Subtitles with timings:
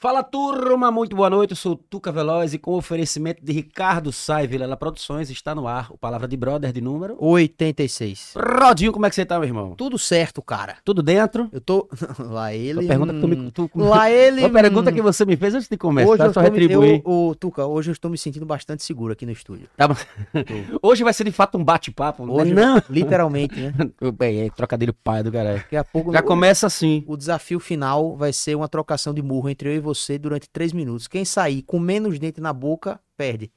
[0.00, 1.50] Fala turma, muito boa noite.
[1.50, 5.66] Eu sou o Tuca Veloz e com oferecimento de Ricardo Sai Vilela Produções está no
[5.66, 8.34] ar o Palavra de Brother de número 86.
[8.36, 9.74] Rodinho, como é que você tá, meu irmão?
[9.76, 10.76] Tudo certo, cara.
[10.84, 11.48] Tudo dentro?
[11.52, 11.88] Eu tô.
[12.20, 12.86] Lá ele.
[12.86, 13.36] Pergunta que tu me.
[13.36, 13.68] hum, Tu...
[13.74, 14.42] Lá ele.
[14.42, 16.58] Uma pergunta hum, que você me fez antes de começar, Hoje eu, só tô me-
[16.60, 17.02] retribuir.
[17.04, 19.68] eu, Tuca, hoje eu estou me sentindo bastante seguro aqui no estúdio.
[19.76, 19.96] Tá bom.
[20.80, 22.24] Hoje vai ser de fato um bate-papo.
[22.24, 22.32] né?
[22.32, 22.80] Hoje, Não.
[22.88, 23.72] literalmente, né?
[24.16, 25.58] Bem, é trocadilho pai do caralho.
[25.58, 26.12] Daqui a pouco.
[26.12, 27.02] Já começa assim.
[27.08, 29.87] O desafio final vai ser uma trocação de murro entre eu e você
[30.18, 31.06] durante três minutos.
[31.08, 33.50] Quem sair com menos dente na boca, perde.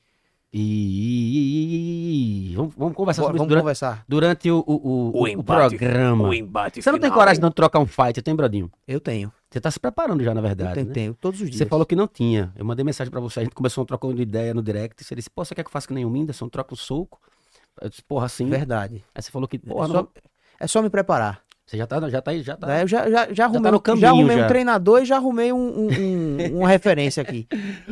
[0.54, 2.54] E...
[2.56, 4.06] Vamos, vamos conversar Bora, sobre isso vamos durante, conversar.
[4.08, 6.36] durante o, o, o, O o embate- programa.
[6.36, 8.70] embate Você não tem coragem de não trocar um fight, tem, Brodinho?
[8.88, 9.32] Eu tenho.
[9.50, 10.94] Você tá se preparando já, na Eu verdade, tenho, né?
[10.94, 11.14] tenho.
[11.14, 11.58] Todos os dias.
[11.58, 12.52] Você falou que não tinha.
[12.56, 15.04] Eu mandei mensagem pra você, a gente começou um trocando de ideia no direct.
[15.04, 17.20] Você disse, pô, você quer que eu faça que nem o Whindersson, troca o soco?
[17.82, 18.48] Eu disse, porra, sim.
[18.50, 19.04] Verdade.
[19.16, 20.08] Aí você falou que, É porra, só, não.
[20.60, 21.42] é só me preparar.
[21.66, 22.68] Você já tá, já tá aí, já tá.
[22.68, 24.44] Daí eu já, já, já arrumei, no um- caminho já arrumei já.
[24.44, 27.48] um treinador e já arrumei um, um- um- uma referência aqui.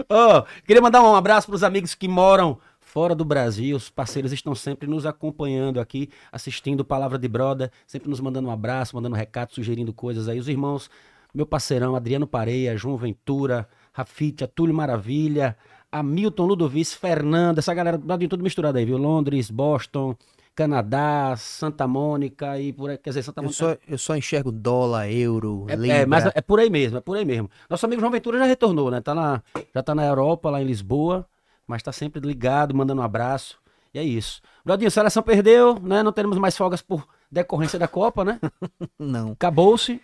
[0.10, 3.78] Ô, queria mandar um abraço pros amigos que moram fora do Brasil.
[3.78, 8.52] Os parceiros estão sempre nos acompanhando aqui, assistindo Palavra de Broda, sempre nos mandando um
[8.52, 10.40] abraço, mandando recado, sugerindo coisas aí.
[10.40, 10.90] Os irmãos,
[11.34, 15.56] meu parceirão, Adriano Pareia, João Ventura, Rafite, Túlio Maravilha,
[15.92, 17.98] Hamilton Ludovice, Fernanda, essa galera,
[18.30, 18.98] tudo misturado aí, viu?
[18.98, 20.16] Londres, Boston,
[20.64, 23.58] Canadá, Santa Mônica e por aí, quer dizer, Santa Eu Mônica.
[23.58, 25.98] só, eu só enxergo dólar, euro, É, libra.
[26.00, 27.50] é, mas é por aí mesmo, é por aí mesmo.
[27.70, 29.00] Nosso amigo João Ventura já retornou, né?
[29.00, 29.42] Tá na,
[29.74, 31.26] já tá na Europa, lá em Lisboa,
[31.66, 33.58] mas tá sempre ligado, mandando um abraço.
[33.94, 34.42] E é isso.
[34.66, 36.04] Brodinho, a seleção perdeu, né?
[36.04, 38.38] Não teremos mais folgas por decorrência da Copa, né?
[39.00, 39.32] Não.
[39.32, 40.02] Acabou-se.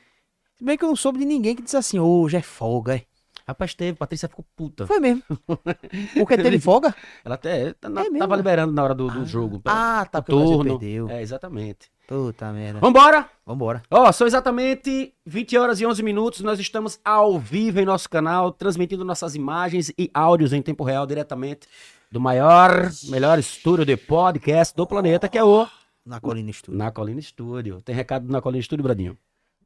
[0.58, 3.02] Se bem que eu não soube de ninguém que disse assim, hoje é folga, é.
[3.48, 4.88] Rapaz, teve, Patrícia ficou puta.
[4.88, 5.22] Foi mesmo.
[6.18, 6.96] Porque teve folga?
[7.24, 9.62] Ela até tá- na- É tava liberando na hora do, do jogo.
[9.66, 10.80] Ah, tá, porque o Brasil turno.
[10.80, 11.10] perdeu.
[11.10, 11.92] É, exatamente.
[12.08, 12.80] Puta merda.
[12.80, 13.30] Vambora!
[13.46, 13.84] Vambora.
[13.90, 16.42] Ó, são exatamente 20 horas e 11 minutos.
[16.42, 21.06] Nós estamos ao vivo em nosso canal, transmitindo nossas imagens e áudios em tempo real
[21.06, 21.68] diretamente
[22.12, 25.68] do maior, melhor estúdio de podcast do planeta, que é o
[26.06, 26.78] Na Colina Studio.
[26.78, 27.82] Na Colina Estúdio.
[27.82, 29.18] Tem recado do Na Colina Estúdio, Bradinho?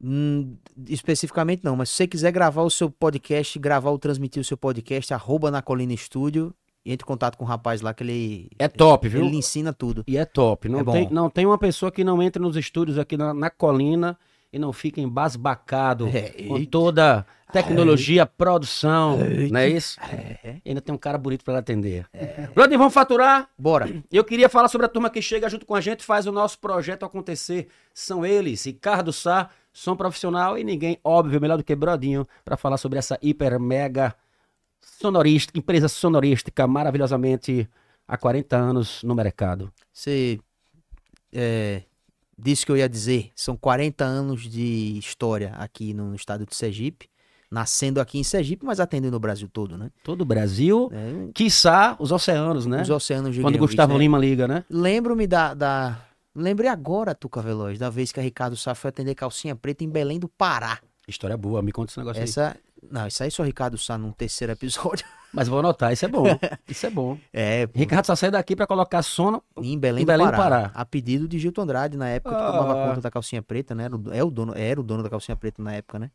[0.02, 0.56] Hum,
[0.88, 4.56] especificamente não, mas se você quiser gravar o seu podcast, gravar ou transmitir o seu
[4.58, 6.54] podcast, arroba na Colina Studio,
[6.86, 9.26] e entre em contato com o rapaz lá que ele, É top, viu?
[9.26, 10.04] ele ensina tudo.
[10.08, 10.70] E é top.
[10.70, 10.92] Não, É bom.
[10.94, 14.18] tem, não tem uma pessoa que não entre nos estúdios aqui na, na Colina
[14.52, 16.72] e não fique embasbacado É, com eita.
[16.72, 19.54] toda tecnologia, produção, Eita.
[19.54, 20.00] não é isso?
[20.02, 20.58] É.
[20.64, 22.06] E ainda tem um cara bonito pra atender.
[22.56, 23.50] Bradinho, vamos faturar?
[23.58, 23.90] Bora.
[24.12, 26.58] Eu queria falar sobre a turma que chega junto com a gente, faz o nosso
[26.60, 27.68] projeto acontecer.
[27.94, 32.78] São eles, Ricardo Sá, som profissional e ninguém, óbvio, melhor do que Brodinho, para falar
[32.78, 34.16] sobre essa hiper mega
[34.81, 37.69] sonorística, empresa sonorística maravilhosamente
[38.07, 39.72] há 40 anos no mercado.
[39.94, 40.40] Você
[41.31, 41.84] é,
[42.38, 47.09] disse que eu ia dizer, são 40 anos de história aqui no estado de Sergipe,
[47.51, 49.90] nascendo aqui em Sergipe, mas atendendo o Brasil todo, né?
[50.03, 52.84] Todo o Brasil, É, quiçá os oceanos, né?
[52.84, 54.00] Os oceanos Quando Julião Gustavo né?
[54.00, 54.63] Lima liga, né?
[54.69, 56.00] Lembro-me da, da...
[56.35, 59.90] Lembrei agora, Tuca Veloz, da vez que a Ricardo Sá foi atender calcinha preta em
[59.90, 60.79] Belém do Pará.
[61.07, 62.29] História boa, me conta esse negócio aí.
[62.29, 62.56] Essa...
[62.90, 65.06] Não, isso aí só Ricardo Sá num terceiro episódio.
[65.34, 66.23] Mas vou anotar, isso é bom.
[66.68, 67.18] Isso é bom.
[67.34, 69.44] É, pô, Ricardo só sai daqui para colocar sono.
[69.57, 70.72] em Belém, em Belém do Pará, Pará.
[70.73, 72.51] A pedido de Gilton Andrade, na época, que Ah.
[72.51, 73.85] tomava conta da calcinha preta, né?
[73.85, 76.09] Era é o dono, era o dono da calcinha preta na época, né?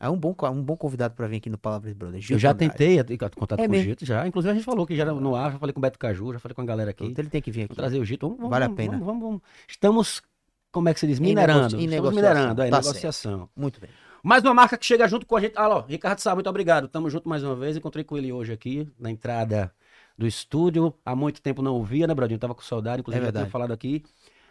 [0.00, 2.22] É um bom, um bom convidado pra vir aqui no Palavras Brothers.
[2.24, 2.70] Eu Gilton já Andrade.
[2.72, 3.76] tentei at- contato É com o?
[3.76, 4.26] Gito, já.
[4.26, 6.32] Inclusive a gente falou que já era no ar, já falei com o Beto Caju,
[6.34, 7.04] já falei com a galera aqui.
[7.04, 7.68] Então ele tem que vir aqui.
[7.70, 8.26] Vou trazer o Gito.
[8.26, 8.98] Vamos, vamos, Vale a vamos, pena.
[8.98, 9.40] Vamos, vamos.
[9.68, 10.22] Estamos,
[10.70, 11.18] como é que se diz?
[11.18, 11.62] Minerando.
[11.76, 12.22] em Estamos negociação.
[12.22, 13.48] minerando, é, Tá negociação.
[13.56, 13.90] Muito bem.
[14.22, 15.56] Mais uma marca que chega junto com a gente.
[15.58, 16.86] Alô, Ricardo Sá, muito obrigado.
[16.86, 17.76] Tamo junto mais uma vez.
[17.76, 19.72] Encontrei com ele hoje aqui, na entrada
[20.16, 20.94] do estúdio.
[21.04, 22.38] Há muito tempo não ouvia, né, Bradinho?
[22.38, 24.04] Tava com saudade, inclusive É já tinha falado aqui.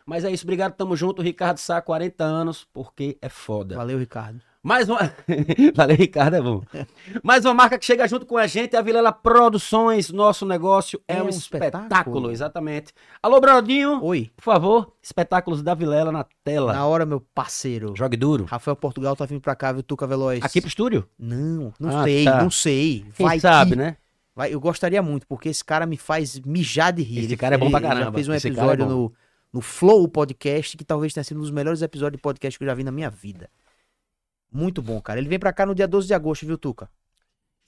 [0.06, 1.22] Mas é isso, obrigado, tamo junto.
[1.22, 3.76] Ricardo Sá, 40 anos, porque é foda.
[3.76, 4.42] Valeu, Ricardo.
[4.68, 5.00] Mais uma.
[5.74, 6.62] Valeu, Ricardo, é bom.
[7.24, 10.12] Mais uma marca que chega junto com a gente é a Vilela Produções.
[10.12, 11.84] Nosso negócio é, É um espetáculo.
[11.84, 12.32] espetáculo.
[12.32, 12.92] exatamente.
[13.24, 14.30] Alô, Brodinho, Oi.
[14.36, 16.74] por favor, espetáculos da Vilela na tela.
[16.74, 17.94] Na hora, meu parceiro.
[17.96, 18.44] Jogue duro.
[18.44, 20.44] Rafael Portugal tá vindo pra cá, viu, Tuca Veloz?
[20.44, 21.08] Aqui pro estúdio?
[21.18, 22.44] Não, não Ah, sei, tá.
[22.44, 23.06] não sei.
[23.16, 23.96] Quem Vai sabe, que- né?
[24.36, 27.20] Vai, eu gostaria muito, porque esse cara me faz mijar de rir.
[27.24, 28.12] Esse cara é bom pra ele Já caramba.
[28.14, 28.92] fez um Esse é episódio bom.
[28.92, 29.14] no,
[29.54, 32.68] no Flow Podcast, que talvez tenha sido um dos melhores episódios de podcast que eu
[32.68, 33.50] já vi na minha vida.
[34.52, 35.20] Muito bom, cara.
[35.20, 36.90] Ele vem pra cá no dia 12 de agosto, viu, Tuca?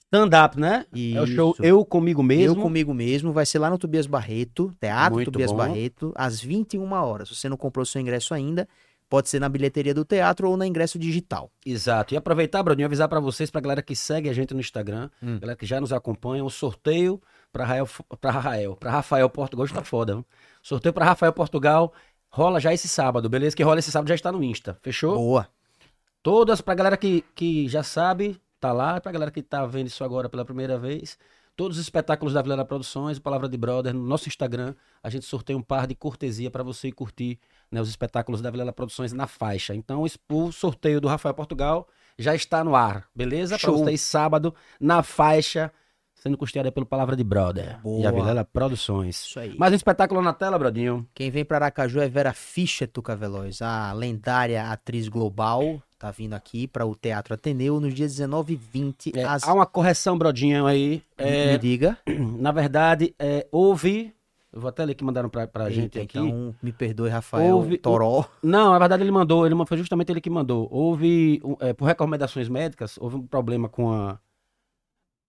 [0.06, 0.86] Stand-up, né?
[0.92, 1.62] É o show Isso.
[1.64, 2.56] Eu Comigo Mesmo.
[2.58, 5.58] Eu comigo mesmo, vai ser lá no Tobias Barreto, Teatro Muito Tobias bom.
[5.58, 7.28] Barreto, às 21 horas.
[7.28, 8.68] Se você não comprou seu ingresso ainda,
[9.08, 11.48] pode ser na bilheteria do teatro ou na ingresso digital.
[11.64, 12.12] Exato.
[12.12, 15.38] E aproveitar, Brodinho, avisar pra vocês, pra galera que segue a gente no Instagram, Hum.
[15.38, 17.22] galera que já nos acompanha, o sorteio
[17.52, 17.88] pra Rael,
[18.20, 20.26] pra Rael, pra Rafael Portugal, hoje tá foda, viu?
[20.60, 21.92] Sorteio pra Rafael Portugal,
[22.28, 23.54] rola já esse sábado, beleza?
[23.54, 25.14] Que rola esse sábado já está no Insta, fechou?
[25.16, 25.46] Boa.
[26.22, 29.00] Todas, pra galera que, que já sabe, tá lá.
[29.00, 31.18] Pra galera que tá vendo isso agora pela primeira vez,
[31.56, 35.56] todos os espetáculos da Vilela Produções, Palavra de Brother, no nosso Instagram, a gente sorteia
[35.56, 37.38] um par de cortesia para você ir curtir
[37.70, 39.74] né, os espetáculos da Vilela Produções na faixa.
[39.74, 41.88] Então, o sorteio do Rafael Portugal
[42.18, 43.58] já está no ar, beleza?
[43.58, 45.72] Para vocês sábado, na faixa,
[46.14, 48.02] sendo custeada pelo Palavra de Brother Boa.
[48.02, 49.24] e a Vilela Produções.
[49.24, 49.56] Isso aí.
[49.58, 51.08] Mais um espetáculo na tela, Brodinho.
[51.14, 55.82] Quem vem para Aracaju é Vera Fischer, Tuca Veloz, a lendária atriz global.
[56.00, 59.12] Tá vindo aqui para o Teatro Ateneu nos dias 19 e 20.
[59.18, 59.46] É, às...
[59.46, 61.02] Há uma correção, Brodinho, aí.
[61.18, 61.98] É, Me diga.
[62.40, 64.10] na verdade, é, houve.
[64.50, 66.18] Eu vou até ler que mandaram pra, pra Eita, gente aqui.
[66.18, 68.24] Então, me perdoe, Rafael Houve- Toró.
[68.42, 70.66] Não, na verdade ele mandou, ele foi justamente ele que mandou.
[70.72, 74.18] Houve, é, por recomendações médicas, houve um problema com a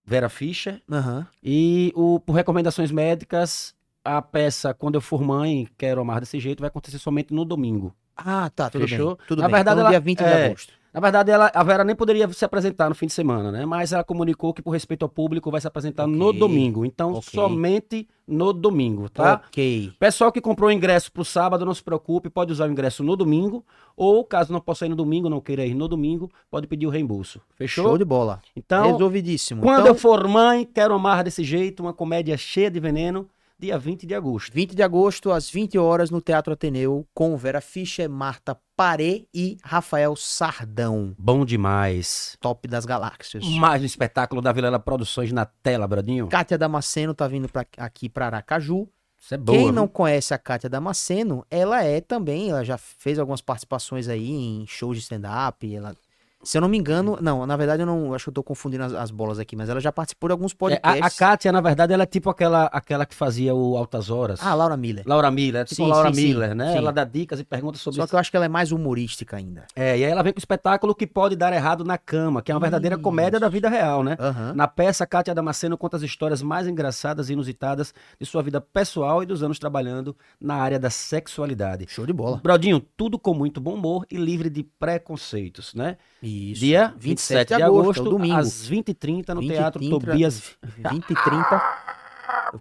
[0.05, 1.27] Vera Fischer Aham.
[1.43, 3.75] e o, por recomendações médicas,
[4.05, 7.93] a peça Quando Eu For Mãe, Quero Amar Desse Jeito, vai acontecer somente no domingo.
[8.15, 9.15] Ah, tá, tudo Fechou?
[9.15, 9.25] bem.
[9.27, 9.55] Tudo Na bem.
[9.55, 10.73] verdade, então, ela- dia 20 de é, agosto.
[10.93, 13.65] Na verdade, ela, a Vera nem poderia se apresentar no fim de semana, né?
[13.65, 16.85] Mas ela comunicou que, por respeito ao público, vai se apresentar no Ok, domingo.
[16.85, 17.21] Então, ok.
[17.31, 19.41] somente no domingo, tá?
[19.47, 19.93] Ok.
[19.97, 23.15] Pessoal que comprou o ingresso pro sábado, não se preocupe, pode usar o ingresso no
[23.15, 23.65] domingo,
[23.95, 26.89] ou caso não possa ir no domingo, não queira ir no domingo, pode pedir o
[26.89, 27.39] reembolso.
[27.55, 27.85] Fechou?
[27.85, 28.41] Show de bola.
[28.53, 29.61] Então, Resolvidíssimo.
[29.61, 33.29] quando então, eu for mãe, quero amar desse jeito, uma comédia cheia de veneno,
[33.61, 34.51] dia 20 de agosto.
[34.51, 39.57] 20 de agosto, às 20 horas, no Teatro Ateneu, com Vera Fischer, Marta Paré e
[39.63, 41.13] Rafael Sardão.
[41.17, 42.35] Bom demais.
[42.41, 43.45] Top das galáxias.
[43.45, 46.27] Mais um espetáculo da Vilela Produções na tela, Bradinho.
[46.27, 48.89] Kátia Damasceno tá vindo pra, aqui para Aracaju.
[49.19, 49.55] Isso é boa.
[49.55, 49.75] Quem viu?
[49.75, 54.65] não conhece a Kátia Damasceno, ela é também, ela já fez algumas participações aí em
[54.65, 55.71] shows de stand-up.
[55.71, 55.95] Ela,
[56.43, 58.83] se eu não me engano, não, na verdade eu não, acho que eu tô confundindo
[58.83, 61.03] as, as bolas aqui, mas ela já participou de alguns É, a, podcasts.
[61.03, 64.39] a Kátia, na verdade, ela é tipo aquela, aquela que fazia o Altas Horas.
[64.43, 65.03] Ah, Laura Miller.
[65.05, 66.71] Laura Miller, é tipo Sim, Laura sim, sim, Miller, né?
[66.71, 66.77] sim.
[66.77, 69.37] Ela dá dicas e perguntas sobre Só que eu acho que ela é mais humorística
[69.37, 69.65] ainda.
[69.75, 72.51] É, e aí ela vem com o espetáculo que pode dar errado na cama, que
[72.51, 73.03] é uma verdadeira Isso.
[73.03, 74.17] comédia da vida real, né?
[74.19, 74.53] Aham.
[74.53, 79.21] Na peça, Kátia Damasceno conta as histórias mais engraçadas e inusitadas de sua vida pessoal
[79.21, 81.85] e dos anos trabalhando na área da sexualidade.
[81.89, 82.39] Show de bola.
[82.41, 85.97] Brodinho, tudo com muito bom humor e livre de preconceitos, né?
[86.21, 86.30] Isso.
[86.53, 88.35] Dia 27 de agosto, é o domingo.
[88.35, 90.57] às 20h30, no 20 e Teatro 30, Tobias.
[90.63, 91.63] 20 e 30.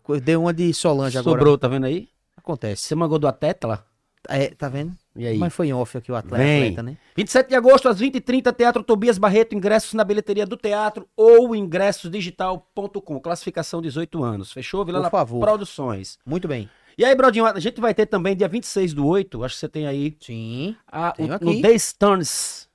[0.08, 1.38] Eu dei uma de Solange agora.
[1.38, 2.08] Sobrou, tá vendo aí?
[2.36, 2.84] Acontece.
[2.84, 3.84] Você mangou do Atetla?
[4.28, 4.92] É, tá vendo?
[5.16, 5.38] E aí?
[5.38, 6.62] Mas foi em off aqui o atleta, Vem.
[6.62, 6.96] atleta, né?
[7.16, 13.20] 27 de agosto, às 20h30, Teatro Tobias Barreto, ingressos na bilheteria do teatro ou ingressosdigital.com,
[13.20, 14.52] classificação 18 anos.
[14.52, 14.84] Fechou?
[14.84, 15.40] Vilela Por favor.
[15.40, 16.18] Produções.
[16.24, 16.68] Muito bem.
[16.98, 19.68] E aí, Brodinho, a gente vai ter também dia 26 do 8, acho que você
[19.68, 22.68] tem aí, Sim, a, o, no The Stones.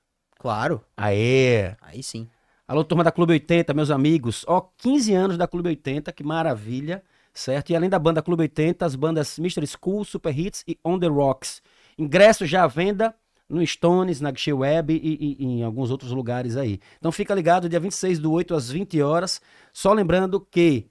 [0.46, 0.80] Claro.
[0.96, 1.74] Aê!
[1.82, 2.28] Aí sim.
[2.68, 4.44] Alô, turma da Clube 80, meus amigos.
[4.46, 7.02] Ó, 15 anos da Clube 80, que maravilha,
[7.34, 7.70] certo?
[7.70, 9.66] E além da banda Clube 80, as bandas Mr.
[9.66, 11.60] School, Super Hits e On The Rocks.
[11.98, 13.12] Ingressos já à venda
[13.48, 16.78] no Stones, na Guichê Web e, e- e em alguns outros lugares aí.
[16.96, 19.40] Então fica ligado, dia 26 do 8 às 20 horas.
[19.72, 20.86] Só lembrando que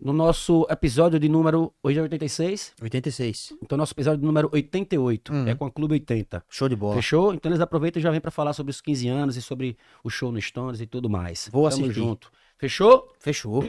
[0.00, 1.72] no nosso episódio de número...
[1.82, 2.74] Hoje é 86?
[2.82, 3.54] 86.
[3.62, 5.48] Então nosso episódio de número 88 Uhum.
[5.48, 6.44] é com a Clube 80.
[6.48, 6.94] Show de bola.
[6.96, 7.32] Fechou?
[7.34, 10.10] Então eles aproveitam e já vêm pra falar sobre os 15 anos e sobre o
[10.10, 11.48] show no Stones e tudo mais.
[11.50, 12.00] Vou Tamo assistir.
[12.00, 12.30] junto.
[12.58, 13.12] Fechou?
[13.18, 13.64] Fechou.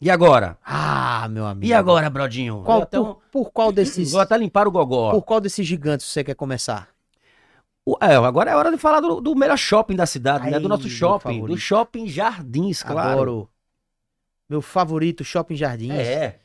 [0.00, 0.56] E agora?
[0.64, 1.66] Ah, meu amigo.
[1.66, 2.62] E agora, Brodinho?
[2.64, 4.12] Qual, até, um- por, por qual desses.
[4.12, 5.10] Vou até limpar o gogó.
[5.10, 6.88] Por qual desses gigantes você quer começar?
[7.84, 10.58] O- É, agora é hora de falar do, do melhor shopping da cidade, né?
[10.58, 11.44] Do nosso shopping.
[11.44, 13.10] Do shopping Jardins, claro.
[13.10, 13.48] Adoro.
[14.50, 15.92] Meu favorito, Shopping Jardins.
[15.92, 16.40] É.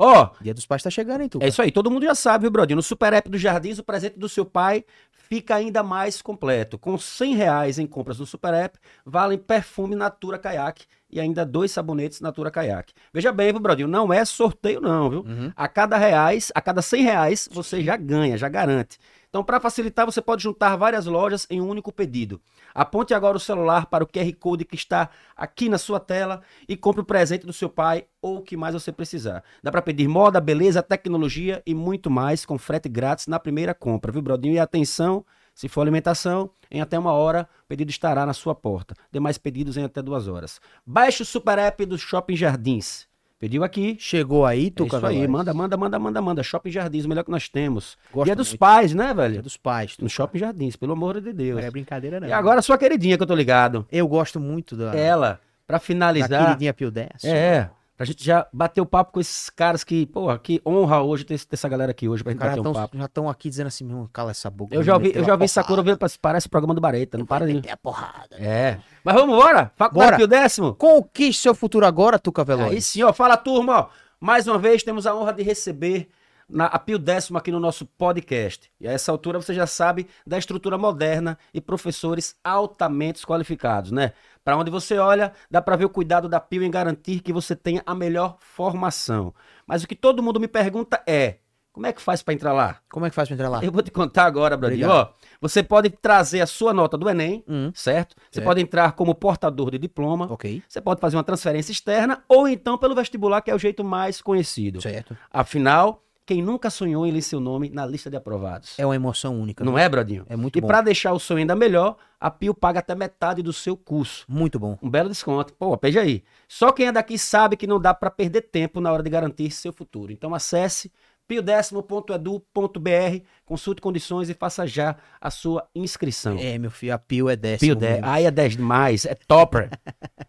[0.00, 1.42] Ó, Dia dos Pais tá chegando, hein, tu?
[1.42, 1.72] é isso aí.
[1.72, 2.76] Todo mundo já sabe, viu, Brodinho?
[2.76, 6.78] No Super App do Jardins, o presente do seu pai fica ainda mais completo.
[6.78, 11.72] Com 100 reais em compras no Super App, valem perfume Natura Kayak e ainda dois
[11.72, 12.92] sabonetes Natura Kayak.
[13.12, 13.88] Veja bem, viu, Brodinho?
[13.88, 15.20] Não é sorteio não, viu?
[15.22, 15.52] Uhum.
[15.56, 18.98] A cada reais, a cada 100 reais, você já ganha, já garante.
[19.28, 22.40] Então, para facilitar, você pode juntar várias lojas em um único pedido.
[22.74, 26.76] Aponte agora o celular para o QR Code que está aqui na sua tela e
[26.76, 29.44] compre o presente do seu pai ou o que mais você precisar.
[29.62, 34.10] Dá para pedir moda, beleza, tecnologia e muito mais com frete grátis na primeira compra,
[34.10, 34.54] viu, Brodinho?
[34.54, 38.94] E atenção, se for alimentação, em até uma hora, o pedido estará na sua porta.
[39.10, 40.60] Demais pedidos em até duas horas.
[40.86, 43.07] Baixe o super app do Shopping Jardins.
[43.38, 46.42] Pediu aqui, Chegou aí, é Tuca isso aí, manda, manda, manda, manda, manda.
[46.42, 47.96] Shopping Jardins, o melhor que nós temos.
[48.12, 48.58] Gosto Dia dos muito.
[48.58, 49.42] pais, né, velho?
[49.42, 49.96] dos Pais.
[50.00, 51.60] No Shopping Jardins, pelo amor de Deus.
[51.60, 52.26] Não é brincadeira, não.
[52.26, 53.86] E agora sua queridinha que eu tô ligado.
[53.92, 56.46] Eu gosto muito da, Ela, pra da finalizar.
[56.46, 57.24] queridinha Pio 10.
[57.24, 61.24] É, pra gente já bater o papo com esses caras que, porra, que honra hoje
[61.24, 62.96] ter, ter essa galera aqui hoje pra gente bater um tão- papo.
[62.96, 64.72] já estão aqui dizendo assim, meu, cala essa boca.
[64.74, 65.48] Eu já ouvi, eu já ouvi porrada.
[65.48, 67.54] Sakura ver, parece o programa do Bareta, não para de.
[67.54, 68.36] Meter a porrada.
[68.38, 68.78] É.
[69.02, 69.72] Mas vamos embora?
[69.76, 70.16] Faculdade Bora.
[70.16, 70.74] Pio Décimo?
[70.76, 72.70] Conquiste seu futuro agora, Tuca Veloz.
[72.70, 73.12] Aí sim, ó.
[73.12, 73.88] Fala, turma, ó.
[74.20, 76.08] Mais uma vez temos a honra de receber
[76.48, 78.70] na, a Pio Décimo aqui no nosso podcast.
[78.80, 84.12] E a essa altura você já sabe da estrutura moderna e professores altamente qualificados, né?
[84.48, 87.54] Para onde você olha, dá para ver o cuidado da Pio em garantir que você
[87.54, 89.34] tenha a melhor formação.
[89.66, 91.36] Mas o que todo mundo me pergunta é:
[91.70, 92.78] como é que faz para entrar lá?
[92.90, 93.62] Como é que faz pra entrar lá?
[93.62, 94.88] Eu vou te contar agora, Bradinho.
[94.88, 98.16] Ó, você pode trazer a sua nota do Enem, Hum, certo?
[98.30, 98.46] Você Certo.
[98.46, 100.32] pode entrar como portador de diploma.
[100.32, 100.62] ok.
[100.66, 104.22] Você pode fazer uma transferência externa ou então pelo vestibular, que é o jeito mais
[104.22, 104.80] conhecido.
[104.80, 105.14] Certo.
[105.30, 108.78] Afinal, quem nunca sonhou em ler seu nome na lista de aprovados?
[108.78, 109.64] É uma emoção única.
[109.64, 110.26] Não é, Bradinho?
[110.28, 110.66] É muito E bom.
[110.66, 114.26] para deixar o sonho ainda melhor, a Pio paga até metade do seu curso.
[114.28, 114.76] Muito bom.
[114.82, 115.54] Um belo desconto.
[115.54, 116.22] Pô, veja aí.
[116.46, 119.50] Só quem é daqui sabe que não dá para perder tempo na hora de garantir
[119.50, 120.12] seu futuro.
[120.12, 120.92] Então acesse
[121.26, 126.36] piodécimo.edu.br, consulte condições e faça já a sua inscrição.
[126.38, 127.70] É, meu filho, a Pio é décimo.
[127.72, 127.92] Pio 10.
[127.94, 128.06] mesmo.
[128.06, 129.06] Ai, é 10 demais.
[129.06, 129.70] É topper.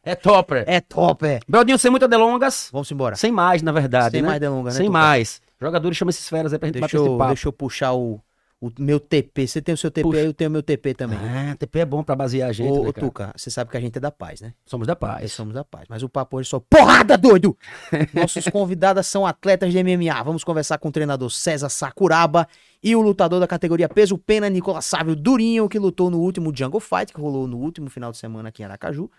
[0.02, 0.64] é topper.
[0.70, 1.40] É top, é.
[1.48, 2.70] Bradinho, sem muitas delongas.
[2.72, 3.18] Vamos embora.
[3.18, 4.12] Sem mais, na verdade.
[4.12, 4.28] Sem né?
[4.30, 5.42] mais delongas, né, Sem mais.
[5.62, 7.28] Jogadores chamam esses feras aí pra gente Deixa bater eu, esse papo.
[7.30, 8.22] deixa eu puxar o,
[8.62, 9.46] o meu TP.
[9.48, 10.20] Você tem o seu TP Puxa.
[10.20, 11.18] eu tenho o meu TP também.
[11.20, 13.08] Ah, TP é bom pra basear a gente, Ô, né, cara?
[13.08, 14.54] Tuca, você sabe que a gente é da paz, né?
[14.66, 15.34] Somos da Nós paz.
[15.34, 15.86] somos da paz.
[15.90, 17.58] Mas o papo hoje é só porrada, doido!
[18.14, 20.24] Nossos convidados são atletas de MMA.
[20.24, 22.48] Vamos conversar com o treinador César Sakuraba
[22.82, 26.80] e o lutador da categoria peso pena, Nicolas Sávio Durinho, que lutou no último Jungle
[26.80, 29.12] Fight, que rolou no último final de semana aqui em Aracaju.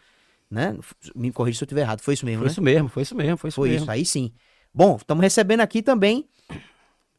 [0.50, 0.76] Né?
[1.14, 2.00] Me corrija se eu estiver errado.
[2.00, 2.50] Foi isso mesmo, Foi né?
[2.52, 4.32] isso mesmo, foi isso mesmo, foi isso Foi isso, aí sim.
[4.73, 6.25] Bom, estamos recebendo aqui também.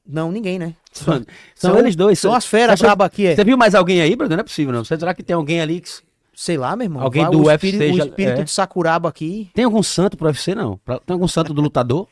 [0.08, 0.74] Não, ninguém, né?
[0.92, 1.24] São,
[1.56, 2.20] são eles dois.
[2.20, 3.36] São São- as feras braba aqui, é.
[3.36, 4.36] Você viu mais alguém aí, Bruno?
[4.36, 4.84] Não é possível, não.
[4.84, 5.90] Será que tem alguém ali que...
[6.34, 7.04] Sei lá, meu irmão.
[7.04, 8.44] Alguém Vai do o UFC espírito, já- o espírito é.
[8.44, 9.52] de Sakuraba aqui.
[9.54, 10.80] Tem algum santo pro UFC, não?
[11.06, 12.08] Tem algum santo do lutador?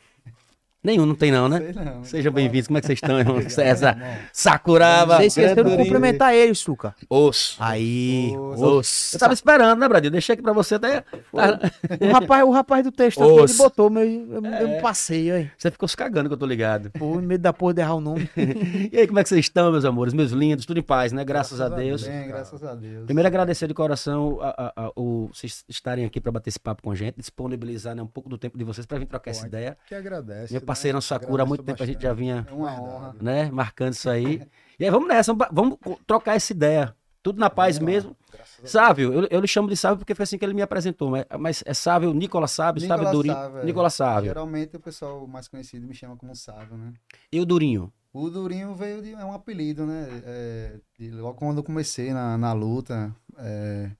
[0.82, 1.60] Nenhum, não tem não, né?
[1.74, 2.02] Não.
[2.04, 2.66] Sejam bem-vindos.
[2.68, 3.34] Como é que vocês estão, irmão?
[3.34, 4.16] Obrigado, César irmão.
[4.32, 5.16] Sakuraba.
[5.18, 6.94] Você esqueceu de cumprimentar ele, Suca.
[7.06, 7.58] Osso.
[7.60, 8.32] Aí.
[8.56, 9.14] Osso.
[9.14, 10.10] Eu tava esperando, né, Bradinho?
[10.10, 11.04] Deixei aqui pra você até...
[11.30, 14.78] O rapaz, o rapaz do texto aqui, ele botou, mas eu, eu, É.
[14.78, 15.50] eu passei, aí.
[15.58, 16.90] Você ficou se cagando que eu tô ligado.
[16.92, 18.30] Pô, medo da porra de errar o nome.
[18.90, 20.14] E aí, como é que vocês estão, meus amores?
[20.14, 21.22] Meus lindos, tudo em paz, né?
[21.26, 22.04] Graças, a Deus.
[22.06, 23.04] Bem, graças a Deus.
[23.04, 26.82] Primeiro, agradecer de coração a, a- a- o, vocês estarem aqui para bater esse papo
[26.82, 29.46] com a gente, disponibilizar né, um pouco do tempo de vocês para vir trocar essa
[29.46, 29.76] ideia.
[29.86, 30.52] que agradece.
[30.54, 33.16] Meu parceirão Sakura, há muito tempo a gente já vinha É uma honra.
[33.20, 34.40] né, marcando isso aí.
[34.78, 36.94] E aí, vamos nessa, vamos, trocar essa ideia.
[37.22, 37.84] Tudo na paz lá.
[37.84, 38.16] mesmo.
[38.64, 41.26] Sávio, eu, eu lhe chamo de Sávio porque foi assim que ele me apresentou, mas,
[41.38, 43.34] mas é Sávio, Nicolas Sávio, Sávio Nicolas Durinho.
[43.34, 43.64] Sávio, é.
[43.64, 44.28] Nicolas Sávio.
[44.28, 46.92] Geralmente o pessoal mais conhecido me chama como Sávio, né?
[47.30, 47.92] E o Durinho?
[48.12, 49.12] O Durinho veio de.
[49.12, 50.08] É um apelido, né?
[50.24, 53.90] É, de- logo quando eu comecei na, na luta, é,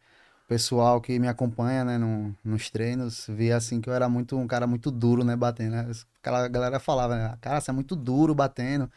[0.50, 4.48] pessoal que me acompanha, né, no- nos treinos, via assim que eu era muito um
[4.48, 5.72] cara muito duro, né, batendo.
[5.76, 5.92] Né?
[6.20, 8.90] Aquela galera falava, né, cara, você é muito duro batendo.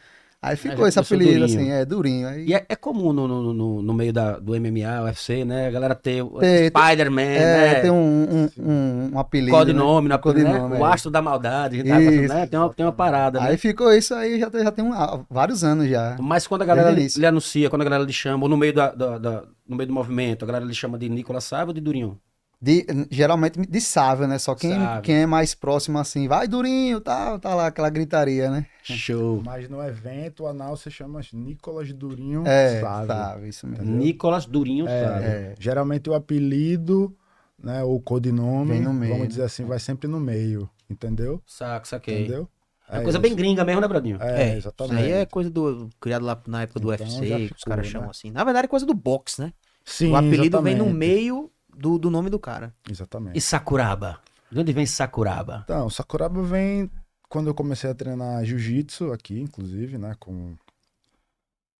[0.44, 2.28] Aí ficou já esse apelido, assim, é, Durinho.
[2.28, 5.68] Aí, E é, é comum no, no, no, no meio da, do MMA, UFC, né?
[5.68, 7.74] A galera ter Tem- Spider-Man, é, né?
[7.80, 9.56] tem um, um, um, um apelido.
[9.56, 10.18] Codinome, né?
[10.18, 10.76] Codinome, né?
[10.76, 10.80] é.
[10.80, 12.46] O astro da maldade, falando, Isso, né?
[12.46, 13.56] Tem uma, tem uma parada, Aí né?
[13.56, 16.16] ficou isso aí, já tem, já tem um- ah, vários anos já.
[16.20, 18.74] Mas quando a galera lhe, lhe anuncia, quando a galera lhe chama, ou no meio,
[18.74, 21.72] da, da- da- no meio do movimento, a galera lhe chama de Nicolas Sávio ou
[21.74, 22.18] de Durinho?
[22.64, 24.38] De, geralmente de Sávio, né?
[24.38, 28.64] Só quem, quem é mais próximo assim, vai Durinho, tá, tá lá aquela gritaria, né?
[28.82, 29.42] Show.
[29.44, 33.06] Mas no evento, o anal se chama Nicolas Durinho É, Sávio.
[33.08, 33.84] Sávio, isso mesmo.
[33.84, 35.26] Nicolas Durinho É, Sávio.
[35.28, 37.14] É, Geralmente o apelido,
[37.62, 41.42] né, ou codinome, Vem no meio, vamos dizer assim, vai sempre no meio, entendeu?
[41.46, 42.22] Saco, saquei.
[42.22, 42.48] Entendeu?
[42.88, 44.18] É uma coisa bem gringa mesmo, né, Bradinho?
[44.22, 44.94] É, É, exatamente.
[44.94, 45.88] Isso aí é coisa do.
[46.00, 47.92] Criado lá na época do Então, UFC, já que os ficou, caras né?
[47.92, 48.30] chamam assim.
[48.30, 49.52] Na verdade, é coisa do boxe, né?
[49.84, 50.96] Sim, o apelido vem no exatamente.
[50.98, 52.74] meio do, do nome do cara.
[52.88, 53.36] Exatamente.
[53.36, 54.20] E Sakuraba?
[54.50, 55.62] De onde vem Sakuraba?
[55.64, 56.90] Então, Sakuraba vem
[57.28, 60.54] quando eu comecei a treinar jiu-jitsu aqui, inclusive, né, com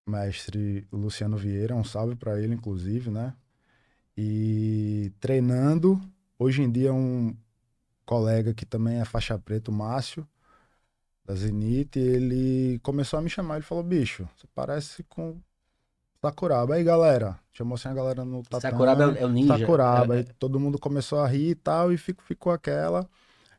[0.07, 3.33] o mestre Luciano Vieira, um salve pra ele, inclusive, né?
[4.17, 6.01] E treinando,
[6.39, 7.37] hoje em dia um
[8.05, 10.27] colega que também é faixa preta, o Márcio,
[11.25, 15.41] da Zenit, ele começou a me chamar, ele falou, bicho, você parece com
[16.29, 16.75] Sakuraba.
[16.75, 18.73] Aí, galera, chamou assim a galera no tatame.
[18.73, 19.59] Sakuraba é o- é o ninja.
[19.59, 20.15] Sakuraba.
[20.15, 23.09] É- Aí todo mundo começou a rir e tal, e fico- ficou aquela.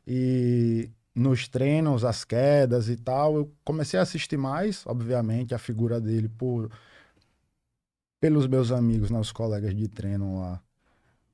[0.06, 6.00] E nos treinos, as quedas e tal, eu comecei a assistir mais, obviamente, a figura
[6.00, 6.70] dele por
[8.20, 10.60] pelos meus amigos, né, os colegas de treino lá,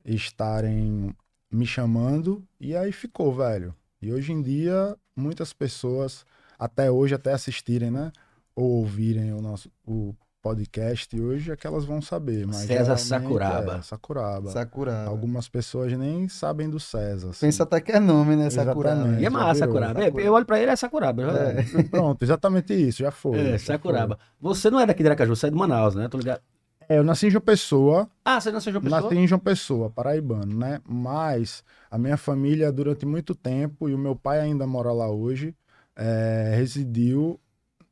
[0.05, 1.15] estarem
[1.51, 3.75] me chamando, e aí ficou, velho.
[4.01, 6.25] E hoje em dia, muitas pessoas,
[6.59, 8.11] até hoje, até assistirem, né,
[8.55, 12.47] ou ouvirem o nosso o podcast hoje, é que elas vão saber.
[12.47, 13.77] Mas César Sakuraba.
[13.77, 14.51] É, Sakuraba.
[14.51, 15.05] Sakura.
[15.05, 17.31] Algumas pessoas nem sabem do César.
[17.31, 17.47] assim.
[17.47, 18.51] Pensa até que é nome, né?
[18.51, 18.91] Sakura.
[18.91, 19.23] Exatamente.
[19.23, 20.03] E é massa, já virou, Sakuraba.
[20.05, 20.25] Sakura.
[20.25, 21.23] Eu olho pra ele, é Sakuraba.
[21.23, 21.63] É.
[21.89, 23.39] Pronto, exatamente isso, já foi.
[23.39, 24.19] É, já Sakuraba.
[24.41, 26.09] Você não é daqui de Aracaju, você é de Manaus, né?
[26.09, 26.41] Tô ligado.
[26.41, 26.87] foi.
[26.89, 29.01] É, eu nasci em João Pessoa, Ah, você nasceu em João Pessoa?
[29.03, 30.81] nasci em João Pessoa, paraibano, né?
[30.85, 35.55] Mas a minha família, durante muito tempo, e o meu pai ainda mora lá hoje,
[35.95, 37.39] é, residiu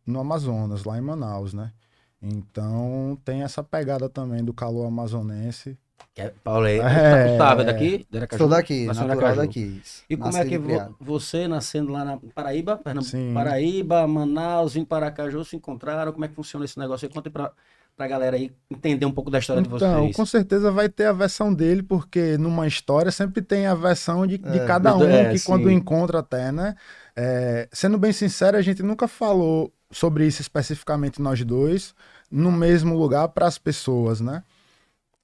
[0.04, 1.70] no Amazonas, lá em Manaus, né?
[2.22, 5.76] Então tem essa pegada também do calor amazonense
[6.14, 6.84] Que é Pauleira.
[6.90, 7.36] É.
[7.36, 8.06] É daqui?
[8.10, 8.38] De Aracaju?
[8.42, 9.82] Sou daqui, Nasceu em natural daqui.
[10.08, 13.32] E como é que vo- você, nascendo lá na Paraíba, Pernambuco, Sim.
[13.32, 16.12] Paraíba, Manaus, vindo para Aracaju, se encontraram?
[16.12, 17.12] Como é que funciona esse negócio aí?
[17.14, 17.52] Conta aí pra,
[18.08, 20.16] galera aí entender um pouco da história de Então, vocês.
[20.16, 24.38] com certeza vai ter a versão dele, porque numa história sempre tem a versão de,
[24.38, 25.46] de É, cada um, é, que sim.
[25.46, 26.74] quando encontra até, né?
[27.16, 31.94] É, sendo bem sincero, a gente nunca falou sobre isso especificamente nós dois,
[32.30, 34.44] no mesmo lugar para as pessoas, né?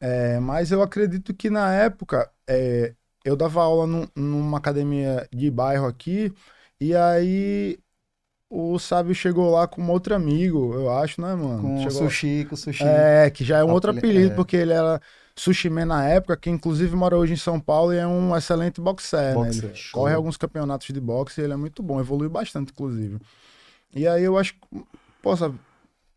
[0.00, 2.94] É, mas eu acredito que na época é,
[3.24, 6.32] eu dava aula num- numa academia de bairro aqui,
[6.80, 7.78] e aí
[8.50, 11.62] o Sábio chegou lá com um outro amigo, eu acho, né, mano?
[11.62, 12.84] Com Chegou- sushi, com sushi.
[12.84, 14.34] é, que já é um outro Apeli- apelido, é.
[14.34, 15.00] porque ele era
[15.36, 18.80] Sushi Man na época, que inclusive mora hoje em São Paulo e é um excelente
[18.80, 19.48] boxer, né?
[19.48, 20.00] Boxer, Ele show.
[20.02, 23.18] corre alguns campeonatos de boxe e ele é muito bom, evoluiu bastante, inclusive.
[23.94, 24.60] E aí eu acho que,
[25.22, 25.52] poxa,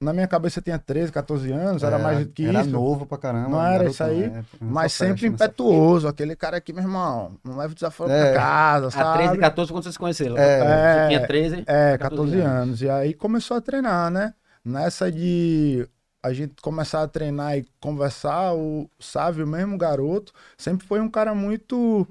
[0.01, 2.69] na minha cabeça eu tinha 13, 14 anos, era, mais do que era isso.
[2.69, 3.49] novo pra caramba.
[3.49, 4.23] Não era isso aí?
[4.23, 8.09] é, Mas sempre festa, nessa- impetuoso, aquele cara aqui, meu irmão, não leva o desaforo
[8.11, 8.31] É.
[8.31, 9.17] pra casa, A sabe?
[9.19, 10.37] 13 e 14, quando vocês se conheceram?
[10.37, 10.59] É.
[10.59, 11.07] Você É.
[11.07, 11.55] tinha 13?
[11.67, 11.99] É, 14
[12.31, 12.81] 14 anos.
[12.81, 14.33] E aí começou a treinar, né?
[14.63, 15.87] Nessa de
[16.23, 21.33] a gente começar a treinar e conversar, o Sávio, mesmo garoto, sempre foi um cara
[21.35, 22.07] muito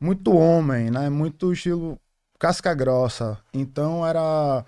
[0.00, 1.08] muito homem, né?
[1.10, 1.98] Muito estilo
[2.38, 3.36] casca grossa.
[3.52, 4.64] Então era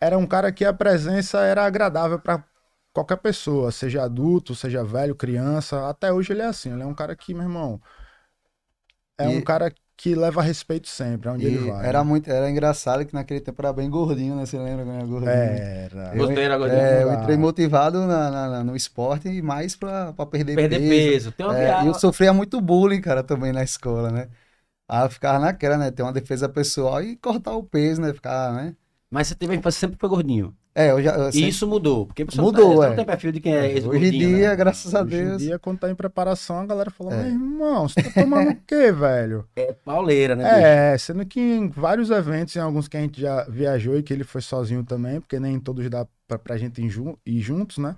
[0.00, 2.44] era um cara que a presença era agradável para
[2.92, 5.88] qualquer pessoa, seja adulto, seja velho, criança.
[5.88, 7.80] Até hoje ele é assim, ele é um cara que, meu irmão,
[9.16, 11.90] é E- um cara que leva respeito sempre, aonde E ele vai.
[11.90, 14.46] era muito, era engraçado que naquele tempo era bem gordinho, né?
[14.46, 15.62] Você lembra como era gordinho?
[15.90, 16.16] Era.
[16.16, 16.84] Eu, Gostei, era gordinho.
[16.86, 17.12] é, eu Ah.
[17.12, 20.86] entrei motivado na, na- na- no esporte e mais pra, pra perder, Perder peso.
[20.86, 21.32] peso.
[21.32, 21.82] Tem uma É, viagem.
[21.82, 24.30] e eu sofria muito bullying, cara, também na escola, né?
[24.88, 25.90] Aí eu ficava naquela, né?
[25.90, 28.12] Ter uma defesa pessoal e cortar o peso, né?
[28.14, 28.76] Ficar, né?
[29.10, 30.54] Mas você teve, você sempre foi gordinho.
[30.74, 31.16] É, eu já.
[31.16, 32.06] Eu E sempre- isso mudou.
[32.06, 32.88] Porque você Mudou, não, tá, você é.
[32.90, 34.56] não tem perfil de quem é esse Hoje em gordinho, dia, né?
[34.56, 35.42] graças a Hoje em Deus.
[35.42, 37.22] dia, quando tá em preparação, a galera fala, É.
[37.24, 39.48] meu irmão, você tá tomando o quê, velho?
[39.56, 40.44] É pauleira, né?
[40.44, 40.56] bicho?
[40.66, 44.12] É, sendo que em vários eventos, em alguns que a gente já viajou e que
[44.12, 47.78] ele foi sozinho também, porque nem todos dá pra, pra gente ir, jun- ir juntos,
[47.78, 47.96] né?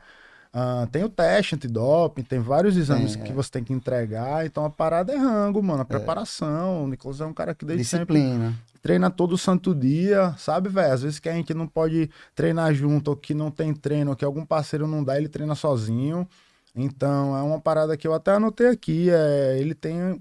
[0.53, 3.35] Ah, tem o teste antidoping, tem vários exames Tem, que é.
[3.35, 6.85] você tem que entregar, então a parada é rango, mano, a preparação.
[6.85, 8.55] O Nicolas é um cara que desde sempre Disciplina.
[8.83, 10.93] treina todo santo dia, sabe, velho?
[10.93, 14.17] Às vezes que a gente não pode treinar junto, ou que não tem treino, ou
[14.17, 16.27] que algum parceiro não dá, ele treina sozinho.
[16.75, 19.09] Então, é uma parada que eu até anotei aqui.
[19.09, 20.21] É, ele tem,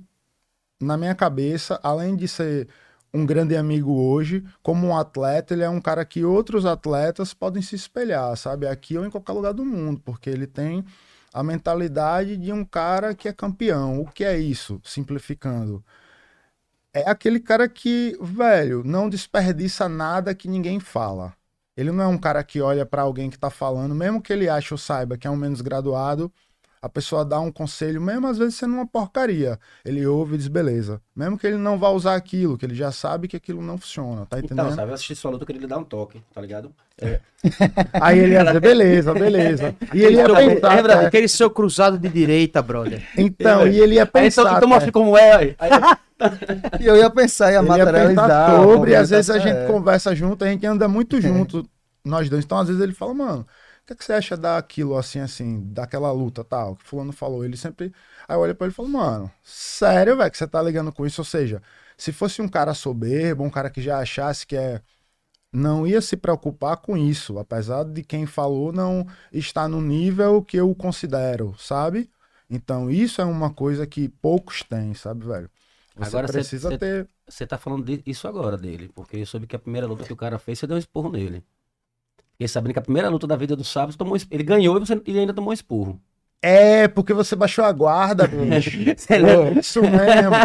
[0.79, 2.67] na minha cabeça, além de ser
[3.13, 7.61] um grande amigo hoje, como um atleta, ele é um cara que outros atletas podem
[7.61, 8.67] se espelhar, sabe?
[8.67, 10.85] Aqui ou em qualquer lugar do mundo, porque ele tem
[11.33, 14.01] a mentalidade de um cara que é campeão.
[14.01, 14.79] O que é isso?
[14.83, 15.83] Simplificando
[16.93, 21.33] é aquele cara que, velho, não desperdiça nada que ninguém fala.
[21.77, 24.49] Ele não é um cara que olha pra alguém que tá falando, mesmo que ele
[24.49, 26.31] ache ou saiba que é um menos graduado,
[26.81, 29.59] a pessoa dá um conselho, mesmo às vezes sendo uma porcaria.
[29.83, 31.01] Ele ouve e diz, beleza.
[31.13, 34.25] Mesmo que ele não vá usar aquilo, que ele já sabe que aquilo não funciona,
[34.25, 34.65] tá entendendo?
[34.67, 36.71] Então, sabe, eu assisti sua luta, eu queria lhe dar um toque, tá ligado?
[38.01, 39.75] Aí ele ia dizer, beleza, beleza.
[39.93, 41.07] E ele ia pensar, Lembra tá?
[41.07, 43.05] aquele seu cruzado de direita, brother?
[43.17, 45.35] então, e ele ia Aí então, pensar, então mostra como é.
[45.35, 45.55] aí.
[45.59, 45.69] Aí,
[46.81, 48.25] E eu ia pensar, ia Ele ia materializar.
[48.25, 49.73] pensar sobre, e às vezes a movimentação, gente é.
[49.73, 51.65] conversa junto, a gente anda muito junto,
[52.03, 52.43] nós dois.
[52.43, 53.47] Então, às vezes ele fala, mano,
[53.89, 57.43] que, que você acha daquilo assim, assim, daquela luta tal, que fulano falou?
[57.45, 57.93] Ele sempre.
[58.27, 61.05] Aí eu olho pra ele e falo, mano, sério, velho, que você tá ligando com
[61.05, 61.21] isso?
[61.21, 61.61] Ou seja,
[61.97, 64.81] se fosse um cara soberbo, um cara que já achasse que é.
[65.51, 70.57] Não ia se preocupar com isso, apesar de quem falou não estar no nível que
[70.57, 72.11] eu considero, sabe?
[72.49, 75.49] Então, isso é uma coisa que poucos têm, sabe, velho?
[75.95, 77.07] Você Agora, precisa cê- ter.
[77.27, 80.13] Você tá falando de- isso agora dele, porque eu soube que a primeira luta que
[80.13, 81.45] o cara fez, você deu um esporro nele.
[82.39, 84.93] Fiquei sabendo que a primeira luta da vida do Sábio, tomou, ele ganhou e você,
[85.05, 86.01] ele ainda tomou um esporro.
[86.41, 88.79] É, porque você baixou a guarda, bicho.
[88.95, 89.59] Você lembra?
[89.59, 90.35] Isso mesmo.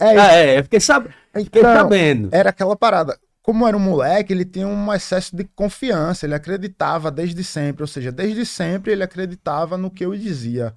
[0.00, 1.06] É, Ah, é, eu fiquei, sab...
[1.34, 2.30] fiquei então, sabendo.
[2.32, 3.18] era aquela parada.
[3.42, 7.86] Como era um moleque, ele tinha um excesso de confiança, ele acreditava desde sempre, ou
[7.86, 10.74] seja, desde sempre ele acreditava no que eu dizia.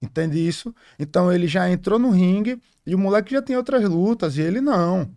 [0.00, 0.74] Entende isso?
[0.98, 4.62] Então ele já entrou no ringue e o moleque já tem outras lutas e ele
[4.62, 5.10] não.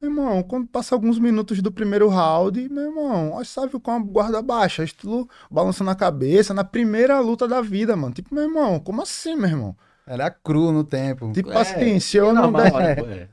[0.00, 3.98] Meu irmão, quando passa alguns minutos do primeiro round, meu irmão, ó, sabe com a
[3.98, 8.14] guarda baixa, estilo balançando a cabeça na primeira luta da vida, mano.
[8.14, 9.76] Tipo, meu irmão, como assim, meu irmão?
[10.06, 11.26] Era cru no tempo.
[11.32, 13.28] Tipo É, assim, se eu É não normal, der, é.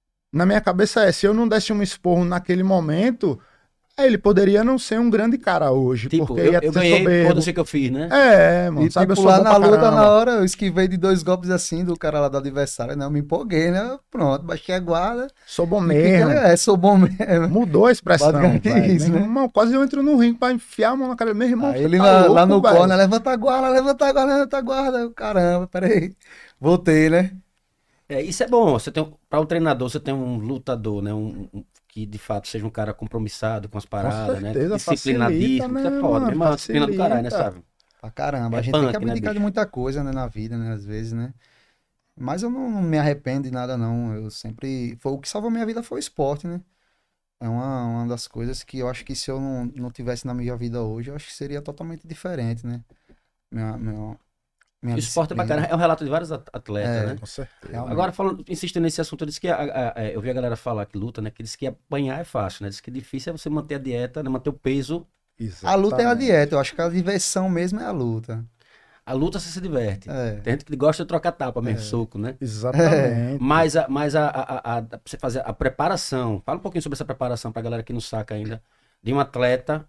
[0.32, 3.38] na minha cabeça é, se eu não desse um esporro naquele momento,
[3.98, 7.18] Ele poderia não ser um grande cara hoje, Tipo, porque eu, ia eu ganhei, soberbo.
[7.20, 8.14] foda-se que eu fiz, né?
[8.14, 9.92] É, mano, E sabe, eu tipo, sou lá na luta, caramba.
[9.92, 13.04] na hora, eu esquivei de dois golpes assim do cara lá do adversário, né?
[13.06, 13.98] Eu me empolguei, né?
[14.10, 15.28] Pronto, baixei a guarda.
[15.44, 15.98] Sou bom E mesmo.
[15.98, 17.16] fiquei, É, sou bom mesmo.
[17.48, 18.94] Mudou a expressão, velho.
[18.96, 19.22] isso, Meu né?
[19.22, 21.34] irmão, quase eu entro no ringue pra enfiar a mão na cara.
[21.34, 24.12] Meu irmão, Aí ele tá lá, louco, lá no corner, levanta a guarda, levanta a
[24.12, 25.10] guarda, levanta a guarda.
[25.14, 26.16] Caramba, peraí.
[26.60, 27.42] Voltei, né?
[28.08, 28.72] É, isso é bom.
[28.72, 31.12] Você tem para um treinador, você tem um lutador, né?
[31.14, 34.76] Um, um- que de fato seja um cara compromissado com as paradas, certeza, né?
[34.76, 35.78] Disciplinadíssimo.
[35.78, 36.54] Isso é né, foda, meu irmão.
[36.56, 37.62] Disciplina do caralho, né, sabe?
[38.00, 38.56] Pra caramba.
[38.56, 39.42] É a gente punk, tem que né, abdicar de bicho?
[39.42, 40.72] muita coisa, né, na vida, né?
[40.72, 41.34] Às vezes, né?
[42.18, 44.14] Mas eu não, não me arrependo de nada, não.
[44.14, 44.96] Eu sempre.
[45.00, 46.62] Foi, o que salvou minha vida foi o esporte, né?
[47.38, 50.32] É uma, uma das coisas que eu acho que se eu não, não tivesse na
[50.32, 52.82] minha vida hoje, eu acho que seria totalmente diferente, né?
[53.50, 54.18] Minha, minha,
[54.82, 55.60] minha O esporte é disciplina.
[55.62, 55.66] bacana.
[55.72, 57.06] É um relato de vários at- atletas, É.
[57.06, 57.16] né?
[57.18, 57.80] Com certeza.
[57.82, 60.56] Agora, falando, insistindo nesse assunto, eu disse que a- a- a- eu vi a galera
[60.56, 61.30] falar que luta, né?
[61.30, 62.68] Que diz que apanhar é fácil, né?
[62.70, 64.28] Diz que difícil é você manter a dieta, né?
[64.28, 65.06] manter o peso.
[65.64, 66.18] A luta é a Exatamente.
[66.26, 68.44] dieta, eu acho que a diversão mesmo é a luta.
[69.04, 70.08] A luta você se diverte.
[70.08, 70.32] É.
[70.42, 72.36] Tem gente que gosta de trocar tapa mesmo, soco, né?
[72.40, 73.42] Exatamente.
[73.42, 77.04] Mas, a, mas a, a, a, você fazer a preparação, fala um pouquinho sobre essa
[77.04, 78.62] preparação pra galera que não saca ainda,
[79.02, 79.84] de um atleta,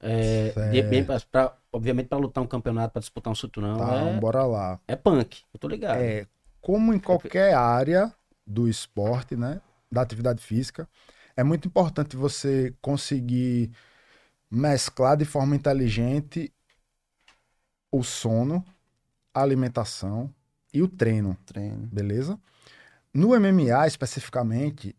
[0.00, 4.44] é, pra- pra- obviamente para lutar um campeonato, pra disputar um cinturão, Tá, é, bora
[4.46, 4.80] lá.
[4.88, 6.00] é punk, eu tô ligado.
[6.00, 6.26] É,
[6.60, 8.14] como em qualquer área
[8.46, 10.88] do esporte, né, da atividade física,
[11.36, 13.70] é muito importante você conseguir
[14.50, 16.52] mesclar de forma inteligente
[17.90, 18.64] o sono,
[19.34, 20.34] a alimentação
[20.72, 21.86] e o treino, Treino.
[21.90, 22.40] beleza?
[23.14, 24.96] No MMA especificamente,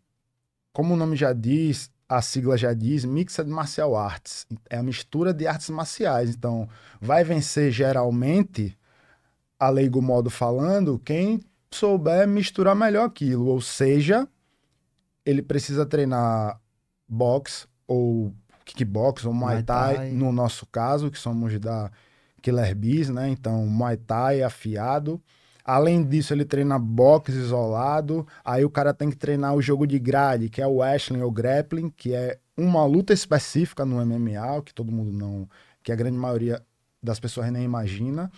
[0.73, 4.47] como o nome já diz, a sigla já diz, Mixed Martial Arts.
[4.69, 6.29] É a mistura de artes marciais.
[6.29, 6.67] Então,
[7.01, 8.77] vai vencer geralmente,
[9.59, 13.47] a leigo modo falando, quem souber misturar melhor aquilo.
[13.47, 14.25] Ou seja,
[15.25, 16.57] ele precisa treinar
[17.05, 20.11] boxe ou kickbox ou muay Muay thai, Thai.
[20.11, 21.91] no nosso caso, que somos da
[22.41, 23.27] Killer Bees, né?
[23.27, 25.21] Então, muay thai afiado.
[25.65, 28.27] Além disso, ele treina boxe isolado.
[28.43, 31.31] Aí o cara tem que treinar o jogo de grade, que é o wrestling ou
[31.31, 35.49] grappling, que é uma luta específica no MMA, que todo mundo não,
[35.81, 36.61] que a grande maioria
[37.01, 38.31] das pessoas nem imagina.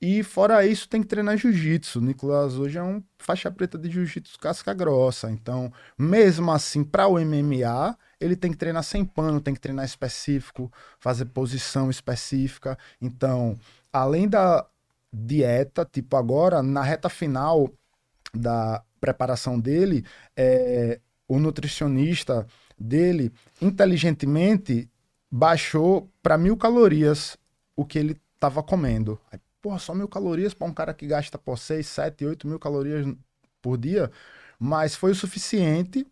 [0.00, 2.00] E fora isso, tem que treinar jiu-jitsu.
[2.00, 5.28] Nicolas hoje é um faixa preta de jiu-jitsu casca grossa.
[5.30, 9.84] Então, mesmo assim, para o MMA, ele tem que treinar sem pano, tem que treinar
[9.84, 12.78] específico, fazer posição específica.
[13.00, 13.58] Então,
[13.92, 14.64] além da
[15.12, 17.70] dieta, tipo agora, na reta final
[18.34, 20.04] da preparação dele,
[20.36, 22.46] é, o nutricionista
[22.78, 24.88] dele, inteligentemente,
[25.30, 27.36] baixou para mil calorias
[27.76, 29.20] o que ele estava comendo.
[29.30, 32.58] Aí, porra, só mil calorias para um cara que gasta por 6, 7, 8 mil
[32.58, 33.06] calorias
[33.60, 34.10] por dia,
[34.58, 36.06] mas foi o suficiente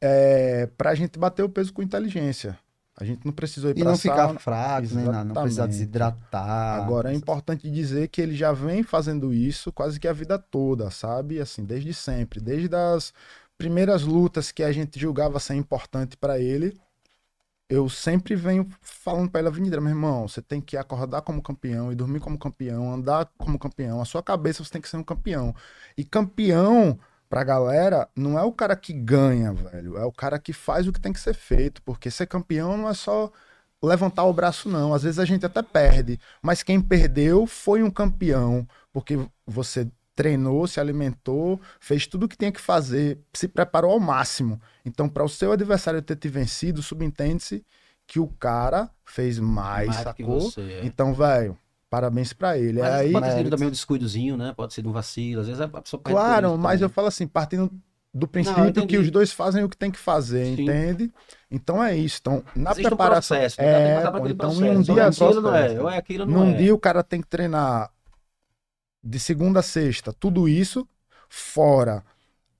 [0.00, 2.58] é, para a gente bater o peso com inteligência.
[2.96, 4.38] A gente não precisou ir E para não ficar sauna.
[4.38, 5.24] fraco, nem nada.
[5.24, 6.80] Não precisar desidratar.
[6.80, 10.90] Agora é importante dizer que ele já vem fazendo isso quase que a vida toda,
[10.90, 11.40] sabe?
[11.40, 13.12] Assim, desde sempre, desde as
[13.58, 16.78] primeiras lutas que a gente julgava ser importante para ele,
[17.68, 21.42] eu sempre venho falando para ele a vida, meu irmão, você tem que acordar como
[21.42, 24.98] campeão e dormir como campeão, andar como campeão, a sua cabeça você tem que ser
[24.98, 25.54] um campeão.
[25.96, 30.52] E campeão pra galera não é o cara que ganha, velho, é o cara que
[30.52, 33.30] faz o que tem que ser feito, porque ser campeão não é só
[33.82, 34.94] levantar o braço, não.
[34.94, 40.66] Às vezes a gente até perde, mas quem perdeu foi um campeão, porque você treinou,
[40.66, 44.60] se alimentou, fez tudo o que tinha que fazer, se preparou ao máximo.
[44.84, 47.64] Então, para o seu adversário ter te vencido, subentende-se
[48.06, 50.40] que o cara fez mais, Mais sacou?
[50.40, 50.80] você, é.
[50.84, 51.58] Então, velho,
[51.94, 52.80] parabéns para ele.
[52.80, 54.52] Mas Aí, pode ser também um descuidozinho, né?
[54.56, 56.94] Pode ser de um vacilo, às vezes a pessoa Claro, isso mas eu também.
[56.94, 57.70] falo assim, partindo
[58.12, 58.86] do princípio entendi.
[58.86, 60.62] que os dois fazem o que tem que fazer, Sim.
[60.62, 61.12] entende?
[61.50, 62.18] Então é isso.
[62.20, 63.36] Então, na Existe um preparação.
[63.36, 63.92] processo, né?
[64.02, 64.70] É, pô, então, em processo.
[64.70, 65.66] um dia é aquilo, não é.
[65.98, 66.56] é não Num é.
[66.56, 67.90] dia o cara tem que treinar
[69.02, 70.88] de segunda a sexta, tudo isso,
[71.28, 72.02] fora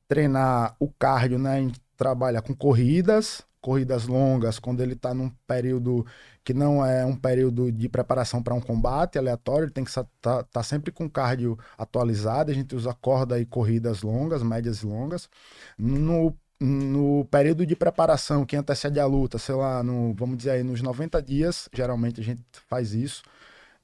[0.06, 1.56] treinar o cardio, né?
[1.56, 6.04] A gente trabalha com corridas, corridas longas, quando ele tá num período
[6.44, 10.06] que não é um período de preparação para um combate aleatório, ele tem que estar
[10.20, 14.86] tá, tá sempre com cardio atualizado, a gente usa corda e corridas longas, médias e
[14.86, 15.30] longas.
[15.78, 20.62] No, no período de preparação que antecede a luta, sei lá, no, vamos dizer aí,
[20.62, 23.22] nos 90 dias, geralmente a gente faz isso,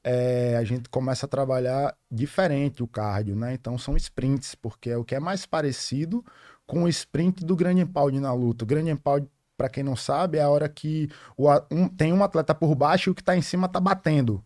[0.05, 3.55] é, a gente começa a trabalhar diferente o cardio, né?
[3.55, 6.23] Então são sprints, porque é o que é mais parecido
[6.66, 8.64] com o sprint do grande empalme na luta.
[8.64, 9.27] O grande empalme,
[9.61, 13.11] para quem não sabe, é a hora que o um- tem um atleta por baixo
[13.11, 14.42] e o que tá em cima tá batendo.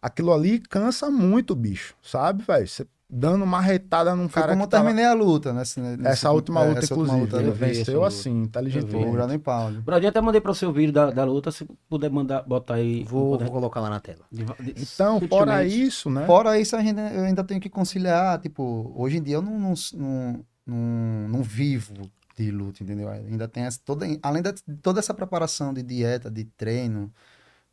[0.00, 2.68] Aquilo ali cansa muito, bicho, sabe, velho?
[2.68, 4.84] Você dando uma retada num Foi cara como que tava...
[4.84, 5.60] eu terminei a luta, né?
[5.60, 7.32] nesse- nesse- Essa última é, luta, essa última inclusive.
[7.32, 8.06] luta, ele eu venceu luta.
[8.06, 8.96] assim, inteligentemente.
[9.02, 9.80] Foi o Brandon Pound.
[9.80, 13.02] Brodinho, até mandei para o seu vídeo da, da luta, se puder mandar, botar aí.
[13.04, 14.24] Vou, poder- vou colocar lá na tela.
[14.76, 16.26] Então, fora isso, né?
[16.26, 19.58] Fora isso, a gente, eu ainda tenho que conciliar, tipo, hoje em dia eu não,
[19.58, 21.94] não, não, não vivo
[22.36, 23.08] de luta, entendeu?
[23.08, 27.12] Ainda tem essa, toda, além de toda essa preparação de dieta, de treino,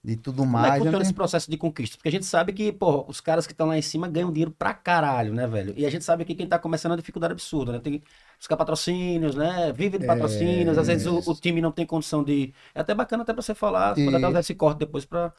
[0.03, 0.73] de tudo Como é mais.
[0.81, 1.97] que eu funciona tenho- esse processo de conquista?
[1.97, 4.51] Porque a gente sabe que, pô, os caras que estão lá em cima ganham dinheiro
[4.51, 5.73] pra caralho, né, velho?
[5.77, 7.79] E a gente sabe que quem tá começando é uma dificuldade absurda, né?
[7.79, 8.05] Tem que
[8.37, 9.71] buscar patrocínios, né?
[9.73, 12.53] Vive de patrocínios, às vezes o, o time não tem condição de.
[12.73, 15.05] É até bacana até pra você falar, você pode até E- usar esse corte depois
[15.05, 15.33] pra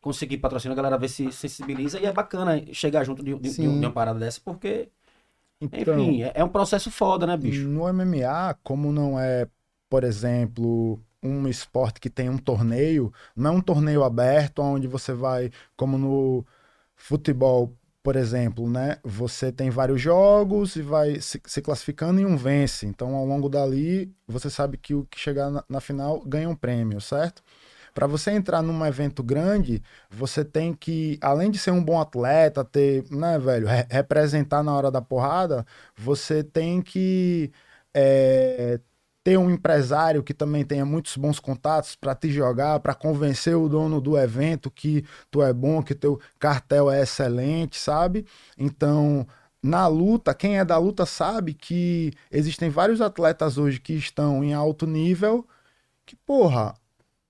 [0.00, 1.98] conseguir patrocínio, a galera ver se sensibiliza.
[2.00, 4.90] E é bacana chegar junto de, de- de uma parada dessa, porque,
[5.60, 7.68] Então, enfim, é, é um processo foda, né, bicho?
[7.68, 9.48] no MMA, como não é,
[9.88, 15.12] por exemplo, um esporte que tem um torneio, não é um torneio aberto onde você
[15.12, 16.46] vai, como no
[16.96, 18.98] futebol, por exemplo, né?
[19.04, 22.86] Você tem vários jogos e vai se, se classificando e um vence.
[22.86, 26.54] Então, ao longo dali, você sabe que o que chegar na, na final ganha um
[26.56, 27.42] prêmio, certo?
[27.98, 32.64] Para você entrar num evento grande, você tem que, além de ser um bom atleta,
[32.64, 37.50] ter, né, velho, re- representar na hora da porrada, você tem que
[37.92, 38.78] é,
[39.24, 43.68] ter um empresário que também tenha muitos bons contatos para te jogar, para convencer o
[43.68, 48.24] dono do evento que tu é bom, que teu cartel é excelente, sabe?
[48.56, 49.26] Então,
[49.60, 54.54] na luta, quem é da luta sabe que existem vários atletas hoje que estão em
[54.54, 55.44] alto nível
[56.06, 56.74] que, porra,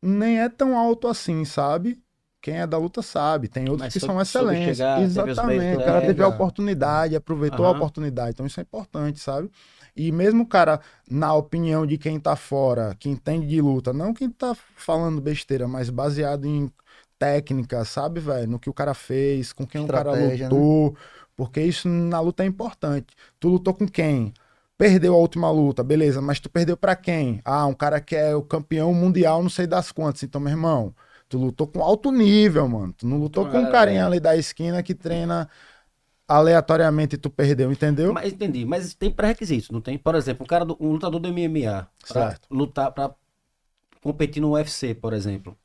[0.02, 2.02] nem é tão alto assim, sabe?
[2.40, 4.64] Quem é da luta sabe, tem outros Mas que são excelentes.
[4.64, 5.76] chegar, Exatamente.
[5.76, 7.70] O cara teve a oportunidade, aproveitou a Aham.
[7.70, 8.30] oportunidade.
[8.30, 9.50] Então isso é importante, sabe?
[9.96, 10.80] E mesmo o cara,
[11.10, 15.66] na opinião de quem tá fora, que entende de luta, não quem tá falando besteira,
[15.66, 16.70] mas baseado em
[17.18, 18.48] técnica, sabe, velho?
[18.52, 20.68] No que o cara fez, com quem o cara Estratégia, né?
[20.72, 20.96] lutou.
[21.36, 23.14] Porque isso na luta é importante.
[23.40, 24.32] Tu lutou com quem?
[24.78, 27.40] Perdeu a última luta, beleza, mas tu perdeu pra quem?
[27.44, 30.22] Ah, um cara que é o campeão mundial, não sei das quantas.
[30.22, 30.94] Então, meu irmão,
[31.28, 32.92] tu lutou com alto nível, mano.
[32.92, 34.06] Tu não lutou Então, com um carinha é.
[34.06, 35.50] ali da esquina que treina
[36.28, 38.12] aleatoriamente e tu perdeu, entendeu?
[38.14, 39.98] Mas entendi, mas tem pré-requisitos, não tem?
[39.98, 42.48] Por exemplo, um cara do- um lutador do MMA Certo.
[42.50, 43.14] lutar para
[44.02, 45.58] competir no UFC, por exemplo.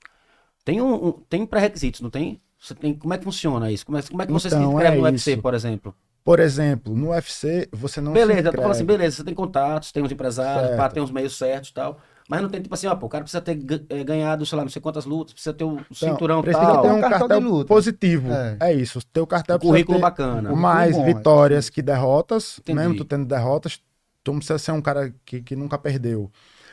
[0.66, 2.42] Tem um, um- tem pré-requisitos, não tem?
[2.60, 3.86] Você tem como é que funciona isso?
[3.86, 5.42] Como é, como é que você se Então, inscreve é no UFC, isso.
[5.42, 5.96] por exemplo?
[6.24, 9.92] Por exemplo, no UFC, você não beleza, eu tô falando assim, beleza, você tem contatos,
[9.92, 10.78] tem uns empresários, Certo.
[10.78, 12.00] pá, tem uns meios certos e tal.
[12.30, 13.60] Mas não tem tipo assim, ó, pô, o cara precisa ter
[13.90, 16.82] eh, ganhado, sei lá, não sei quantas lutas, precisa ter o Então, cinturão precisa tal,
[16.82, 17.68] ter um Um cartel, de luta.
[17.68, 18.32] positivo.
[18.32, 18.58] É.
[18.62, 18.74] É.
[18.74, 19.00] isso.
[19.12, 20.56] Teu cartel um precisa currículo ter bacana.
[20.56, 21.14] mais bom, é.
[21.14, 22.80] vitórias que derrotas, Entendi.
[22.80, 23.82] mesmo tu tendo derrotas,
[24.24, 26.32] tu não precisa ser um cara que, que nunca perdeu.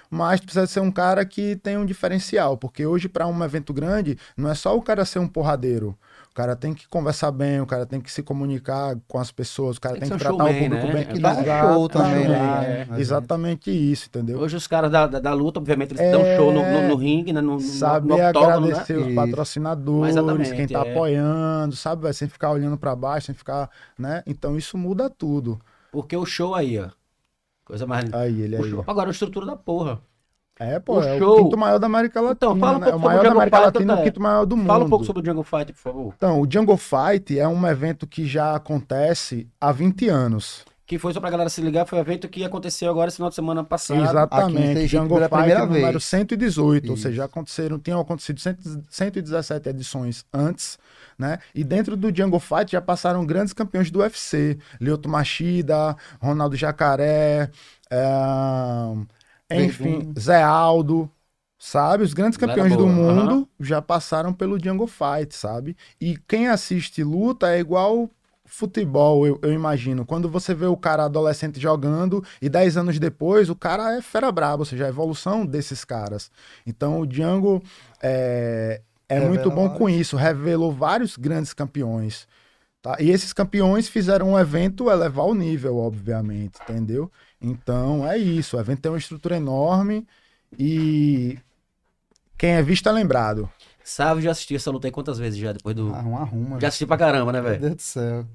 [0.09, 3.73] Mas tu precisa ser um cara que tem um diferencial, porque hoje para um evento
[3.73, 5.97] grande, não é só o cara ser um porradeiro.
[6.41, 9.77] O cara tem que conversar bem, o cara tem que se comunicar com as pessoas,
[9.77, 10.93] o cara Tem tem, que que tratar o público né?
[10.95, 11.05] bem.
[11.07, 12.29] Que dá um show também, exatamente.
[12.31, 12.87] né?
[12.97, 14.39] É, Exatamente isso, entendeu?
[14.39, 17.31] Hoje os caras da, da, da luta, obviamente, eles dão show no, no, no ringue,
[17.35, 17.43] né?
[17.43, 18.73] No, no, Saber no octógono, né?
[18.73, 19.15] agradecer os Isso.
[19.15, 20.91] patrocinadores, quem tá é.
[20.91, 22.11] apoiando, sabe?
[22.15, 24.23] Sem ficar olhando pra baixo, sem ficar, né?
[24.27, 25.61] Então isso muda tudo.
[25.93, 26.89] Porque o show aí, ó.
[27.67, 28.11] Coisa mais.
[28.15, 28.71] Aí, ele O aí.
[28.71, 30.01] show- Agora, a estrutura da porra.
[30.63, 32.35] É, pô, O é show- o quinto maior da América Latina.
[32.37, 32.91] Então, fala um né?
[32.91, 34.03] pouco o sobre maior o da Jungle América Fight, Latina até.
[34.03, 34.67] o quinto maior do mundo.
[34.67, 36.15] Fala um pouco sobre o Jungle Fight, por favor.
[36.17, 40.65] Então, o Jungle Fight é um evento que já acontece há 20 anos.
[40.87, 43.31] Que foi só pra galera se ligar, foi um evento que aconteceu agora esse final
[43.31, 44.03] de semana passado.
[44.03, 44.87] Exatamente.
[44.89, 46.05] Jungle pela Fight primeira número vez.
[46.05, 47.03] 118, ou Isso.
[47.05, 48.57] seja, aconteceram, tinham acontecido 100
[48.91, 50.79] 117 edições antes,
[51.17, 51.39] né?
[51.55, 57.49] E dentro do Jungle Fight já passaram grandes campeões do UFC, Lyoto Machida, Ronaldo Jacaré,
[57.89, 58.05] é,
[59.51, 60.13] enfim.
[60.19, 61.11] Zé Aldo,
[61.59, 62.05] sabe?
[62.05, 65.77] Os grandes campeões do mundo já passaram pelo Jungle Fight, sabe?
[66.01, 68.11] E quem assiste luta é igual
[68.51, 70.05] futebol, eu, eu imagino.
[70.05, 74.31] Quando você vê o cara adolescente jogando e 10 anos depois o cara é fera
[74.33, 76.31] braba, ou seja, a evolução desses caras.
[76.67, 77.63] Então o Django
[78.03, 82.27] é, é muito bom com isso, revelou vários grandes campeões.
[82.83, 82.97] Tá?
[82.99, 87.11] E esses campeões fizeram o evento elevar o nível, obviamente, entendeu?
[87.41, 90.07] Então é isso, o evento tem uma estrutura enorme
[90.59, 91.39] e
[92.37, 93.51] quem é visto é lembrado.
[93.83, 95.93] Sabe, já assisti essa luta aí quantas vezes já, depois do.
[95.93, 96.61] Arruma, arruma.
[96.61, 97.61] Já assisti pra caramba, né, Meu velho?
[97.63, 98.27] Deus do céu.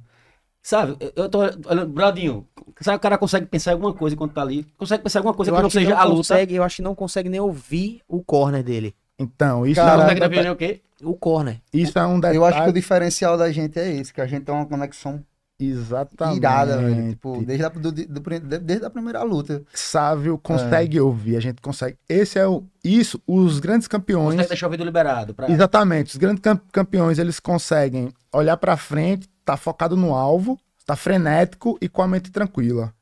[0.62, 2.48] Sabe, eu- tô olhando, Bradinho,
[2.82, 4.64] sabe o cara consegue pensar em alguma coisa enquanto tá ali?
[4.78, 6.18] Consegue pensar em alguma coisa Eu que não que seja não a luta?
[6.18, 8.96] consegue, eu acho que não consegue nem ouvir o corner dele.
[9.20, 10.82] Então, isso, Não Cara, consegue é, definir o quê?
[11.04, 11.62] O corner.
[11.72, 12.38] isso é um detalhe.
[12.38, 15.24] Eu acho que o diferencial da gente é esse, que a gente tem uma conexão
[15.60, 16.38] Exatamente.
[16.38, 17.10] irada, velho.
[17.10, 19.64] Tipo, desde a, do- do- do- desde a primeira luta.
[19.74, 21.98] Sávio consegue ouvir, a gente consegue.
[22.10, 22.64] Esse é o.
[22.84, 24.32] Isso, os grandes campeões.
[24.34, 25.34] Consegue deixar o vídeo liberado.
[25.34, 25.50] Pra...
[25.50, 30.96] Exatamente, os grandes cam- campeões eles conseguem olhar pra frente, tá focado no alvo, tá
[30.96, 32.94] frenético e com a mente tranquila.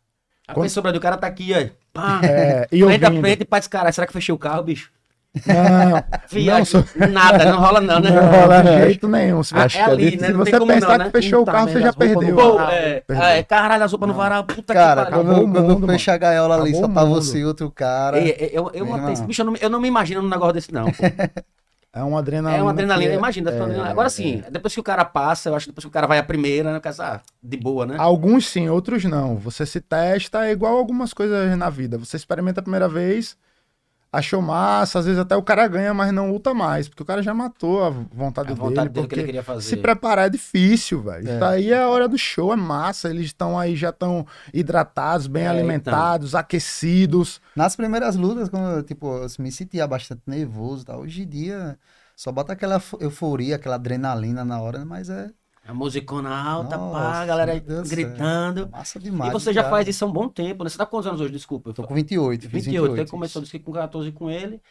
[0.48, 1.84] A Quando- pessoa, o cara tá aqui, ó.
[1.94, 3.22] Pá, É, e frente a ouvindo.
[3.22, 3.92] frente e pra esse cara.
[3.92, 4.92] Será que fechei o carro, bicho?
[5.36, 8.12] Não, Viagem, não, sou- nada, não rola não, né?
[8.12, 9.42] não rola de jeito nenhum.
[9.42, 10.30] Se, Ah, você- é ali, se né?
[10.30, 11.10] Não você pensar não, que né?
[11.12, 12.36] fechou o carro, você já as roupas perdeu.
[12.36, 13.26] Pô, é, Perdeu.
[13.26, 15.26] é, caralho, a sopa no varal, puta Cara, que pariu.
[15.26, 18.20] quando, o quando eu fecho a gaiola ali, só tá você e outro cara.
[18.20, 19.14] Ei, ei, eu, eu, irmão.
[19.26, 20.86] bicho, eu não, eu não me imagino num negócio desse, não.
[20.92, 21.04] pô.
[21.96, 22.60] É uma adrenalina.
[22.60, 23.52] É uma adrenalina, é- imagina.
[23.52, 23.90] uma adrenalina.
[23.92, 26.18] Agora sim, depois que o cara passa, eu acho que depois que o cara vai
[26.18, 26.78] a primeira, né?
[26.80, 27.96] o cara, ah, de boa, né?
[28.00, 29.36] Alguns sim, outros não.
[29.38, 31.98] Você se testa, é igual algumas coisas na vida.
[32.00, 33.36] Você experimenta a primeira vez,
[34.14, 37.24] achou massa, às vezes até o cara ganha, mas não luta mais, porque o cara
[37.24, 38.92] já matou a vontade, a vontade dele, dele.
[38.92, 39.68] que ele porque queria fazer.
[39.68, 41.28] se preparar é difícil, velho.
[41.28, 41.44] É.
[41.44, 43.10] Aí é a hora do show, é massa.
[43.10, 47.42] Eles estão aí, já estão hidratados, bem É, alimentados, aquecidos.
[47.56, 51.02] Nas primeiras lutas, quando eu, tipo, eu me sentia bastante nervoso tal.
[51.02, 51.78] Hoje em dia,
[52.16, 55.32] só bota aquela eufo- euforia, aquela adrenalina na hora, mas é
[55.66, 58.70] A musicona alta, pá, Nossa, a galera gritando.
[58.70, 59.32] massa E demais.
[59.32, 59.76] você já cara.
[59.76, 60.70] faz isso há um bom tempo, né?
[60.70, 61.32] Você tá com quantos anos hoje?
[61.32, 61.70] Desculpa.
[61.70, 63.00] eu Tô com 28, fiz 28, 28.
[63.02, 64.62] ele começou que com 14 com ele.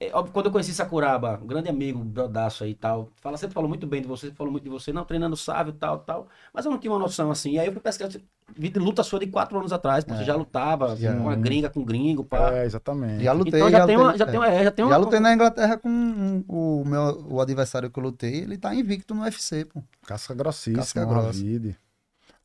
[0.00, 3.36] É, óbvio, quando eu conheci Sakuraba, um grande amigo, um brodaço aí e tal, fala,
[3.36, 6.28] sempre falou muito bem de você, falou muito de você, não, treinando sábio, tal, tal.
[6.54, 7.58] Mas eu não tinha uma noção assim.
[7.58, 8.18] Aí eu fui pesquisar,
[8.76, 10.24] luta sua de 4 anos atrás, pô, você É.
[10.24, 11.14] já lutava Já.
[11.16, 12.52] com a gringa, com gringo, pá.
[12.54, 13.24] É, exatamente.
[13.24, 14.96] Já lutei, então já, tem uma, já tem uma, é, já tem Já uma.
[14.96, 19.14] lutei na Inglaterra com um- o meu o adversário que eu lutei, ele tá invicto
[19.14, 19.82] no UFC, pô.
[20.06, 21.40] Casca grossíssima, Casca grossa.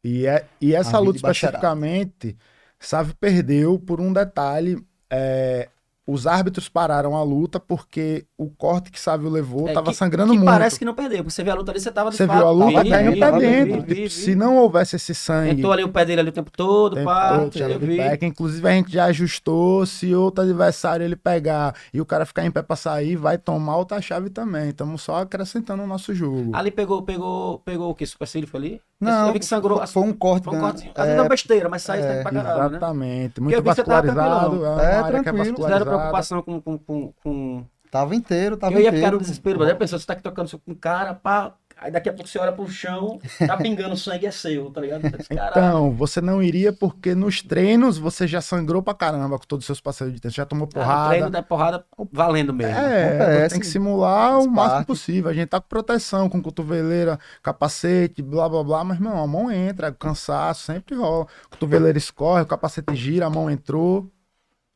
[0.04, 2.38] E, é, e essa luta especificamente,
[2.80, 4.78] Sávio perdeu por um detalhe.
[5.10, 5.70] é,
[6.08, 10.32] os árbitros pararam a luta porque o corte que Sávio levou É, tava que- sangrando
[10.34, 10.50] que muito.
[10.50, 12.48] parece que não perdeu, você vê a luta ali, você tava de Você fato, viu
[12.48, 12.84] a luta?
[12.84, 13.82] vi, caindo vi, pra dentro.
[13.82, 14.10] vi, vi.
[14.10, 15.56] Se não houvesse esse sangue.
[15.56, 17.98] Tentou ali o pé dele ali o tempo todo, tempo pá, todo, eu vi.
[17.98, 18.26] back.
[18.26, 19.86] Inclusive, a gente já ajustou.
[19.86, 23.78] Se outro adversário ele pegar e o cara ficar em pé pra sair, vai tomar
[23.78, 24.70] outra chave também.
[24.70, 26.52] Estamos só acrescentando o nosso jogo.
[26.56, 28.06] Ali pegou, pegou, pegou o que?
[28.06, 28.82] Supercílio foi ali?
[29.02, 29.86] Não, eu vi que sangrou.
[29.88, 30.46] foi um corte.
[30.46, 30.62] Foi um né?
[30.64, 30.92] cortezinho.
[30.96, 32.68] Às vezes é uma besteira, mas sai é, é, pra caralho, né?
[32.68, 33.34] Exatamente.
[33.38, 34.66] eu Muito que vascularizado.
[34.66, 35.56] É, É, que é tranquilo.
[35.98, 36.62] Preocupação com.
[36.62, 37.66] com, com, com...
[37.92, 38.98] Tava inteiro, tava Eu ia inteiro.
[39.06, 41.54] ficar no desespero, mas a pessoa, você tá aqui tocando com um cara, pá.
[41.78, 45.02] Aí daqui a pouco você olha pro chão, tá pingando sangue, é seu, tá ligado?
[45.30, 49.68] Então, você não iria porque nos treinos você já sangrou pra caramba com todos os
[49.68, 50.34] seus parceiros de treino.
[50.34, 51.10] Você já tomou Ah, no porrada.
[51.10, 52.74] treino da porrada valendo mesmo.
[52.78, 53.50] É, Acontece.
[53.56, 54.88] tem que simular o máximo parte.
[54.88, 55.30] possível.
[55.30, 59.52] A gente tá com proteção, com cotoveleira, capacete, blá blá blá, mas irmão, a mão
[59.52, 61.28] entra, cansaço, sempre rola.
[61.50, 64.10] Cotoveleira escorre, o capacete gira, a mão entrou.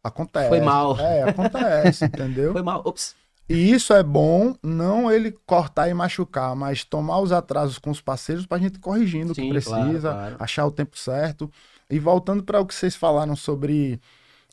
[0.03, 0.49] Acontece.
[0.49, 0.99] Foi mal.
[0.99, 2.53] É, acontece, entendeu?
[2.53, 2.81] Foi mal.
[2.85, 3.15] Ops.
[3.49, 7.99] E isso é bom, não ele cortar e machucar, mas tomar os atrasos com os
[7.99, 10.35] parceiros pra gente ir corrigindo o Sim, que precisa, claro, claro.
[10.39, 11.51] achar o tempo certo.
[11.89, 13.99] E voltando para o que vocês falaram sobre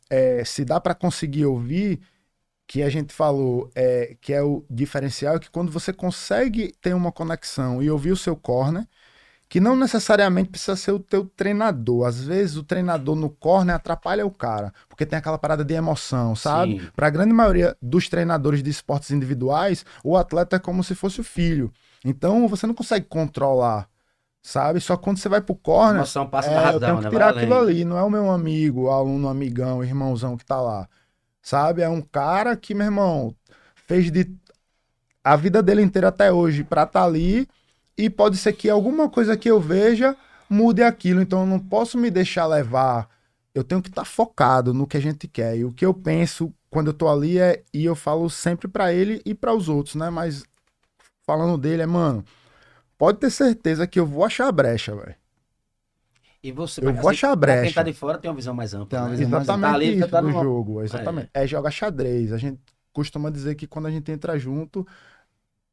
[0.08, 2.00] é, se dá para conseguir ouvir,
[2.66, 6.94] que a gente falou é, que é o diferencial, é que quando você consegue ter
[6.94, 8.86] uma conexão e ouvir o seu corner,
[9.48, 12.06] que não necessariamente precisa ser o teu treinador.
[12.06, 16.34] Às vezes o treinador no corner atrapalha o cara, porque tem aquela parada de emoção,
[16.34, 16.90] sabe?
[16.96, 21.20] Para a grande maioria dos treinadores de esportes individuais, o atleta é como se fosse
[21.20, 21.72] o filho.
[22.04, 23.88] Então você não consegue controlar,
[24.42, 24.80] sabe?
[24.80, 27.04] Só quando você vai pro A corner, emoção passa é, da eu razão, tenho que
[27.04, 27.10] né?
[27.10, 30.88] tirar Vai aquilo ali, não é o meu amigo, aluno, amigão, irmãozão que tá lá.
[31.40, 31.82] Sabe?
[31.82, 33.34] É um cara que, meu irmão,
[33.86, 34.28] fez de
[35.22, 37.48] a vida dele inteira até hoje pra estar ali
[37.96, 40.16] e pode ser que alguma coisa que eu veja
[40.48, 43.08] mude aquilo, então eu não posso me deixar levar.
[43.54, 45.56] Eu tenho que estar focado no que a gente quer.
[45.56, 48.92] E o que eu penso quando eu tô ali é e eu falo sempre pra
[48.92, 50.10] ele e pra os outros, né?
[50.10, 50.44] Mas
[51.26, 52.22] falando dele é, mano,
[52.98, 55.14] pode ter certeza que eu vou achar a brecha, velho.
[56.42, 57.74] E você, Eu vou achar a pra Quem brecha.
[57.74, 59.08] tá de fora tem uma visão mais ampla.
[59.08, 59.16] Né?
[59.16, 61.30] visão mais Você tá Exatamente ali, isso tá do numa- jogo, exatamente.
[61.34, 61.46] É.
[61.46, 62.32] jogar xadrez.
[62.32, 62.60] A gente
[62.92, 64.86] costuma dizer que quando a gente entra junto,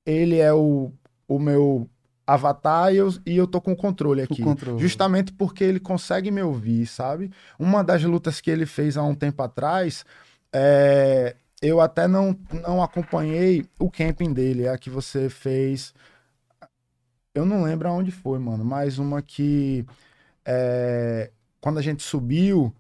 [0.06, 0.92] ele é o,
[1.28, 1.88] o meu
[2.26, 4.44] avatar e eu, e eu tô com o controle O aqui.
[4.44, 4.80] controle.
[4.80, 7.32] Justamente porque ele consegue me ouvir, sabe?
[7.60, 10.06] Uma das lutas que ele fez há um tempo atrás,
[10.52, 15.94] é, eu até não, não acompanhei o camping dele, é a que você fez.
[17.34, 19.86] Eu não lembro aonde foi, mano, mas uma que
[20.46, 22.74] é, quando a gente subiu,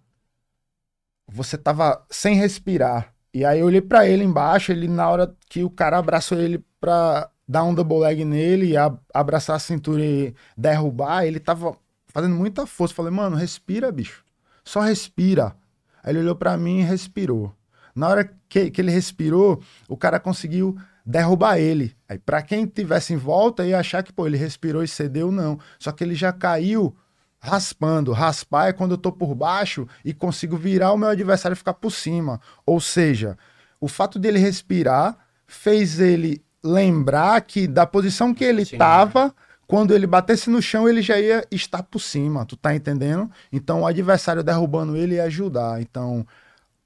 [1.27, 3.13] você tava sem respirar.
[3.33, 6.63] E aí eu olhei pra ele embaixo, ele na hora que o cara abraçou ele
[6.79, 11.77] pra dar um double leg nele a- abraçar a cintura e derrubar, ele tava
[12.07, 12.95] fazendo muita força.
[12.95, 14.25] Falei, mano, respira, bicho.
[14.65, 15.55] Só respira.
[16.03, 17.53] Aí ele olhou pra mim e respirou.
[17.95, 20.75] Na hora que, que ele respirou, o cara conseguiu
[21.05, 21.95] derrubar ele.
[22.09, 25.59] Aí pra quem tivesse em volta ia achar que, pô, ele respirou e cedeu, não.
[25.77, 26.95] Só que ele já caiu
[27.39, 28.11] raspando.
[28.13, 31.75] Raspar é quando eu tô por baixo e consigo virar o meu adversário e ficar
[31.75, 32.41] por cima.
[32.65, 33.37] Ou seja,
[33.79, 38.77] o fato dele respirar fez ele lembrar que da posição que ele Sim.
[38.77, 39.33] tava,
[39.67, 43.29] quando ele batesse no chão, ele já ia estar por cima, tu tá entendendo?
[43.51, 45.81] Então o adversário derrubando ele ia ajudar.
[45.81, 46.25] Então,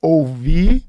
[0.02, 0.84] ouvir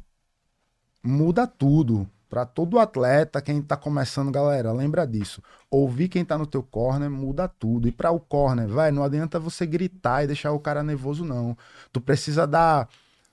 [1.03, 2.09] muda tudo.
[2.29, 5.43] Para todo atleta, quem tá começando, galera, lembra disso.
[5.71, 7.89] Ouvir quem tá no teu corner muda tudo.
[7.89, 11.57] E para o corner, vai, não adianta você gritar e deixar o cara nervoso não.
[11.91, 12.87] Tu precisa dar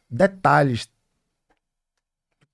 [0.10, 0.88] detalhes.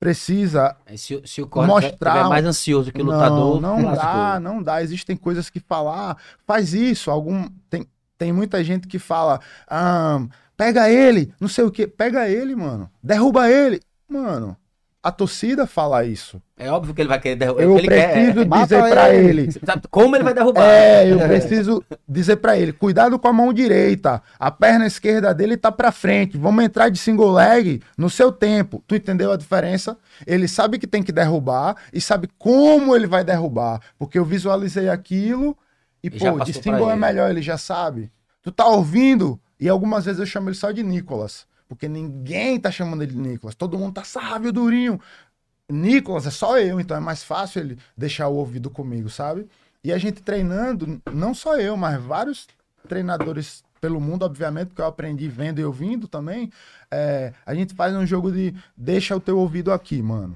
[0.02, 4.64] Precisa Se, se o corner Mostrar mais ansioso que o lutador, não, não dá, não
[4.64, 4.82] dá.
[4.82, 7.12] Existem coisas que falar, faz isso.
[7.12, 7.86] Algum tem,
[8.18, 10.26] tem muita gente que fala, ah,
[10.58, 13.80] pega ele, não sei o que, pega ele, mano, derruba ele,
[14.10, 14.58] mano.
[15.04, 16.40] A torcida fala isso.
[16.56, 17.64] É óbvio que ele vai querer derrubar.
[17.64, 19.42] Eu ele quer, preciso é, mata dizer pra ele.
[19.42, 19.52] ele.
[19.52, 20.64] Sabe como ele vai derrubar?
[20.64, 24.22] É, eu preciso dizer pra ele, cuidado com a mão direita.
[24.40, 26.38] A perna esquerda dele tá pra frente.
[26.38, 28.84] Vamos entrar de single leg no seu tempo.
[28.86, 29.98] Tu entendeu a diferença?
[30.28, 34.88] Ele sabe que tem que derrubar e sabe como ele vai derrubar, porque eu visualizei
[34.88, 35.58] aquilo
[36.04, 38.12] e, E pô, de single é melhor, ele já sabe.
[38.44, 39.40] Tu tá ouvindo?
[39.60, 43.18] E algumas vezes eu chamo ele só de Nicolas, porque ninguém tá chamando ele de
[43.18, 43.56] Nicolas.
[43.56, 45.00] Todo mundo tá sábio, durinho.
[45.70, 49.48] Nicolas é só eu, então é mais fácil ele deixar o ouvido comigo, sabe?
[49.82, 52.46] E a gente treinando, não só eu, mas vários
[52.90, 56.52] treinadores pelo mundo, obviamente, porque eu aprendi vendo e ouvindo também.
[56.92, 60.36] é, a gente faz um jogo de deixa o teu ouvido aqui, mano.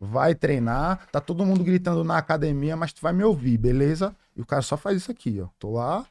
[0.00, 4.16] Vai treinar, tá todo mundo gritando na academia, mas tu vai me ouvir, beleza?
[4.34, 5.48] E o cara só faz isso aqui, ó.
[5.58, 6.06] Tô lá.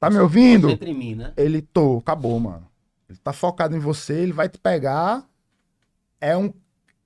[0.00, 0.68] Tá me ouvindo?
[0.94, 1.34] Mim, né?
[1.36, 2.66] Ele tô, acabou, mano.
[3.08, 5.24] Ele tá focado em você, ele vai te pegar.
[6.20, 6.52] É um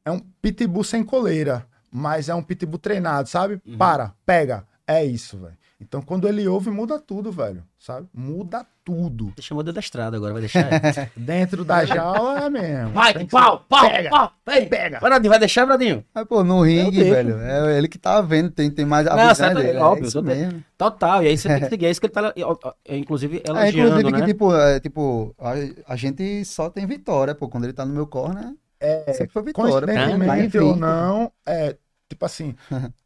[0.05, 3.61] é um pitbull sem coleira, mas é um pitbull treinado, sabe?
[3.65, 3.79] Uhum.
[3.79, 4.67] Para, pega.
[4.87, 5.57] É isso, velho.
[5.83, 8.07] Então quando ele ouve, muda tudo, velho, sabe?
[8.15, 9.33] Muda tudo.
[9.37, 10.69] Você chamou de estrada agora, vai deixar.
[11.17, 12.91] Dentro da jaula é mesmo.
[12.93, 14.11] Vai, Tem que pau, pau, Pega.
[14.11, 14.33] pau.
[14.47, 15.01] Vem, Pega.
[15.01, 16.05] Bradinho, vai deixar, Bradinho?
[16.15, 19.35] Mas, pô, no ringue, velho, é ele que tá vendo, tem, tem mais a Não,
[19.35, 19.79] certo, dele.
[19.79, 20.65] é óbvio, é isso mesmo.
[20.79, 22.97] Total, e aí você tem que seguir, é isso que ele tá, ó, ó, é,
[22.97, 24.21] inclusive, É, elogiando, inclusive, né?
[24.21, 25.53] que, tipo, é, tipo a,
[25.93, 27.49] a gente só tem vitória, pô.
[27.49, 29.71] Quando ele tá no meu corner, É, sempre foi vitória.
[29.87, 29.93] pô.
[29.93, 30.81] Tá coincidentemente ou invicto.
[30.81, 31.77] não, é
[32.09, 32.55] tipo assim,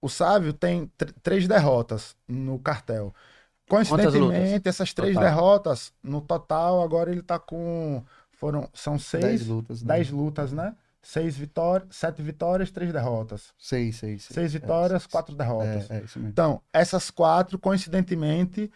[0.00, 3.14] o Sávio tem tr- três derrotas no cartel.
[3.68, 5.28] Coincidentemente, essas três Total.
[5.30, 8.02] derrotas, no total, agora ele tá com.
[8.32, 9.82] Foram, são seis, Dez dez, lutas.
[9.82, 9.98] né?
[10.10, 10.76] lutas, né?
[11.02, 13.52] Seis vitórias, sete vitórias, três derrotas.
[13.58, 14.24] Seis, seis.
[14.30, 15.90] Seis vitórias, quatro derrotas.
[15.90, 16.30] É, é isso mesmo.
[16.30, 18.70] Então, essas quatro, coincidentemente,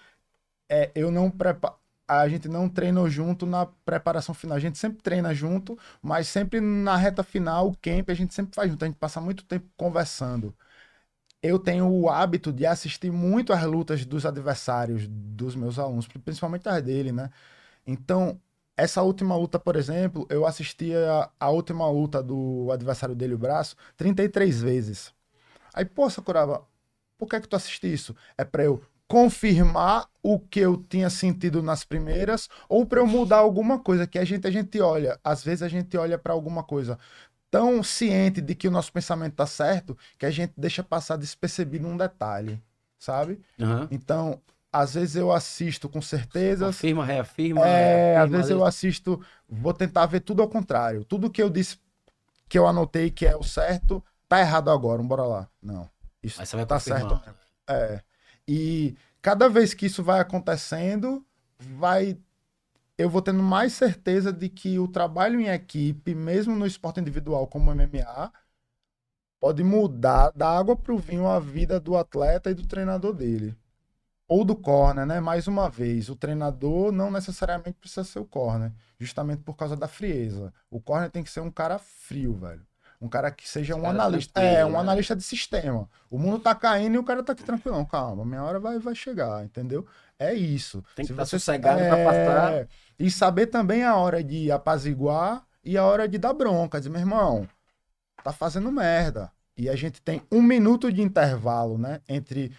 [0.70, 4.56] é, eu não prepa- a gente não treinou junto na preparação final.
[4.56, 8.54] A gente sempre treina junto, mas sempre na reta final, o camp, a gente sempre
[8.54, 8.84] faz junto.
[8.84, 10.54] A gente passa muito tempo conversando.
[11.42, 16.68] Eu tenho o hábito de assistir muito as lutas dos adversários dos meus alunos, principalmente
[16.68, 17.30] as dele, né?
[17.86, 18.40] Então,
[18.76, 23.38] essa última luta, por exemplo, eu assisti a, a última luta do adversário dele, o
[23.38, 25.14] braço, 33 vezes.
[25.74, 26.66] Aí, pô, Sakuraba,
[27.18, 28.16] por que é que tu assiste isso?
[28.36, 33.38] É pra eu confirmar o que eu tinha sentido nas primeiras ou pra eu mudar
[33.38, 36.64] alguma coisa que a gente a gente olha, às vezes a gente olha pra alguma
[36.64, 36.98] coisa
[37.52, 41.86] tão ciente de que o nosso pensamento tá certo que a gente deixa passar despercebido
[41.86, 42.58] um detalhe,
[42.98, 43.40] sabe?
[43.60, 43.86] Aham.
[43.90, 44.40] Então,
[44.72, 47.60] às vezes eu assisto com certeza, Confirma, reafirma.
[47.68, 51.04] é, às reafirma, vezes eu assisto, vou tentar ver tudo ao contrário.
[51.04, 51.78] Tudo que eu disse
[52.48, 55.48] que eu anotei que é o certo, tá errado agora, bora lá.
[55.62, 55.86] Não.
[56.22, 57.20] Isso Aí você vai tá confirmando.
[57.22, 57.38] certo.
[57.68, 58.00] É.
[58.48, 61.22] E cada vez que isso vai acontecendo,
[61.58, 62.16] vai
[62.98, 67.46] eu vou tendo mais certeza de que o trabalho em equipe, mesmo no esporte individual
[67.46, 68.32] como MMA,
[69.40, 73.56] pode mudar da água para o vinho a vida do atleta e do treinador dele.
[74.28, 75.20] Ou do corner, né?
[75.20, 79.88] Mais uma vez, o treinador não necessariamente precisa ser o corner, justamente por causa da
[79.88, 80.52] frieza.
[80.70, 82.66] O corner tem que ser um cara frio, velho.
[83.02, 84.40] Um cara que seja um analista.
[84.40, 84.78] É, um né?
[84.78, 85.90] analista de sistema.
[86.08, 87.84] O mundo tá caindo e o cara tá aqui tranquilão.
[87.84, 89.84] Calma, minha hora vai, vai chegar, entendeu?
[90.18, 90.84] É isso.
[90.94, 92.52] Tem que estar você- sossegado pra passar.
[92.52, 96.78] É, E saber também a hora de apaziguar e a hora de dar bronca.
[96.78, 97.48] Dizer, meu irmão,
[98.22, 99.32] tá fazendo merda.
[99.56, 102.00] E a gente tem um minuto de intervalo, né?
[102.08, 102.52] Entre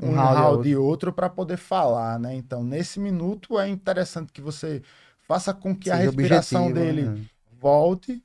[0.00, 2.34] um, Um round e outro para poder falar, né?
[2.36, 4.82] Então, nesse minuto é interessante que você
[5.26, 7.24] faça com que a Seja respiração objetivo, dele né?
[7.60, 8.22] volte,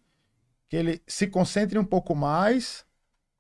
[0.72, 2.86] que ele se concentre um pouco mais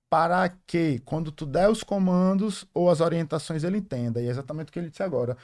[0.09, 4.21] para que, quando tu der os comandos ou as orientações, ele entenda.
[4.21, 5.37] E é exatamente o que ele disse agora.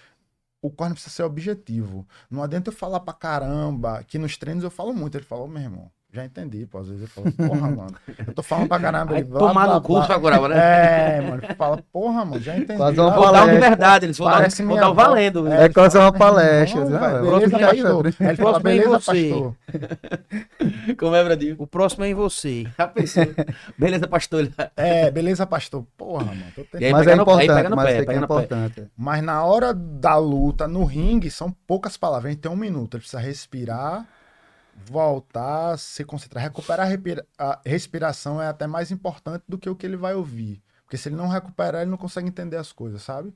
[0.62, 2.06] O corner precisa ser objetivo.
[2.30, 5.18] Não adianta eu falar pra caramba, que nos treinos eu falo muito.
[5.18, 6.80] Ele falou, meu irmão, Já entendi, pô.
[6.80, 7.93] Às vezes eu falo, porra, mano.
[8.26, 9.13] Eu tô falando pra caramba.
[9.13, 10.07] Aí blá, tomar blá, no cu, blá.
[10.07, 10.55] Saguraba, né?
[10.57, 11.41] É, mano.
[11.55, 12.76] Fala, porra, mano, já entendi.
[12.76, 13.70] Quase uma Vou dar de palestra.
[13.70, 14.93] verdade, eles vão dar, minha dar um avó.
[15.03, 15.47] valendo.
[15.47, 16.86] É quase uma palestra.
[16.86, 18.05] Não, Não, velho, é beleza, pastor.
[18.07, 19.30] ele fala, Próximo é beleza, você.
[19.30, 19.55] pastor.
[20.97, 21.55] Como é, Bradinho?
[21.59, 22.65] O próximo é em você.
[22.78, 23.24] Já pensou?
[23.78, 24.49] Beleza, pastor.
[24.76, 25.86] É, beleza, pastor.
[25.95, 26.41] Porra, mano.
[26.55, 26.82] Tô tentando.
[26.82, 28.34] E aí Mas pega é no- importante, mas pé, aqui pega é no pé.
[28.34, 28.84] importante.
[28.97, 32.26] Mas na hora da luta, no ringue, são poucas palavras.
[32.26, 32.95] A gente tem um minuto.
[32.95, 34.05] Ele precisa respirar,
[34.90, 36.44] voltar, se concentrar.
[36.44, 40.16] Recuperar a, respira- a respiração é até mais importante do que o que ele vai
[40.16, 40.62] ouvir.
[40.84, 43.34] Porque se ele não recuperar, ele não consegue entender as coisas, sabe?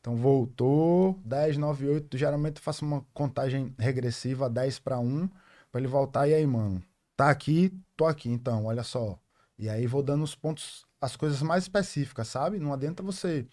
[0.00, 2.16] Então voltou, 10, 9, 8.
[2.16, 5.28] Geralmente eu faço uma contagem regressiva, 10 para 1,
[5.70, 6.28] para ele voltar.
[6.28, 6.82] E aí, mano?
[7.16, 9.18] Tá aqui, tô aqui, então, olha só.
[9.58, 12.58] E aí vou dando os pontos, as coisas mais específicas, sabe?
[12.58, 13.46] Não adianta você.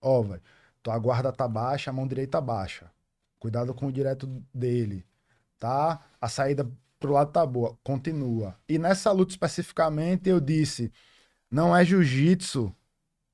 [0.00, 0.42] Ó, velho,
[0.82, 2.90] tua guarda tá baixa, a mão direita baixa.
[3.38, 5.04] Cuidado com o direto dele,
[5.64, 5.98] tá?
[6.20, 8.54] A saída pro lado tá boa, continua.
[8.68, 10.92] E nessa luta especificamente eu disse,
[11.50, 12.70] não é jiu-jitsu,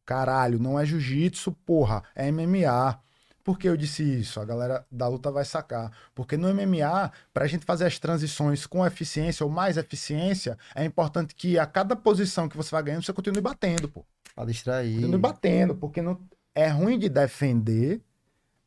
[0.07, 3.01] caralho, não é jiu-jitsu, porra, é MMA.
[3.43, 4.39] Por que eu disse isso?
[4.39, 5.91] A galera da luta vai sacar.
[6.15, 11.35] Porque no MMA, pra gente fazer as transições com eficiência ou mais eficiência, é importante
[11.35, 14.05] que a cada posição que você vai ganhando, você continue batendo, pô.
[14.37, 14.97] Pra distrair.
[14.97, 16.21] Continue batendo, porque não
[16.55, 18.01] é ruim de defender,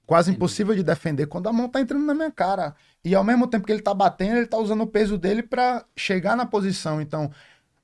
[0.05, 2.75] quase impossível de defender quando a mão tá entrando na minha cara.
[3.05, 5.85] E ao mesmo tempo que ele tá batendo, ele tá usando o peso dele pra
[5.95, 7.01] chegar na posição.
[7.01, 7.29] Então,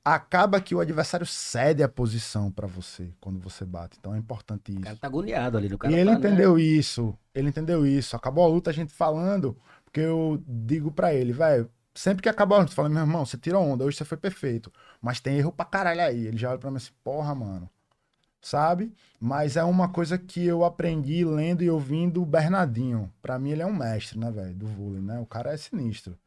[0.03, 3.97] acaba que o adversário cede a posição pra você quando você bate.
[3.99, 4.83] Então é importante O isso.
[4.83, 5.73] cara tá agoniado ali.
[5.73, 6.19] O cara E ele tá, né?
[6.19, 7.17] entendeu isso.
[7.33, 8.15] Ele entendeu isso.
[8.15, 12.57] Acabou a luta, a gente falando, porque eu digo pra ele, velho, sempre que acabou
[12.57, 14.71] a luta, eu falo, meu irmão, você tirou onda, hoje você foi perfeito.
[15.01, 16.27] Mas tem erro pra caralho aí.
[16.27, 17.69] Ele já olha pra mim assim, porra, mano.
[18.41, 18.91] Sabe?
[19.19, 23.11] Mas é uma coisa que eu aprendi lendo e ouvindo o Bernardinho.
[23.21, 25.19] Pra mim, ele é um mestre, né, velho, do vôlei, né?
[25.19, 26.17] O cara é sinistro.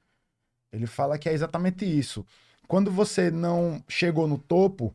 [0.73, 2.25] Ele fala que é exatamente isso.
[2.69, 4.95] Quando você não chegou no topo,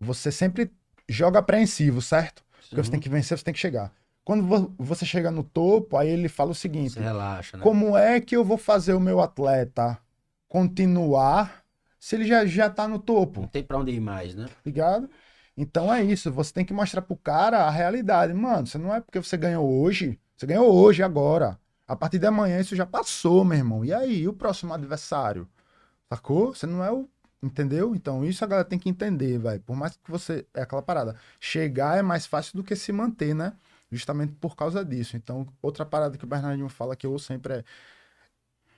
[0.00, 0.70] você sempre
[1.08, 2.44] joga apreensivo, certo?
[2.68, 3.92] Porque você tem que vencer, você tem que chegar.
[4.24, 7.62] Quando vo- você chega no topo, aí ele fala o seguinte: Você relaxa, né?
[7.62, 9.98] como é que eu vou fazer o meu atleta
[10.48, 11.64] continuar
[11.98, 13.42] se ele já, já tá no topo?
[13.42, 14.46] Não tem pra onde ir mais, né?
[14.64, 15.08] ligado?
[15.56, 18.34] Então é isso, você tem que mostrar pro cara a realidade.
[18.34, 21.58] Mano, você não é porque você ganhou hoje, você ganhou hoje, agora.
[21.88, 23.84] A partir de amanhã isso já passou, meu irmão.
[23.84, 25.48] E aí, o próximo adversário?
[26.10, 26.54] Sacou?
[26.54, 27.08] Você não é o.
[27.42, 27.94] Entendeu?
[27.94, 29.60] Então isso a galera tem que entender, velho.
[29.62, 30.46] Por mais que você.
[30.54, 31.16] É aquela parada.
[31.40, 33.52] Chegar é mais fácil do que se manter, né?
[33.90, 35.16] Justamente por causa disso.
[35.16, 37.64] Então, outra parada que o Bernardinho fala que eu sempre é.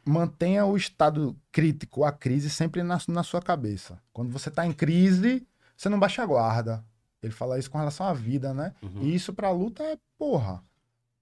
[0.04, 4.00] Mantenha o estado crítico, a crise, sempre na, na sua cabeça.
[4.12, 5.46] Quando você tá em crise,
[5.78, 6.84] você não baixa a guarda.
[7.22, 8.74] Ele fala isso com relação à vida, né?
[8.82, 9.02] Uhum.
[9.02, 10.62] E isso pra luta é, porra,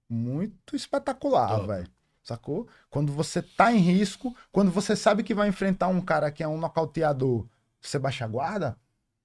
[0.09, 1.87] muito espetacular, velho.
[2.23, 2.67] Sacou?
[2.89, 6.47] Quando você tá em risco, quando você sabe que vai enfrentar um cara que é
[6.47, 7.47] um nocauteador,
[7.79, 8.75] você baixa a guarda?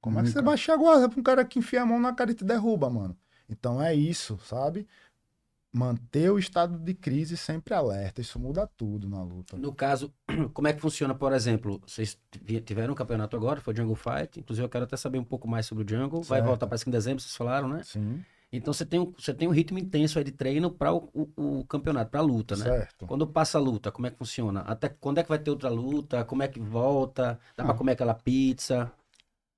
[0.00, 0.50] Como é que você Nunca.
[0.50, 2.90] baixa a guarda pra um cara que enfia a mão na cara e te derruba,
[2.90, 3.16] mano?
[3.48, 4.86] Então é isso, sabe?
[5.74, 8.20] Manter o estado de crise sempre alerta.
[8.20, 9.56] Isso muda tudo na luta.
[9.56, 10.12] No caso,
[10.52, 11.80] como é que funciona, por exemplo?
[11.86, 12.18] Vocês
[12.64, 14.38] tiveram um campeonato agora, foi Jungle Fight.
[14.38, 16.20] Inclusive, eu quero até saber um pouco mais sobre o Jungle.
[16.22, 16.48] Vai Certo.
[16.48, 17.80] voltar, parece que em dezembro, vocês falaram, né?
[17.84, 21.08] Sim, Então você tem um, você tem um ritmo intenso aí de treino para o,
[21.14, 22.64] o- o campeonato, para a luta, né?
[22.64, 23.06] certo.
[23.06, 24.60] Quando passa a luta, como é que funciona?
[24.60, 26.22] Até quando é que vai ter outra luta?
[26.22, 27.40] Como é que volta?
[27.56, 27.72] Dá Ah.
[27.72, 28.92] comer aquela pizza?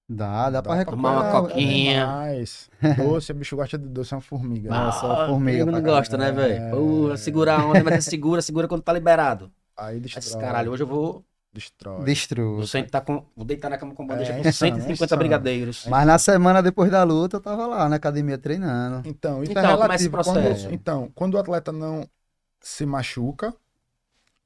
[0.08, 1.14] Dá, dá, pra Dá recuperar.
[1.14, 2.06] tomar uma é, coquinha.
[2.06, 4.70] Mas doce, o bicho gosta de doce, é uma formiga.
[4.72, 7.12] Ah, só formiga Eu não pra gosta, né, velho?
[7.12, 7.16] É.
[7.16, 9.50] Segurar a onda, mas é segura, segura quando tá liberado.
[9.76, 10.22] Aí Aí destrói.
[10.22, 12.04] diz, caralho, hoje eu vou, Destrói.
[12.04, 12.56] Destrua.
[12.56, 15.18] vou, sentar com, vou deitar na cama com bandeja É com insano, 150 é insano.
[15.20, 15.86] brigadeiros.
[15.86, 19.08] Mas na semana depois da luta, eu tava lá na academia treinando.
[19.08, 20.10] Então, isso Então, é é relativo.
[20.10, 20.64] processo?
[20.66, 22.06] Quando, então, quando o atleta não
[22.60, 23.54] se machuca,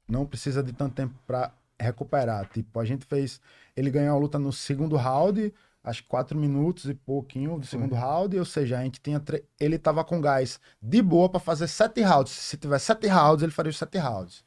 [0.07, 2.47] não precisa de tanto tempo pra recuperar.
[2.47, 3.41] Tipo, a gente fez.
[3.79, 5.53] Ele ganhou a luta no segundo round,
[5.83, 9.19] acho que quatro minutos e pouquinho do segundo round, ou seja, a gente tinha.
[9.19, 12.33] tre- Ele tava com gás de boa pra fazer sete rounds.
[12.33, 14.43] Se tivesse sete rounds, ele faria os sete rounds.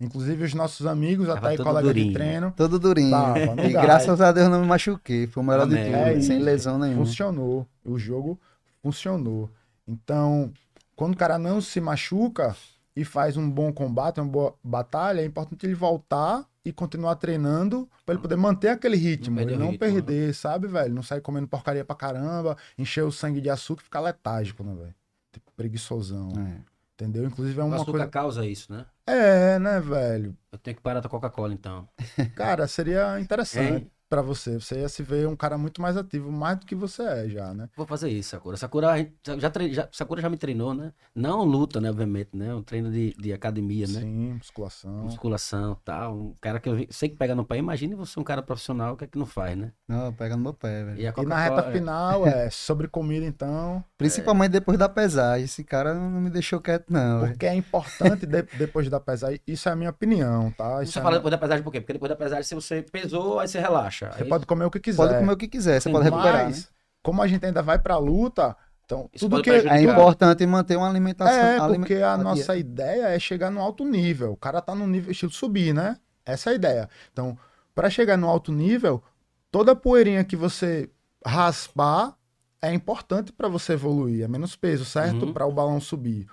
[0.00, 2.12] Inclusive, os nossos amigos, Tava até colegas de durinho.
[2.14, 3.10] treino, Todo durinho.
[3.10, 3.84] Tava, e gás.
[3.84, 5.26] graças a Deus não me machuquei.
[5.26, 5.92] Foi o melhor de Amém.
[5.92, 5.96] tudo.
[5.96, 7.04] É sem lesão nenhuma.
[7.04, 7.66] funcionou.
[7.84, 8.40] O jogo
[8.82, 9.50] funcionou.
[9.86, 10.50] Então,
[10.96, 12.56] quando o cara não se machuca
[12.96, 17.88] e faz um bom combate, uma boa batalha, é importante ele voltar e continuar treinando
[18.04, 19.36] pra ele poder manter aquele ritmo.
[19.36, 19.92] perder ele o não ritmo, né?
[19.94, 20.94] perder, sabe, velho?
[20.94, 24.74] Não sair comendo porcaria pra caramba, encher o sangue de açúcar e ficar letárgico, né,
[24.74, 24.94] velho?
[25.32, 26.30] Tipo, preguiçosão.
[26.38, 26.60] É.
[26.94, 27.24] Entendeu?
[27.24, 28.06] Inclusive é O uma açúcar coisa.
[28.08, 28.84] causa isso, né?
[29.06, 30.36] É, né, velho?
[30.52, 31.88] Eu tenho que parar da Coca-Cola, então.
[32.34, 33.90] Cara, seria interessante.
[34.10, 34.58] Pra você.
[34.58, 37.54] Você ia se ver um cara muito mais ativo, mais do que você é já,
[37.54, 37.68] né?
[37.76, 38.56] Vou fazer isso, Sakura.
[38.56, 39.72] Sakura, a gente já, tre...
[39.72, 40.92] já, Sakura já me treinou, né?
[41.14, 41.88] Não luta, né?
[41.90, 42.52] Obviamente, né?
[42.52, 44.00] Um treino de, de academia, né?
[44.00, 44.92] Sim, musculação.
[45.04, 46.16] Musculação tal.
[46.16, 47.58] Um cara que eu vi- sei que pega no pé.
[47.58, 49.70] Imagine você um cara profissional, o que é que não faz, né?
[49.86, 51.00] Não, pega no meu pé, velho.
[51.00, 53.84] E a E na reta Coca-Cola- final é sobre comida, então.
[53.96, 55.44] Principalmente depois da pesagem.
[55.44, 57.20] Esse cara não me deixou quieto, não.
[57.28, 59.40] Porque é importante de- depois da pesagem.
[59.46, 60.82] Isso é a minha opinião, tá?
[60.82, 61.80] Isso Você é fala minha- depois da pesagem por quê?
[61.80, 63.99] Porque depois da pesagem, se você pesou, aí você relaxa.
[64.12, 64.96] Você Aí- pode comer o que quiser.
[64.96, 66.68] Pode comer o que quiser, você Sim, pode recuperar, Mas, né?
[67.02, 69.50] como a gente ainda vai pra luta, então Isso tudo que.
[69.50, 69.76] prejudicar.
[69.78, 71.34] É importante manter uma alimentação.
[71.34, 74.32] É, aliment- porque a nossa ideia é chegar no alto nível.
[74.32, 75.96] O cara tá no nível estilo subir, né?
[76.24, 76.88] Essa é a ideia.
[77.12, 77.36] Então,
[77.74, 79.02] para chegar no alto nível,
[79.50, 80.88] toda poeirinha que você
[81.24, 82.14] raspar
[82.62, 85.26] é importante para você evoluir, é menos peso, certo?
[85.26, 85.32] Uhum.
[85.32, 86.26] Para o balão subir.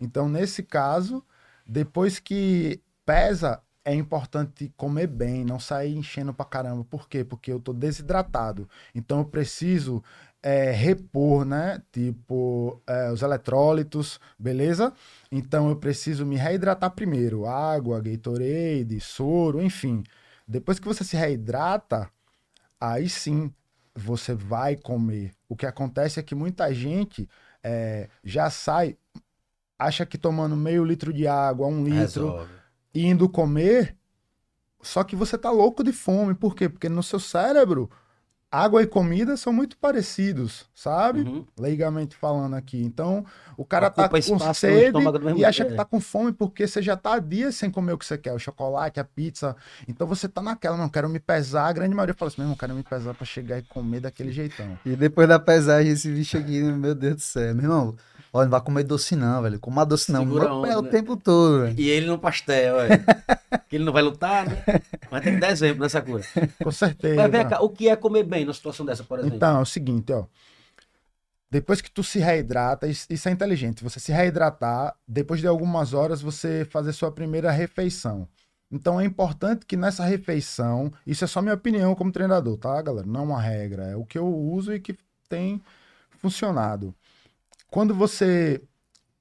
[0.00, 1.24] Então, nesse caso,
[1.66, 6.84] depois que pesa, é importante comer bem, não sair enchendo pra caramba.
[6.84, 7.24] Por quê?
[7.24, 8.68] Porque eu tô desidratado.
[8.94, 10.02] Então eu preciso
[10.42, 11.82] é, repor, né?
[11.90, 14.92] Tipo, é, os eletrólitos, beleza?
[15.30, 17.46] Então eu preciso me reidratar primeiro.
[17.46, 20.02] Água, Gatorade, soro, enfim.
[20.46, 22.08] Depois que você se reidrata,
[22.80, 23.52] aí sim
[23.94, 25.32] você vai comer.
[25.48, 27.28] O que acontece é que muita gente
[27.62, 28.96] é, já sai,
[29.78, 32.61] acha que tomando meio litro de água, um litro, Resolve.
[32.94, 33.96] Indo comer,
[34.82, 36.34] só que você tá louco de fome.
[36.34, 36.68] Por quê?
[36.68, 37.90] Porque no seu cérebro,
[38.52, 41.20] água e comida são muito parecidos, sabe?
[41.20, 41.46] Uhum.
[41.58, 42.82] Leigamente falando aqui.
[42.82, 43.24] Então,
[43.56, 44.20] o cara tá com
[44.52, 44.98] sede
[45.36, 47.98] e acha que tá com fome porque você já tá há dias sem comer o
[47.98, 49.56] que você quer, o chocolate, a pizza.
[49.88, 51.68] Então você tá naquela, não quero me pesar.
[51.68, 54.78] A grande maioria fala assim, mesmo, quero me pesar pra chegar e comer daquele jeitão.
[54.84, 57.54] E depois da pesagem, esse bicho aqui, meu Deus do céu.
[57.54, 57.96] Meu irmão,
[58.32, 59.60] olha, não vai comer doce não, velho.
[59.60, 60.20] Coma doce não.
[60.20, 60.90] Segura onda, o né?
[60.90, 61.80] tempo todo, velho.
[61.80, 62.88] E ele no pastel, é.
[63.68, 64.62] que ele não vai lutar, né?
[65.10, 66.22] Mas tem que dar exemplo, né, Sakura?
[66.62, 67.16] Com certeza.
[67.16, 69.36] Mas vem cá, o que é comer bem numa situação dessa, por exemplo?
[69.36, 70.24] Então, é o seguinte, ó.
[71.50, 73.84] Depois que tu se reidrata, isso, isso é inteligente.
[73.84, 78.26] Você se reidratar, depois de algumas horas, você fazer sua primeira refeição.
[78.72, 83.06] Então é importante que nessa refeição, isso é só minha opinião como treinador, tá, galera?
[83.06, 84.96] Não é uma regra, é o que eu uso e que
[85.28, 85.60] tem
[86.22, 86.94] funcionado.
[87.72, 88.60] Quando você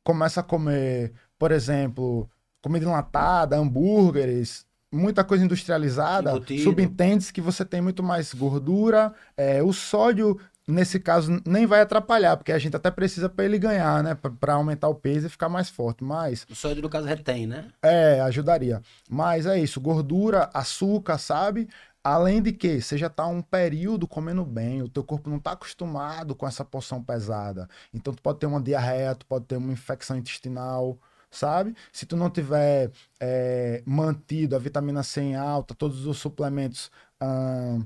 [0.03, 2.29] começa a comer, por exemplo,
[2.61, 9.13] comida enlatada, hambúrgueres, muita coisa industrializada, subentende-se que você tem muito mais gordura.
[9.37, 10.37] é, o sódio,
[10.67, 14.17] nesse caso, nem vai atrapalhar, porque a gente até precisa para ele ganhar, né?
[14.37, 16.03] Para aumentar o peso e ficar mais forte.
[16.03, 17.69] Mas O sódio, no caso, retém, né?
[17.81, 18.81] é, ajudaria.
[19.09, 21.69] Mas é isso, gordura, açúcar, sabe?
[22.03, 25.51] Além de que você já tá um período comendo bem, o teu corpo não tá
[25.51, 27.69] acostumado com essa porção pesada.
[27.93, 30.97] Então tu pode ter uma diarreia, tu pode ter uma infecção intestinal,
[31.29, 31.75] sabe?
[31.93, 37.85] Se tu não tiver é, mantido a vitamina C em alta, todos os suplementos ahn,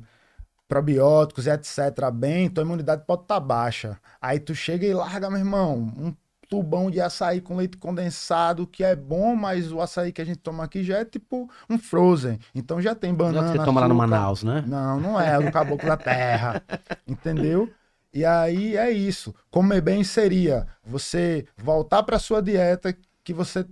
[0.67, 2.09] probióticos etc.
[2.13, 3.99] bem, tua imunidade pode estar baixa.
[4.21, 6.15] Aí tu chega e larga, meu irmão, um
[6.49, 10.39] tubão de açaí com leite condensado, que é bom, mas o açaí que a gente
[10.39, 12.39] toma aqui já é tipo um frozen.
[12.53, 13.51] Então já tem Não é o banana.
[13.51, 13.95] que você toma lá no.
[13.95, 14.63] Manaus, né?
[14.67, 16.61] Não, não é, é do caboclo da terra.
[17.07, 17.69] Entendeu?
[18.13, 19.33] E aí é isso.
[19.51, 23.65] Comer bem seria você voltar para sua dieta que você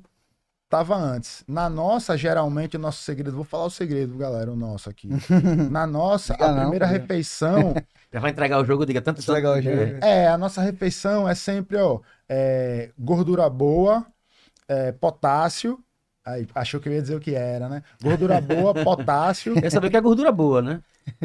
[0.69, 1.43] tava antes.
[1.47, 5.07] Na nossa, geralmente, o nosso segredo, vou falar o segredo, galera, o nosso aqui.
[5.71, 7.73] Na nossa, a não, primeira refeição
[8.11, 9.97] Já vai entregar o jogo, diga tanto tanto- Estragar o jogo.
[10.01, 11.99] é, a nossa refeição é sempre, ó,
[12.29, 14.05] é, gordura boa,
[14.67, 15.79] é, potássio.
[16.25, 17.83] Aí, achou que eu ia dizer o que era, né?
[18.01, 19.55] Gordura boa, potássio.
[19.55, 20.81] Quer saber que é gordura boa, né?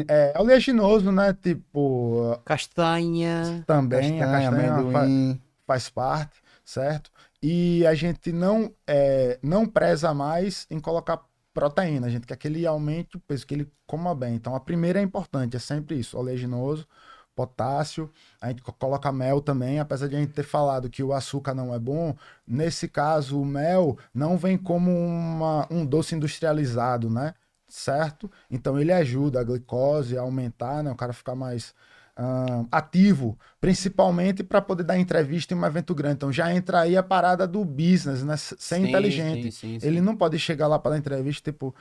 [0.07, 1.33] É, oleaginoso, né?
[1.33, 3.63] Tipo, Castanha.
[3.65, 5.41] também a Castanha, castanha fa- amendoim.
[5.65, 7.11] faz parte, certo?
[7.41, 11.21] E a gente não, é, não preza mais em colocar
[11.53, 14.35] proteína, a gente quer que ele aumente o peso, que ele coma bem.
[14.35, 16.87] Então a primeira é importante, é sempre isso, oleaginoso,
[17.35, 18.11] potássio,
[18.41, 21.53] a gente co- coloca mel também, apesar de a gente ter falado que o açúcar
[21.53, 22.15] não é bom,
[22.47, 27.33] nesse caso o mel não vem como uma, um doce industrializado, né?
[27.67, 28.29] Certo?
[28.49, 30.91] Então ele ajuda a glicose a aumentar, né?
[30.91, 31.73] O cara ficar mais
[32.15, 36.15] ah, ativo, principalmente para poder dar entrevista em um evento grande.
[36.15, 38.35] Então já entra aí a parada do business, né?
[38.37, 39.51] Ser Sim, inteligente.
[39.51, 39.79] sim, sim.
[39.81, 41.73] Ele não pode chegar lá para dar entrevista, tipo,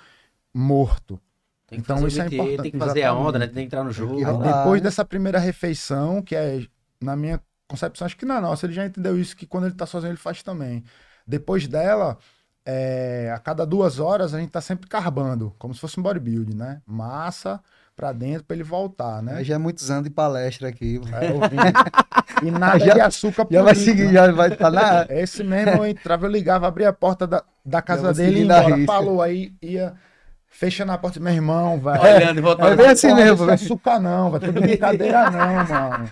[0.55, 1.21] morto.
[1.69, 3.45] Tem que então fazer isso é importante, Tem que fazer a onda, né?
[3.45, 3.55] exatamente.
[3.55, 4.25] Tem que entrar no jogo.
[4.25, 4.59] rolar.
[4.59, 4.89] depois né?
[4.89, 6.63] dessa primeira refeição, que é,
[7.01, 7.39] na minha
[7.69, 10.17] concepção, acho que na nossa, ele já entendeu isso, que quando ele tá sozinho, ele
[10.17, 10.83] faz também.
[11.27, 12.17] Depois dela,
[12.65, 16.57] é, a cada duas horas, a gente tá sempre carbando, como se fosse um bodybuilding,
[16.57, 16.81] né?
[16.87, 17.61] Massa
[17.95, 19.35] pra dentro pra ele voltar, né?
[19.35, 21.01] Aí já é muitos anos de palestra aqui.
[21.13, 24.13] É, e nada Já- de açúcar Já vai seguir, né?
[24.13, 25.05] já vai estar na.
[25.11, 28.87] Esse mesmo, eu entrava, eu ligava, abria a porta da, da casa dele e embora.
[28.87, 29.95] Falou, aí ia
[30.49, 32.01] fechando a porta, meu irmão, velho.
[32.01, 32.73] Olhando e voltando.
[32.73, 33.53] É bem assim mesmo, é velho.
[33.53, 36.11] açúcar não, vai tudo brincadeira não, mano.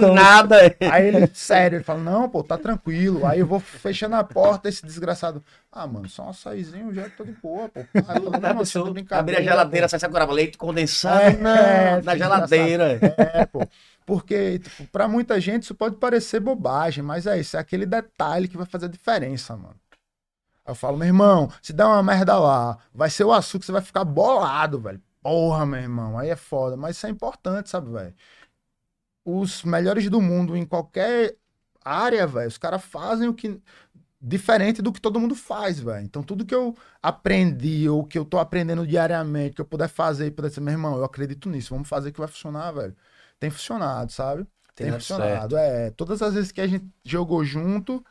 [0.00, 0.56] Do nada.
[0.90, 3.26] Aí ele, sério, ele fala, não, pô, tá tranquilo.
[3.26, 5.42] Aí eu vou fechando a porta, esse desgraçado.
[5.70, 7.80] Ah, mano, só um açaizinho, já tô de boa, pô.
[8.08, 8.54] Ah, eu não, tá
[8.90, 11.20] brincadeira, Abrir a geladeira, sai Sakuraba, leite condensado.
[11.20, 12.98] É, não, é, na geladeira.
[13.02, 13.66] É, pô.
[14.06, 18.46] Porque, tipo, pra muita gente isso pode parecer bobagem, mas é isso, é aquele detalhe
[18.46, 19.74] que vai fazer a diferença, mano.
[20.66, 23.72] Aí eu falo, meu irmão, se der uma merda lá, vai ser o açúcar, você
[23.72, 25.02] vai ficar bolado, velho.
[25.22, 26.76] Porra, meu irmão, aí é foda.
[26.76, 28.14] Mas isso é importante, sabe, velho?
[29.24, 31.36] Os melhores do mundo em qualquer
[31.84, 33.60] área, velho, os caras fazem o que.
[34.20, 36.04] Diferente do que todo mundo faz, velho.
[36.04, 40.30] Então, tudo que eu aprendi ou que eu tô aprendendo diariamente, que eu puder fazer
[40.32, 42.96] puder dizer, meu irmão, eu acredito nisso, vamos fazer que vai funcionar, velho.
[43.38, 44.46] Tem funcionado, sabe?
[44.74, 45.56] Tem Tem, funcionado.
[45.56, 48.04] É, todas as vezes que a gente jogou junto,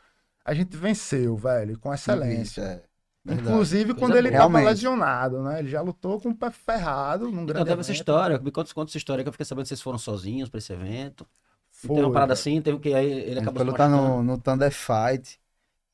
[0.46, 2.62] a gente venceu, velho, com excelência.
[2.62, 2.82] É.
[3.24, 3.68] Verdade.
[3.68, 4.32] Inclusive Coisa quando ele boa.
[4.32, 4.60] tava Realmente.
[4.60, 5.58] lesionado, né?
[5.60, 8.38] Ele já lutou com o pé ferrado num Então, grande teve essa história.
[8.38, 10.72] Me conta, conta essa história que eu fiquei sabendo que vocês foram sozinhos pra esse
[10.72, 11.26] evento.
[11.70, 14.22] Foi, tem uma parada assim, teve que aí ele A gente acabou foi lutar no,
[14.22, 15.38] no Thunder Fight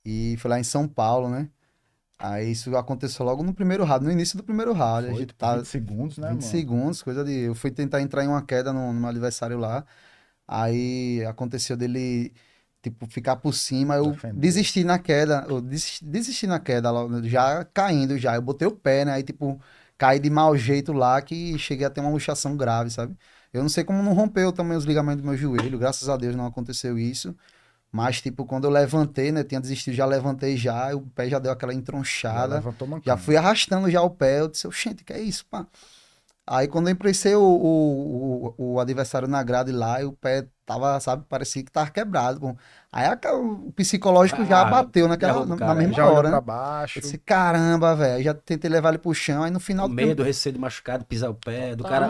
[0.04, 1.50] e foi lá em São Paulo, né?
[2.18, 5.08] Aí isso aconteceu logo no primeiro round, no início do primeiro round.
[5.08, 6.42] a Foi, gente tipo, tá 20 segundos, né, 20 mano?
[6.44, 7.32] segundos, coisa de.
[7.32, 9.86] Eu fui tentar entrar em uma queda no, no meu adversário lá.
[10.48, 12.34] Aí aconteceu dele,
[12.82, 13.94] tipo, ficar por cima.
[13.94, 15.46] Eu desisti na queda.
[15.48, 16.90] Eu desisti, desisti na queda,
[17.22, 18.34] já caindo já.
[18.34, 19.12] Eu botei o pé, né?
[19.12, 19.60] Aí, tipo,
[19.96, 23.16] caí de mau jeito lá que cheguei a ter uma luxação grave, sabe?
[23.52, 25.78] Eu não sei como não rompeu também os ligamentos do meu joelho.
[25.78, 27.34] Graças a Deus não aconteceu isso.
[27.90, 29.44] Mas, tipo, quando eu levantei, né?
[29.44, 30.94] Tinha desistido, já levantei já.
[30.96, 32.62] O pé já deu aquela Já entronchada.
[32.62, 33.02] mancando.
[33.04, 34.40] Já fui arrastando já o pé.
[34.40, 35.66] Eu disse, gente, que é isso, pá?
[36.46, 40.48] Aí quando eu emprestei o, o, o, o adversário na grade lá, e o pé
[40.66, 42.40] tava, sabe, parecia que tava quebrado.
[42.40, 42.56] pô.
[42.90, 46.38] Aí a- o psicológico já Ah, bateu naquela, na, cara, na mesma Já hora, pra
[46.38, 46.40] né?
[46.40, 46.98] baixo.
[46.98, 48.22] Eu disse, caramba, velho.
[48.24, 50.58] Já tentei levar ele pro chão, aí no final O do medo, o receio de
[50.58, 52.08] machucado, pisar o pé, do cara.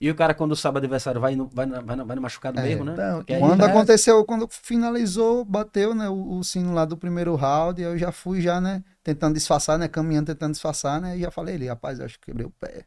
[0.00, 2.22] E o cara, quando sabe o adversário, vai no, vai, na- vai, na- vai no
[2.22, 2.92] machucado É, mesmo, né?
[2.92, 3.66] então, Porque aí- Quando É.
[3.66, 8.12] aconteceu, quando finalizou, bateu, né, o, o sino lá do primeiro round, aí eu já
[8.12, 11.98] fui já, né, tentando disfarçar, né, caminhando, tentando disfarçar, né, e já falei ele, rapaz,
[11.98, 12.84] eu acho que quebrei o pé.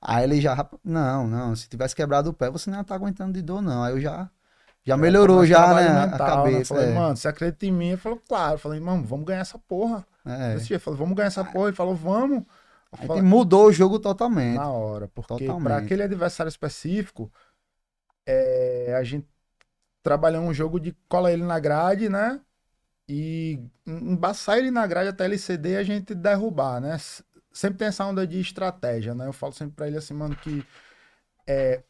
[0.00, 2.94] Aí ele já, "Rapa- não, não, se tivesse quebrado o pé, você não ia estar
[2.94, 3.82] aguentando de dor, não.
[3.82, 4.30] Aí eu já,
[4.84, 6.74] já melhorou Mas já, trabalho né, a mental, cabeça.
[6.74, 6.94] Falei, é.
[6.94, 7.88] mano, você acredita em mim?
[7.88, 8.54] Ele falou, claro.
[8.54, 10.06] Eu falei, mano, vamos ganhar essa porra.
[10.24, 10.54] É.
[10.54, 11.68] Desse jeito, falou, vamos ganhar essa porra.
[11.68, 12.38] Ele falou, vamos.
[12.38, 12.46] Eu
[12.92, 14.56] A gente falei, mudou o jogo totalmente.
[14.56, 17.30] na hora, porque para aquele adversário específico,
[18.26, 19.26] é, a gente
[20.02, 22.40] trabalhou um jogo de cola ele na grade, né?
[23.08, 26.96] E embaçar ele na grade até ele ceder e a gente derrubar, né?
[27.56, 29.26] Sempre tem essa onda de estratégia, né?
[29.26, 30.62] Eu falo sempre pra ele assim, mano, que
[31.46, 31.82] é,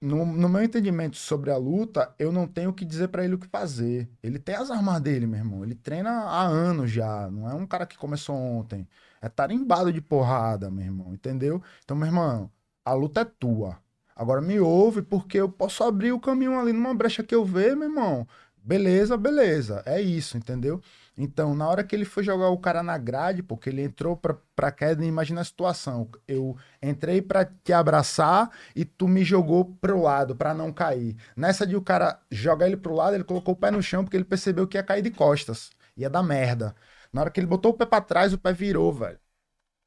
[0.00, 3.38] no, no meu entendimento sobre a luta, eu não tenho que dizer pra ele o
[3.38, 4.08] que fazer.
[4.22, 5.64] Ele tem as armas dele, meu irmão.
[5.64, 7.30] Ele treina há anos já.
[7.30, 8.86] Não é um cara que começou ontem.
[9.20, 11.14] É tarimbado de porrada, meu irmão.
[11.14, 11.62] Entendeu?
[11.84, 12.50] Então, meu irmão,
[12.84, 13.78] a luta é tua.
[14.14, 17.74] Agora me ouve, porque eu posso abrir o caminho ali numa brecha que eu ver,
[17.76, 18.26] meu irmão.
[18.62, 19.82] Beleza, beleza.
[19.86, 20.80] É isso, entendeu?
[21.16, 24.36] Então, na hora que ele foi jogar o cara na grade, porque ele entrou pra,
[24.54, 26.08] pra queda, imagina a situação.
[26.26, 31.16] Eu entrei pra te abraçar e tu me jogou pro lado, pra não cair.
[31.36, 34.16] Nessa de o cara jogar ele pro lado, ele colocou o pé no chão porque
[34.16, 35.70] ele percebeu que ia cair de costas.
[35.96, 36.74] Ia dar merda.
[37.12, 39.18] Na hora que ele botou o pé pra trás, o pé virou, velho.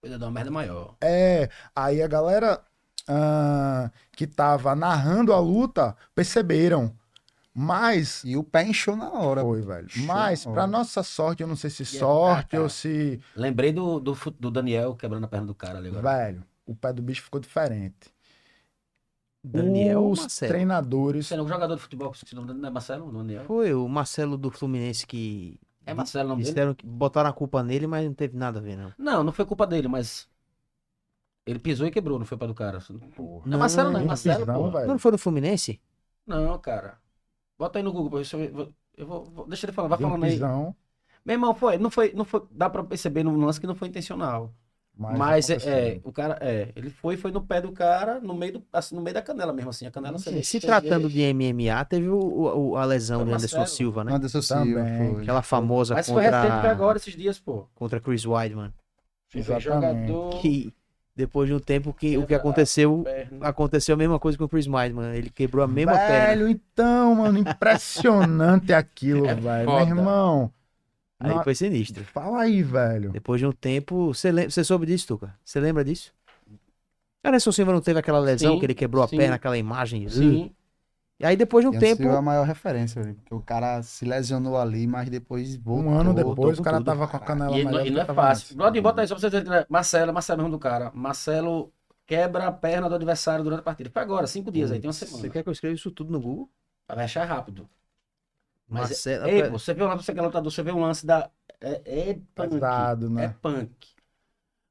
[0.02, 0.96] Coisa de uma merda maior.
[1.02, 2.62] É, aí a galera
[3.08, 6.96] ah, que tava narrando a luta perceberam.
[7.54, 8.24] Mas.
[8.26, 9.42] E o pé inchou na hora.
[9.42, 9.88] Foi, velho.
[10.06, 10.66] Mas, hora.
[10.66, 12.64] nossa sorte, eu não sei se é sorte cara.
[12.64, 13.22] ou se.
[13.36, 16.02] Lembrei do, do, do Daniel quebrando a perna do cara ali agora.
[16.02, 18.12] Velho, o pé do bicho ficou diferente.
[19.44, 20.52] Daniel Os Marcelo?
[20.52, 21.28] treinadores.
[21.28, 23.12] Você não é um jogador de futebol, que esqueci o nome dele, não é Marcelo?
[23.12, 23.44] Não, Daniel?
[23.44, 25.60] Foi o Marcelo do Fluminense que.
[25.86, 26.54] É Marcelo o nome dele?
[26.54, 28.94] Disseram que botaram a culpa nele, mas não teve nada a ver, não.
[28.98, 30.28] Não, não foi culpa dele, mas.
[31.46, 32.80] Ele pisou e quebrou, não foi pra do cara.
[33.16, 33.44] Porra.
[33.46, 34.88] Não é Marcelo, não, é Não, Marcelo, não, velho.
[34.88, 35.82] Não foi no Fluminense?
[36.26, 37.03] Não, cara.
[37.58, 39.88] Bota aí no Google, pra ver se eu, vou- eu vou, vou- Deixa ele falar,
[39.90, 40.40] vai Deu falando aí.
[41.26, 43.88] Meu irmão, foi, não foi, não foi, dá pra perceber no lance que não foi
[43.88, 44.54] intencional.
[44.96, 45.56] mas, Mas, é,
[45.96, 48.94] é, o cara, é, ele foi, foi no pé do cara, no meio do, assim,
[48.96, 52.20] no meio da canela mesmo, assim, a canela Se tem tratando de MMA, teve o,
[52.72, 53.78] o- a lesão Foi de Anderson Marcelo.
[53.78, 54.14] Silva, né?
[54.14, 55.14] Anderson Silva, Também.
[55.14, 55.22] foi.
[55.24, 57.68] Aquela famosa Mas foi recente, foi contra, agora, esses dias, pô.
[57.74, 58.74] contra Chris Weidman.
[59.30, 60.08] Foi Exatamente.
[60.08, 60.74] jogador, Que
[61.16, 63.06] depois de um tempo que o que Quebra a aconteceu,
[63.42, 65.16] aconteceu a mesma coisa com o Chris Weidman.
[65.16, 66.28] Ele quebrou a mesma perna.
[66.28, 69.66] Velho, então, mano, impressionante aquilo, É velho.
[69.66, 69.86] foda.
[69.86, 70.52] Meu irmão.
[71.20, 72.04] Aí na- foi sinistro.
[72.06, 73.12] Fala aí, velho.
[73.12, 75.36] Depois de um tempo, você você soube disso, Tuca?
[75.46, 76.12] Você lembra disso?
[77.24, 79.18] Anderson Silva não teve aquela lesão Sim, que ele quebrou a sim.
[79.18, 80.10] perna, aquela imagem?
[80.10, 80.52] Sim.
[81.24, 82.02] E aí depois de um tempo.
[82.02, 85.86] Silva é a maior referência, velho, porque o cara se lesionou ali, mas depois voltou.
[85.94, 86.86] Um ano depois, o cara tudo.
[86.86, 88.58] tava com a canela E, e não é fácil.
[88.58, 89.66] Brother, bota aí só pra vocês verem.
[89.70, 90.92] Marcelo, Marcelo é o nome do cara.
[90.94, 91.72] Marcelo
[92.06, 93.90] quebra a perna do adversário durante a partida.
[93.90, 95.30] Foi agora, cinco dias aí, tem uma Você semana.
[95.30, 96.50] quer que eu escreva isso tudo no Google?
[96.88, 97.70] Vai achar rápido.
[98.68, 100.80] Mas, Marcelo- ei, pô, você vê um lance, você que é lutador, você vê um
[100.82, 101.30] lance da.
[101.62, 102.50] É, é punk.
[102.52, 103.36] Pesado, É né?
[103.42, 103.93] punk.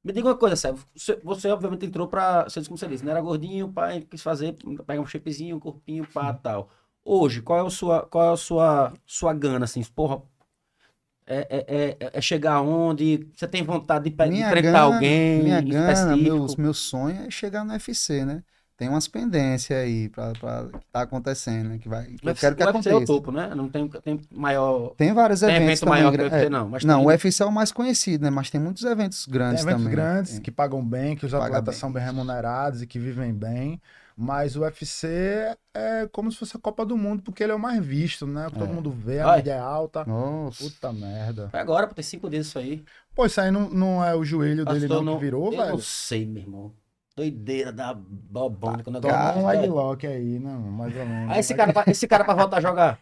[0.05, 0.85] Me diga uma coisa, Sérgio.
[0.95, 2.45] Você, você obviamente entrou pra.
[2.45, 4.55] Você disse como você disse, não era gordinho, pai, quis fazer,
[4.87, 6.71] pegar um shapezinho, um corpinho, pá, tal.
[7.05, 9.83] Hoje, qual é, o sua, qual é a sua, sua gana, assim?
[9.85, 10.23] Porra.
[11.27, 13.29] É, é, é, é chegar onde?
[13.35, 15.43] Você tem vontade de, de enfrentar gana- alguém?
[15.43, 18.45] Minha gana, meus, meu sonho é chegar no UFC, né?
[18.83, 21.79] Tem umas pendências aí pra, pra que tá acontecendo, né?
[21.79, 23.13] Que vai, que eu quero que o UFC é o aconteça.
[23.13, 23.55] topo, né?
[23.55, 24.93] Não tem, tem maior.
[24.97, 25.95] Tem vários Tem eventos evento também.
[26.03, 26.69] maior que o UFC, é, não.
[26.69, 28.31] Mas não, tem- o UFC é o mais conhecido, né?
[28.31, 29.95] Mas tem muitos eventos Tem grandes eventos também.
[29.95, 30.41] grandes Tem.
[30.41, 31.81] que pagam bem, que os Paga atletas bem.
[31.81, 33.81] são bem remunerados e que vivem bem.
[34.17, 37.59] Mas o UFC é como se fosse a Copa do Mundo, porque ele é o
[37.61, 38.49] mais visto, né?
[38.53, 38.69] Todo É.
[38.69, 39.37] mundo vê, a Vai.
[39.39, 40.05] mídia é alta.
[40.05, 40.65] Nossa.
[40.65, 41.49] Puta merda.
[41.51, 42.85] Foi agora, pô, tem cinco dias isso aí.
[43.15, 45.71] Pô, isso aí não, não é o joelho dele Pastor, não que virou, eu velho?
[45.71, 46.73] não sei, meu irmão.
[47.15, 47.95] Doideira da.
[48.83, 51.31] Quando eu Toma um leglock aí, não, mais ou menos.
[51.33, 52.99] Aí esse cara, pra- esse cara pra voltar a jogar.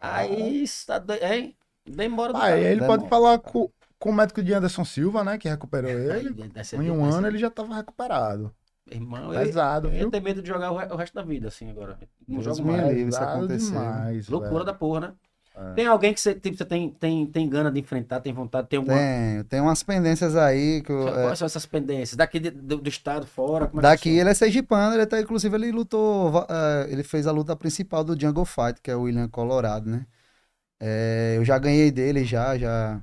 [0.00, 1.56] Aí está doido, hein?
[1.86, 2.60] Demora do Ah, aí cara.
[2.62, 2.98] ele Demora.
[2.98, 5.38] pode falar com, com o médico de Anderson Silva, né?
[5.38, 6.34] Que recuperou ele.
[6.82, 8.54] Em um ano ele já tava recuperado.
[8.90, 10.10] Irmão, eu, Pesado, eu viu?
[10.10, 11.96] ter medo de jogar o re- o resto da vida, assim, agora.
[12.26, 12.82] Não Deus jogo mais.
[12.88, 13.66] livre isso Pesado acontecer.
[13.66, 14.64] demais, Loucura velho.
[14.64, 15.12] da porra, né?
[15.54, 15.74] É.
[15.74, 18.78] Tem alguém que você, tipo, você tem, tem, tem gana de enfrentar, tem vontade, tem
[18.78, 18.96] alguma.
[18.96, 22.16] Tem, tem umas pendências aí que eu, é, Quais são essas pendências?
[22.16, 23.70] Daqui de- do, do estado, fora?
[23.74, 27.54] É Daqui ele é sergipano, ele até, inclusive, ele lutou, eh, ele fez a luta
[27.56, 30.06] principal do Jungle Fight, que é o William Colorado, né?
[30.80, 33.00] Eh, eu já ganhei dele já, já,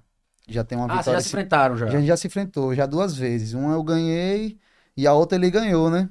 [0.48, 1.20] já tem uma Ah, vitória.
[1.20, 1.88] já se enfrentaram já.
[1.88, 3.54] A gente já se enfrentou, já duas vezes.
[3.54, 4.58] Uma eu ganhei
[4.96, 6.10] e a outra ele ganhou, né?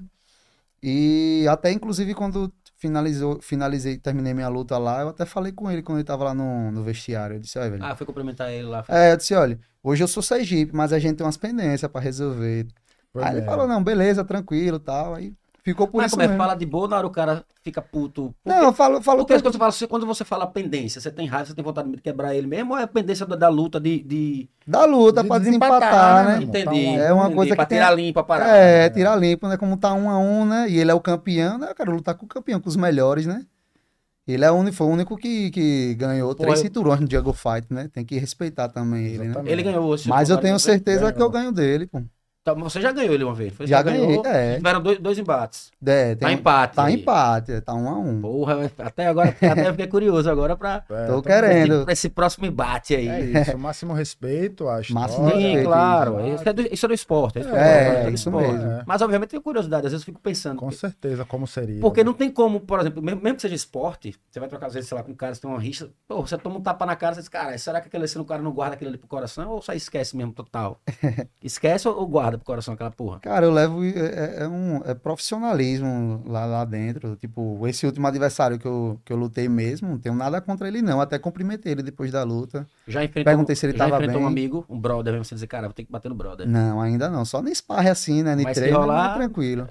[0.82, 5.83] E até, inclusive, quando finalizou, finalizei, terminei minha luta lá, eu até falei com ele
[5.83, 7.37] quando ele tava lá no, no vestiário.
[7.37, 7.85] Eu disse, olha, velho.
[7.85, 8.85] Ah, foi cumprimentar ele lá.
[8.89, 12.01] É, eu disse, olha, hoje eu sou Sergipe, mas a gente tem umas pendências pra
[12.01, 12.66] resolver.
[13.12, 13.51] Foi Aí ele mesmo.
[13.51, 15.14] falou, não, beleza, tranquilo tal.
[15.14, 15.35] Aí
[15.71, 16.29] ficou por Mas isso como é?
[16.29, 16.41] mesmo.
[16.43, 18.35] Fala de boa, na hora o cara fica puto.
[18.43, 21.11] Por Não, eu falo, falo Porque quando você fala, você- quando você fala pendência, você
[21.11, 23.79] tem raiva, você tem vontade de quebrar ele mesmo, ou é pendência da, da luta
[23.81, 24.03] de.
[24.03, 24.49] de...
[24.67, 26.43] Da luta De pra desempatar, desempatar, né, né?
[26.45, 26.64] Entendi.
[26.64, 28.51] Tá um- É uma entendi, coisa pra que tem- tirar limpo a parada.
[28.57, 29.57] É, tirar limpo, né?
[29.57, 30.71] Como tá um a um, né?
[30.71, 31.69] E ele é o campeão, né?
[31.71, 33.45] Eu quero lutar com o campeão, com os melhores, né?
[34.29, 37.09] Ele é o único, foi o único que, que ganhou Pô, três eu- cinturões no
[37.09, 37.89] Jungle Fight, né?
[37.93, 39.35] Tem que respeitar também ele, né?
[39.45, 40.73] Ele ganhou Mas eu tenho foi?
[40.73, 41.12] certeza Ganhou.
[41.14, 42.03] que eu ganho dele, pô.
[42.49, 43.53] Então, você já ganhou ele uma vez?
[43.55, 43.66] Foi?
[43.66, 44.55] Já ganhou, é.
[44.59, 45.72] Tiveram dois, dois embates.
[45.84, 46.76] É, Tá tem- empate.
[46.76, 46.94] Tá aí.
[46.94, 48.20] empate, é, tá um a um.
[48.20, 51.74] Porra, até agora até eu fiquei curioso agora pra, É, Tô querendo.
[51.74, 53.09] esse, pra esse próximo embate aí.
[53.09, 54.86] É isso, máximo respeito história.
[54.94, 56.26] Máximo Sim, respeito, claro.
[56.28, 57.40] Isso é, do, isso é do esporte.
[57.40, 58.53] isso É, do isso esporte.
[58.53, 58.70] mesmo.
[58.70, 58.82] É.
[58.86, 59.86] Mas, obviamente, tenho curiosidade.
[59.86, 60.59] Às vezes eu fico pensando.
[60.59, 61.80] Com certeza, como seria.
[61.80, 64.74] Porque não tem como, por exemplo, mesmo, mesmo que seja esporte, você vai trocar às
[64.74, 66.86] vezes, sei lá, com um cara, você tem uma rixa, pô, você toma um tapa
[66.86, 68.99] na cara, você diz, cara, será que aquele assim, o cara não guarda aquilo ali
[68.99, 70.80] pro coração ou só esquece mesmo total?
[71.42, 72.07] esquece ou, ou
[72.37, 73.18] guarda pro coração aquela porra?
[73.20, 73.84] Cara, eu levo.
[73.84, 77.16] É, é- é um é profissionalismo lá, lá dentro.
[77.16, 80.82] Tipo, esse último adversário que eu, que eu lutei mesmo, não tenho nada contra ele,
[80.82, 81.01] não.
[81.01, 82.66] Até cumprimentei ele depois da luta.
[82.87, 84.32] Já enfrentou, Perguntei se ele já tava enfrentou um bem.
[84.32, 86.47] amigo, um brother, mesmo você dizer, cara, vou ter que bater no brother.
[86.49, 87.24] Não, ainda não.
[87.24, 88.34] Só nem sparre assim, né?
[88.37, 89.66] Nem Mas treino, rolar- é tranquilo.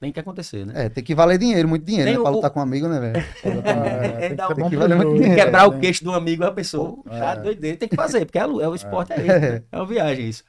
[0.00, 0.72] Tem que acontecer, né?
[0.84, 2.22] É, tem que valer dinheiro, muito dinheiro, Tem né?
[2.22, 3.14] Pra o- lutar com um amigo, né, velho?
[3.64, 5.28] É, tem Dá que um- valer muito dinheiro.
[5.36, 5.44] né?
[5.44, 7.36] Quebrar o Tem- queixo do amigo, a pessoa, tá É.
[7.40, 9.62] doideira, tem que fazer, porque é, é o esporte, é, isso, né?
[9.72, 10.44] é uma viagem isso.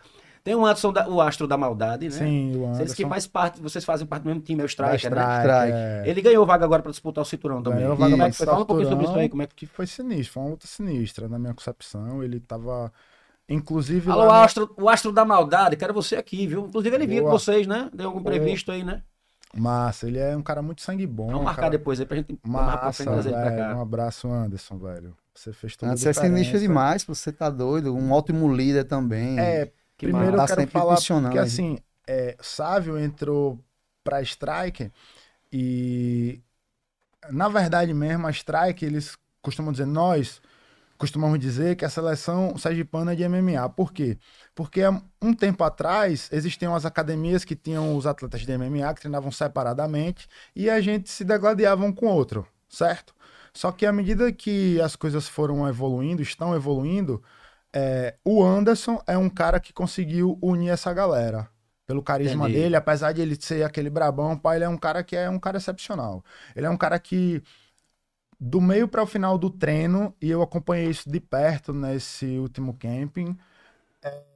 [0.45, 2.11] Tem o Anderson, da- o astro da maldade, né?
[2.11, 2.95] Sim, o Vocês Anderson.
[2.95, 5.21] que faz parte, vocês fazem parte do mesmo time, é o Striker, né?
[5.21, 5.71] Strike, Strike.
[5.73, 6.03] é.
[6.05, 7.79] Ele ganhou vaga agora pra disputar o cinturão também.
[7.79, 8.31] Ganhou vaga é?
[8.31, 9.55] Fala um pouquinho sobre isso aí, como é que...
[9.55, 12.23] que foi sinistro, foi uma luta sinistra, na minha concepção.
[12.23, 12.93] Ele tava.
[13.49, 14.09] Inclusive.
[14.11, 16.67] Alô, lá astro, o astro da maldade, quero você aqui, viu?
[16.67, 17.89] Inclusive ele vinha com vocês, né?
[17.93, 18.35] Deu algum Boa.
[18.35, 19.01] previsto aí, né?
[19.55, 21.27] Massa, ele é um cara muito sangue bom.
[21.27, 23.63] Vamos marcar cara depois aí pra gente marcar pra Massa, frente trazer ele pra velho.
[23.63, 23.75] cá.
[23.77, 25.15] Um abraço, Anderson, velho.
[25.33, 27.95] Você fez a Antes é sinistro demais, você tá doido.
[27.95, 29.39] Um ótimo líder também.
[29.39, 30.95] É, Que Primeiro Tá eu quero falar
[31.35, 31.41] né?
[31.41, 33.59] assim, é, Sávio entrou
[34.03, 34.91] pra Strike
[35.51, 36.41] e
[37.29, 40.41] na verdade mesmo a Strike eles costumam dizer nós
[40.97, 43.67] costumamos dizer que a seleção sergipana é de MMA.
[43.69, 44.17] Por quê?
[44.53, 44.81] Porque
[45.21, 50.27] um tempo atrás existiam as academias que tinham os atletas de MMA que treinavam separadamente
[50.55, 53.13] e a gente se degladiava um com o outro, certo?
[53.53, 57.21] Só que à medida que as coisas foram evoluindo, estão evoluindo,
[57.75, 61.49] é, o Anderson é um cara que conseguiu unir essa galera.
[61.85, 62.63] Pelo carisma Entendi.
[62.63, 65.37] dele, apesar de ele ser aquele brabão, pai, ele é um cara que é um
[65.37, 66.23] cara excepcional.
[66.55, 67.43] Ele é um cara que,
[68.39, 72.73] do meio para o final do treino, e eu acompanhei isso de perto nesse último
[72.73, 73.37] camping,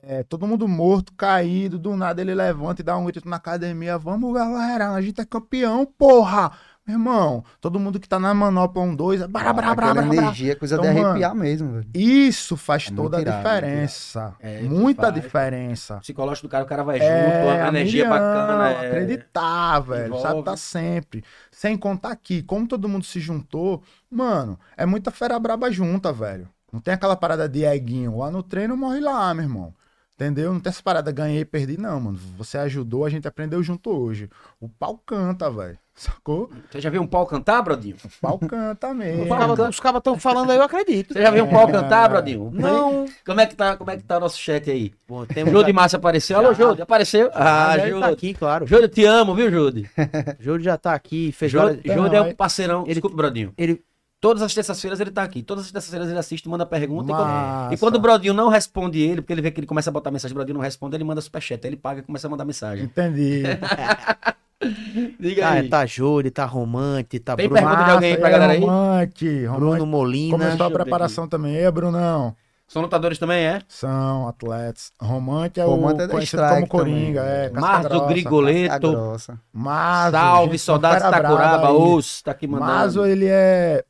[0.01, 3.97] é, todo mundo morto, caído, do nada ele levanta e dá um grito na academia:
[3.97, 6.51] Vamos, galera, a gente é campeão, porra!
[6.91, 10.55] Irmão, todo mundo que tá na manopla 1, 2, é bará, bará, bará, bará, energia,
[10.55, 11.87] coisa Então, de mano, arrepiar mesmo, velho.
[11.93, 14.35] Isso faz É toda a irado, diferença.
[14.39, 15.13] É, Muita faz.
[15.13, 15.97] diferença.
[15.97, 18.69] O psicológico do cara, o cara vai junto, É, a energia milhão, bacana.
[18.71, 18.87] É...
[18.87, 20.13] Acreditar, velho.
[20.15, 20.43] Sabe, envolve.
[20.45, 21.23] tá sempre.
[21.51, 26.49] Sem contar aqui, como todo mundo se juntou, mano, é muita fera braba junta, velho.
[26.71, 28.17] Não tem aquela parada de eguinho.
[28.17, 29.73] Lá no treino morre lá, meu irmão.
[30.19, 30.51] Entendeu?
[30.51, 32.19] Não tem essa parada ganhei e perdi, não, mano.
[32.37, 34.29] Você ajudou, a gente aprendeu junto hoje.
[34.59, 35.77] O pau canta, velho.
[35.95, 36.49] Sacou?
[36.69, 37.95] Você já viu um pau cantar, Brodinho?
[38.03, 39.23] O pau canta mesmo.
[39.23, 41.13] Os cabas- Os cabas estão falando aí, eu acredito.
[41.13, 42.49] Você já viu um pau cantar, Brodinho?
[42.55, 43.05] Não.
[43.25, 44.91] Como é que tá, como é que tá o nosso chat aí?
[45.07, 46.37] Bom, O temos Jode Márcio apareceu.
[46.37, 47.29] Alô, Jode, apareceu?
[47.33, 48.67] Ah, Ah, ele tá aqui, claro.
[48.67, 49.89] Jode, te amo, viu, Jode?
[50.39, 52.83] Júlio já tá aqui, fez várias- Jode é um parceirão.
[52.83, 53.53] ele- Desculpa, Brodinho.
[53.57, 53.81] Ele
[54.21, 55.41] Todas as terças-feiras ele tá aqui.
[55.41, 57.11] Todas as terças-feiras ele assiste, manda pergunta.
[57.11, 57.73] E quando, Massa.
[57.73, 60.11] e quando o Brodinho não responde ele, porque ele vê que ele começa a botar
[60.11, 61.65] mensagem, o Brodinho não responde, ele manda superchat.
[61.65, 62.85] Aí ele paga e começa a mandar mensagem.
[62.85, 63.43] Entendi.
[65.17, 65.69] Diga tá, aí.
[65.69, 68.59] tá Júlio, tá Romante, tá Tem Bruno, pergunta de alguém aí pra é, galera aí?
[68.59, 69.85] Romante, Bruno Romante.
[69.85, 70.37] Molina.
[70.37, 71.55] Começou a preparação também.
[71.55, 72.35] E Brunão?
[72.69, 73.61] São lutadores também, é?
[73.67, 74.91] São atletas.
[75.01, 77.21] Romante é Romante é o da conhecido como Coringa.
[77.21, 77.35] também.
[77.35, 77.89] É, grossa.
[77.89, 78.91] Tá Grigoleto.
[78.91, 79.39] grossa.
[79.51, 81.69] Mazo, Salve, gente, Takuraba.
[81.69, 81.73] aí.
[81.73, 82.71] Os, tá aqui mandando.
[82.71, 83.83] Mazo, ele é.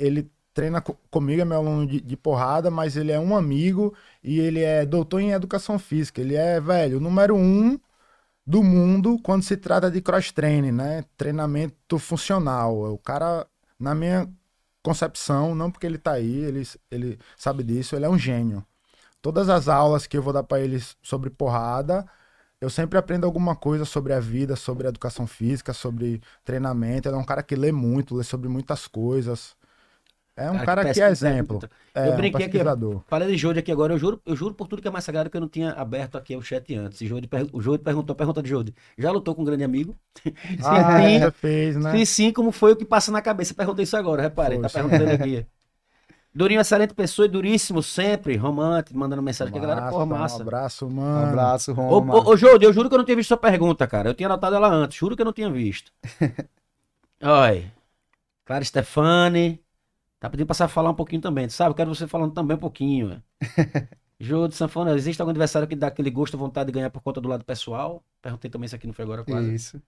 [0.00, 3.94] Ele treina co- comigo, é meu aluno de, de porrada, mas ele é um amigo
[4.22, 6.20] e ele é doutor em educação física.
[6.20, 7.78] Ele é, velho, o número um
[8.46, 11.04] do mundo quando se trata de cross-training, né?
[11.16, 12.92] Treinamento funcional.
[12.94, 13.46] O cara,
[13.78, 14.28] na minha
[14.82, 18.64] concepção, não porque ele tá aí, ele, ele sabe disso, ele é um gênio.
[19.22, 22.06] Todas as aulas que eu vou dar pra ele sobre porrada,
[22.60, 27.08] eu sempre aprendo alguma coisa sobre a vida, sobre a educação física, sobre treinamento.
[27.08, 29.56] Ele é um cara que lê muito, lê sobre muitas coisas.
[30.36, 31.60] É um cara, que, pesquisa, é exemplo.
[31.94, 33.02] É Eu um brinquei aqui, pesquisador.
[33.06, 35.28] Falei de Jode aqui agora, eu juro, eu juro por tudo que é mais sagrado
[35.28, 36.98] que eu não tinha aberto aqui o chat antes.
[37.06, 38.74] Jode per- o Jode perguntou, pergunta de Jode.
[38.96, 39.96] Já lutou com um grande amigo?
[40.62, 41.30] Ah, sim.
[41.32, 41.92] fez, né?
[41.98, 43.54] Se sim, como foi o que passa na cabeça?
[43.54, 44.74] Perguntei isso agora, reparei, Foi, tá sim.
[44.74, 45.46] perguntando aqui.
[46.34, 50.42] Durinho, excelente pessoa e duríssimo sempre, romântico, mandando mensagem aqui, a galera, porra, Um massa.
[50.42, 51.26] abraço, Um mano.
[51.28, 52.14] abraço, Ô, Roma.
[52.18, 54.10] ô, ô, Jode, eu juro que eu não tinha visto sua pergunta, cara.
[54.10, 55.92] Eu tinha anotado ela antes, juro que eu não tinha visto.
[57.22, 57.70] Oi.
[58.44, 59.64] Clara Stefani.
[60.20, 61.70] Tá pedindo pra você falar um pouquinho também, sabe?
[61.70, 63.22] Eu quero você falando também um pouquinho.
[63.40, 63.88] é.
[64.22, 67.28] Jode Sanfona, existe algum adversário que dá aquele gosto, vontade de ganhar por conta do
[67.28, 68.04] lado pessoal?
[68.20, 69.54] Perguntei também isso aqui, não foi agora quase.
[69.54, 69.82] Isso.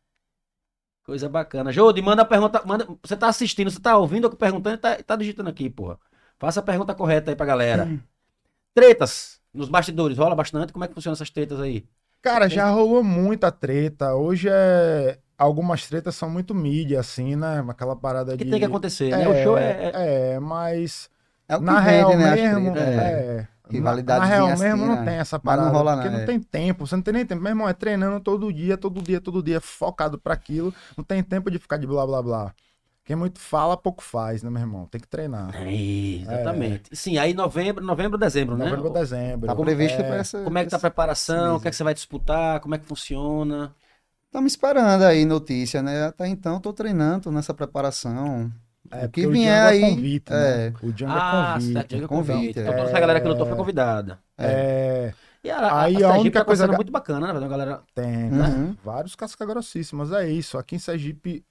[1.05, 1.71] Coisa bacana.
[1.71, 2.63] Jode, manda a pergunta.
[2.65, 5.99] Manda, você tá assistindo, você tá ouvindo, eu perguntando e tá, tá digitando aqui, porra.
[6.39, 8.01] Faça a pergunta correta aí pra galera.
[8.73, 10.73] Tretas nos bastidores, rola bastante?
[10.73, 11.87] Como é que funcionam essas tretas aí?
[12.23, 14.15] Cara, já rolou muita treta.
[14.15, 15.19] Hoje é.
[15.43, 17.65] Algumas tretas são muito mídia, assim, né?
[17.69, 18.51] Aquela parada O que de.
[18.51, 19.27] tem que acontecer, né?
[19.29, 19.91] O show é.
[19.93, 21.11] é- É, mas.
[21.49, 22.73] É o que na vende, real né, mesmo.
[22.73, 22.93] tretas.
[22.95, 23.49] É.
[23.65, 25.05] Na, Rivalidade na real assim, mesmo não né?
[25.05, 25.67] tem essa Mas parada.
[25.69, 26.27] não rola porque nada, não é.
[26.27, 26.87] tem tempo.
[26.87, 27.43] Você não tem nem tempo.
[27.43, 30.73] Meu irmão, é treinando todo dia, todo dia, todo dia, focado pra aquilo.
[30.97, 32.55] Não tem tempo de ficar de blá blá blá.
[33.05, 34.87] Quem muito fala, pouco faz, né, meu irmão?
[34.87, 35.51] Tem que treinar.
[35.57, 36.95] É, exatamente.
[36.97, 38.67] Sim, aí novembro, novembro, dezembro, né?
[38.69, 39.47] Novembro, dezembro.
[39.49, 40.41] Tá previsto É, pra essa.
[40.43, 41.57] Como é que tá a preparação?
[41.57, 42.61] O que é que você vai disputar?
[42.61, 43.75] Como é que funciona?
[44.33, 46.07] Estamos esperando aí notícia, né?
[46.07, 48.51] Até então tô treinando, tô nessa preparação.
[48.91, 50.67] É, O que vier Django aí, é convite, né?
[50.69, 50.73] é.
[50.83, 51.77] O Django ah, é convite.
[51.77, 52.61] é convite, convite.
[52.61, 52.77] Então é.
[52.77, 54.19] toda essa galera que lutou foi convidada.
[54.39, 55.13] É,
[55.45, 57.47] E a, Aí a, a única tá coisa muito bacana, né?
[57.47, 57.83] galera...
[57.95, 58.75] tem, Uhum.
[58.83, 60.57] vários casca grossíssimos, é isso.
[60.57, 61.45] Aqui em Sergipe,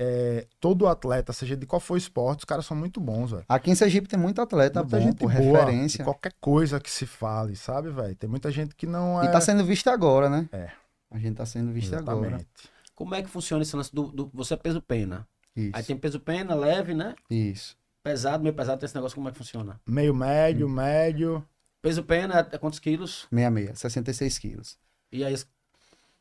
[0.00, 3.44] é, todo atleta, seja de qual for esporte, os caras são muito bons, velho.
[3.46, 6.02] Aqui em Sergipe tem muito atleta Muita bom, gente por boa, referência.
[6.02, 8.14] qualquer coisa que se fale, sabe, velho?
[8.16, 9.26] Tem muita gente que não é...
[9.26, 10.48] E tá sendo visto agora, né?
[10.50, 10.70] É.
[11.14, 12.18] A gente tá sendo visto agora.
[12.26, 12.48] Exatamente.
[12.94, 15.26] Como é que funciona esse lance do, do- Você é peso pena.
[15.56, 15.70] Isso.
[15.72, 17.14] Aí tem peso pena, leve, né?
[17.30, 17.76] Isso.
[18.02, 19.80] Pesado, meio pesado, tem esse negócio, como é que funciona?
[19.86, 20.70] Meio médio, Hum.
[20.70, 21.48] médio.
[21.80, 23.26] Peso pena é quantos quilos?
[23.30, 24.78] 66, 66 quilos.
[25.12, 25.32] E aí.
[25.34, 25.46] os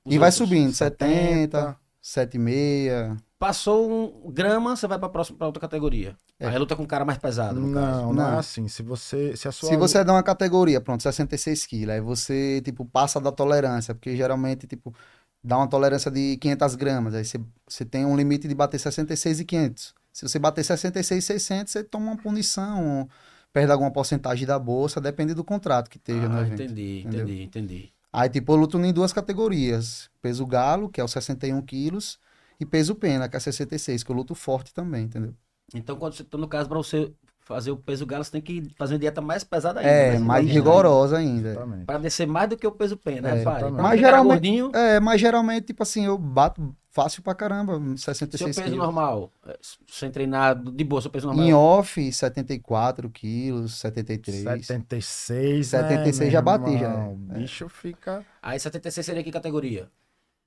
[0.05, 0.35] E vai outros?
[0.35, 1.77] subindo, 70.
[2.01, 3.17] 70, 7,6.
[3.43, 3.91] Passou
[4.25, 6.15] um grama, você vai pra próxima pra outra categoria.
[6.39, 6.47] É.
[6.47, 8.03] Aí luta com um cara mais pesado, no caso.
[8.03, 8.39] Não, não é Não.
[8.39, 8.69] assim.
[8.69, 9.35] Se você...
[9.35, 13.19] Se, a sua Se você dá uma categoria, pronto, 66 quilos, aí você, tipo, passa
[13.19, 14.95] da tolerância, porque geralmente, tipo,
[15.43, 17.37] dá uma tolerância de 500 gramas, aí você,
[17.67, 19.93] você tem um limite de bater 66 e 500.
[20.13, 23.09] Se você bater 66 e 600, você toma uma punição,
[23.51, 26.63] perde alguma porcentagem da bolsa, depende do contrato que esteja no Ah, evento.
[26.63, 27.25] entendi, entendeu?
[27.25, 27.93] entendi, entendi.
[28.13, 30.09] Aí, tipo, eu luto em duas categorias.
[30.21, 32.17] Peso galo, que é o 61 quilos,
[32.59, 35.33] e peso pena, que é 66, que eu luto forte também, entendeu?
[35.73, 38.69] Então, quando você, então, no caso, pra você fazer o peso galo, você tem que
[38.77, 39.91] fazer uma dieta mais pesada ainda.
[39.91, 40.19] É, né?
[40.19, 41.67] mais Pra- rigorosa ainda.
[41.85, 43.53] Pra descer mais do que o peso pena, né, É, pai?
[43.55, 43.73] exatamente.
[43.75, 48.13] Pra Mas geralmente- gordinho, É, mas geralmente, tipo assim, eu bato fácil pra caramba, seu
[48.13, 48.77] 66 peso quilos.
[48.85, 51.43] normal, é, sem treinar, de boa, seu peso normal.
[51.45, 54.43] Em off, 74 quilos, 73.
[54.65, 56.89] 76, 76 né, já bati, já.
[56.91, 57.19] irmão?
[57.29, 57.39] O É.
[57.39, 58.23] bicho fica...
[58.41, 59.89] Aí 76 seria que categoria?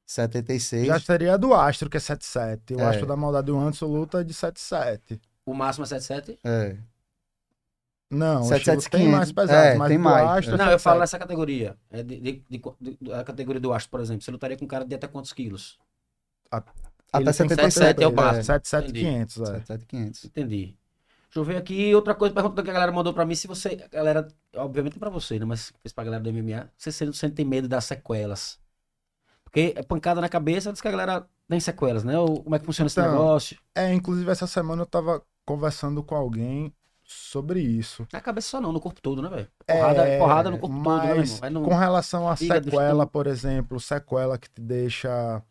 [0.07, 0.87] 76.
[0.87, 2.77] Já seria do Astro, que é 7-7.
[2.77, 2.85] O É.
[2.85, 5.21] Astro da Maldade do Anderson luta de 7-7.
[5.45, 6.39] O máximo é 77?
[6.45, 6.77] É.
[8.09, 10.79] Não, o 7-7, estilo tem mais pesado, É, mas tem mais, Astro é Não, eu
[10.79, 11.01] falo 7-7.
[11.01, 11.77] nessa categoria.
[11.91, 14.23] É de, de- de- de- de- a categoria do Astro, por exemplo.
[14.23, 15.77] Você lutaria com um cara de até quantos quilos?
[16.51, 16.71] Até
[17.15, 18.45] Ele tem 77 é o é, máximo.
[18.45, 19.47] 7-7-500, é.
[19.47, 20.25] 77,500.
[20.25, 20.77] Entendi.
[21.25, 23.85] Deixa eu ver aqui outra coisa, pergunta que a galera mandou pra mim, se você,
[23.85, 27.45] a galera, obviamente pra você, né, mas fez pra galera do MMA, você sente, sente
[27.45, 28.59] medo das sequelas.
[29.47, 32.19] Porque é pancada na cabeça, diz que a galera tem sequelas, né?
[32.19, 33.57] Ou como é que funciona esse Então, negócio?
[33.75, 36.75] É, inclusive essa semana eu tava conversando com alguém
[37.05, 38.07] sobre isso.
[38.13, 39.49] Na cabeça só não, no corpo todo, né, velho?
[39.67, 41.51] Porrada, É, porrada no corpo todo, né, irmão?
[41.51, 45.43] No- Com relação à sequela, por exemplo, sequela que te deixa,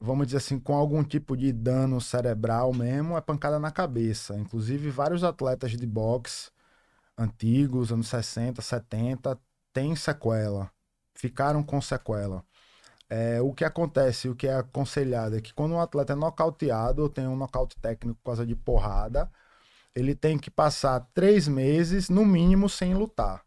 [0.00, 4.36] vamos dizer assim, com algum tipo de dano cerebral mesmo, é pancada na cabeça.
[4.36, 6.50] Inclusive, vários atletas de boxe
[7.18, 9.38] antigos, anos 60, 70,
[9.72, 10.70] têm sequela.
[11.14, 12.44] Ficaram com sequela.
[13.08, 17.02] É, o que acontece, o que é aconselhado é que quando um atleta é nocauteado
[17.02, 19.30] ou tem um nocaute técnico por causa de porrada,
[19.94, 23.42] ele tem que passar três meses, no mínimo, sem lutar.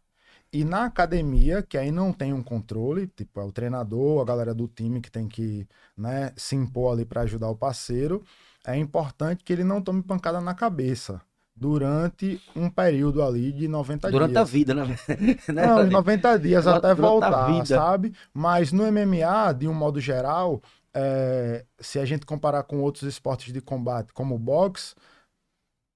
[0.52, 4.54] E na academia, que aí não tem um controle, tipo, é o treinador, a galera
[4.54, 8.24] do time que tem que né, se impor ali para ajudar o parceiro,
[8.66, 11.20] é importante que ele não tome pancada na cabeça
[11.58, 14.50] durante um período ali de 90 Durante a dias.
[14.50, 14.96] vida, né?
[15.48, 15.90] Né, Não, em Fred?
[15.92, 18.12] 90 dias Durante- até durante a voltar, sabe?
[18.32, 20.62] Mas no MMA, de um modo geral,
[20.94, 24.94] é, se a gente comparar com outros esportes de combate, como o boxe,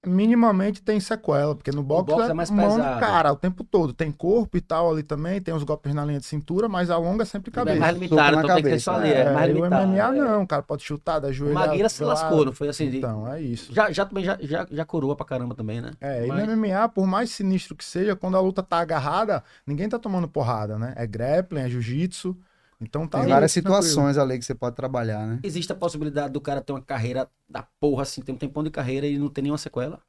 [0.05, 2.99] minimamente tem sequela, porque no boxe, boxe é mais mão pesado.
[2.99, 3.93] cara o tempo todo.
[3.93, 6.97] Tem corpo e tal ali também, tem os golpes na linha de cintura, mas a
[6.97, 7.79] longa é sempre É cabeça.
[7.79, 8.91] mais Soco limitado, então tem que ser cabeça.
[8.91, 9.09] só ali.
[9.09, 9.87] É, É, mais e o limitado.
[9.87, 10.11] MMA é.
[10.11, 11.53] não, o cara pode chutar da joelha.
[11.53, 12.85] Maguila se lascou, não foi assim?
[12.97, 13.73] Então, é isso.
[13.73, 15.91] Já, já também já, já, já coroa pra caramba também, né?
[16.01, 19.43] É, Mas- e no MMA, por mais sinistro que seja, quando a luta tá agarrada,
[19.65, 20.93] ninguém tá tomando porrada, né?
[20.97, 22.35] É grappling, é jiu-jitsu.
[22.83, 24.07] Então tá Tem várias tranquilo.
[24.07, 25.43] situações ali que você pode trabalhar, né?
[25.43, 28.71] Existe a possibilidade do cara ter uma carreira da porra, assim, ter um tempão de
[28.71, 30.01] carreira e não ter nenhuma sequela?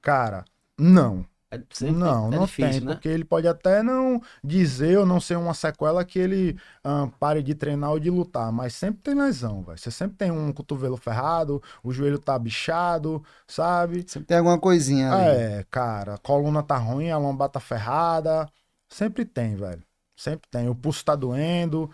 [0.00, 0.44] Cara,
[0.78, 1.26] não.
[1.50, 3.00] É, sempre- não, é não difícil, tem, né?
[3.00, 7.42] porque ele pode até não dizer ou não ser uma sequela que ele ah, pare
[7.42, 9.78] de treinar ou de lutar, mas sempre tem lesão, velho.
[9.78, 14.04] Você sempre tem um cotovelo ferrado, o joelho tá bichado, sabe?
[14.08, 15.44] Sempre tem alguma coisinha ali.
[15.44, 18.50] É, cara, a coluna tá ruim, a lombar tá ferrada.
[18.88, 19.85] Sempre tem, velho.
[20.16, 20.68] Sempre tem.
[20.68, 21.90] O pulso tá doendo,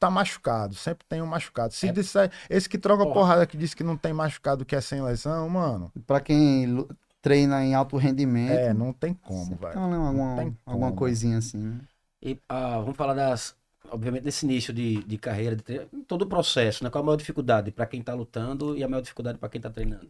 [0.00, 0.74] tá machucado.
[0.74, 1.72] Sempre tem um machucado.
[1.74, 1.92] Se É.
[1.92, 3.14] disser, esse que troca Porra.
[3.14, 6.86] porrada que diz que não tem machucado, que é sem lesão, mano, Pra quem
[7.20, 9.72] treina em alto rendimento, é, não tem como, velho.
[9.72, 10.98] tem alguma, Não tem alguma como.
[10.98, 11.80] coisinha assim, né?
[12.22, 13.54] E ah, vamos falar das.
[13.88, 16.90] Obviamente, desse início de, de carreira, de treino, todo o processo, né?
[16.90, 19.70] Qual a maior dificuldade para quem tá lutando e a maior dificuldade para quem tá
[19.70, 20.08] treinando?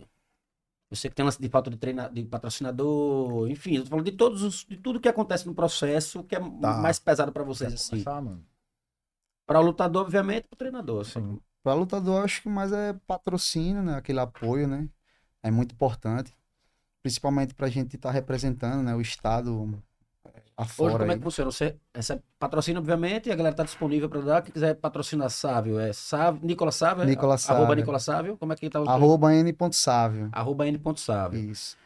[0.90, 4.04] Eu sei que tem lance de falta de, treina, de patrocinador, enfim, eu tô falando
[4.04, 6.78] de todos os, de tudo que acontece no processo que é Tá.
[6.78, 8.04] mais pesado para vocês, assim.
[8.04, 8.46] mano?
[9.46, 11.00] Para o lutador, obviamente, para o treinador.
[11.00, 11.20] assim.
[11.20, 11.40] Sim.
[11.62, 13.96] Pra lutador, acho que mais é patrocínio, né?
[13.96, 14.88] Aquele apoio, né?
[15.42, 16.32] É muito importante.
[17.02, 18.94] Principalmente pra gente estar representando, né?
[18.94, 19.82] O estado
[20.58, 20.98] é, Hoje, afora.
[20.98, 21.50] como é que funciona?
[21.50, 24.42] Você recebe patrocínio, obviamente, e a galera tá disponível para dar.
[24.42, 27.02] Quem quiser patrocinar Sávio, é Sávio, Nicolas Sávio?
[27.02, 27.06] é?
[27.06, 27.76] Nicolas Arroba Sávio.
[27.76, 28.36] Nicolas Sávio.
[28.38, 30.30] Como é que tá o Arroba n.sávio.
[30.32, 31.50] Arroba n.sávio.
[31.50, 31.76] Isso.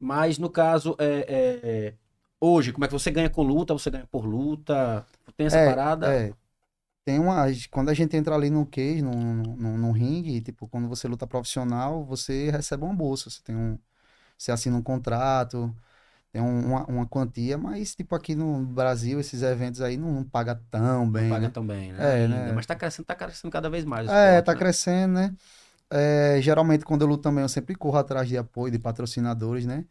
[0.00, 1.94] Mas no caso, é, é, é,
[2.40, 3.72] hoje, como é que você ganha com luta?
[3.72, 5.04] Você ganha por luta?
[5.36, 6.12] Tem essa parada?
[6.12, 6.32] É.
[7.04, 7.46] Tem uma.
[7.70, 11.08] Quando a gente entra ali no cage, no, no, no, no ringue, tipo, quando você
[11.08, 13.30] luta profissional, você recebe uma bolsa.
[13.30, 13.78] Você tem um.
[14.36, 15.74] Você assina um contrato,
[16.32, 20.24] tem um- uma, uma quantia, mas, tipo, aqui no Brasil, esses eventos aí não, não
[20.24, 21.24] paga tão bem.
[21.24, 21.52] Não paga né?
[21.52, 22.24] tão bem, né?
[22.24, 22.52] É, né?
[22.52, 24.06] Mas tá crescendo, tá crescendo cada vez mais.
[24.06, 24.58] É, esporte, tá né?
[24.58, 25.36] crescendo, né?
[25.90, 29.84] É, geralmente, quando eu luto também, eu sempre corro atrás de apoio de patrocinadores, né?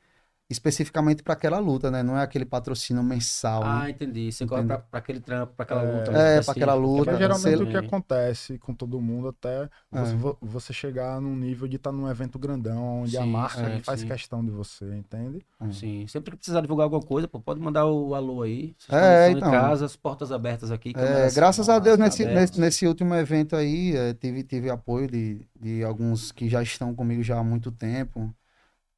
[0.50, 2.02] Especificamente para aquela luta, né?
[2.02, 3.70] Não é aquele patrocínio mensal, né?
[3.84, 4.32] Ah, entendi.
[4.32, 6.12] Você corre pra, pra aquele trampo, pra aquela É, luta.
[6.12, 9.02] é, específica, pra aquela luta, pra Mas Cara, geralmente você- o que acontece com todo
[9.02, 10.16] mundo até você, É.
[10.16, 13.80] vo- você chegar num nível de estar num evento grandão, onde a Sim, marca é,
[13.80, 14.08] faz sim.
[14.08, 15.46] questão de você, entende?
[15.70, 18.74] Sim, sempre que precisar divulgar alguma coisa, pô, pode mandar o alô aí.
[18.78, 19.50] Vocês É, estão então.
[19.50, 20.94] em casa, as portas abertas aqui.
[20.96, 25.46] É, graças a Deus, nesse, nesse, nesse último evento aí, é, tive, tive apoio de,
[25.60, 28.34] de alguns que já estão comigo já há muito tempo.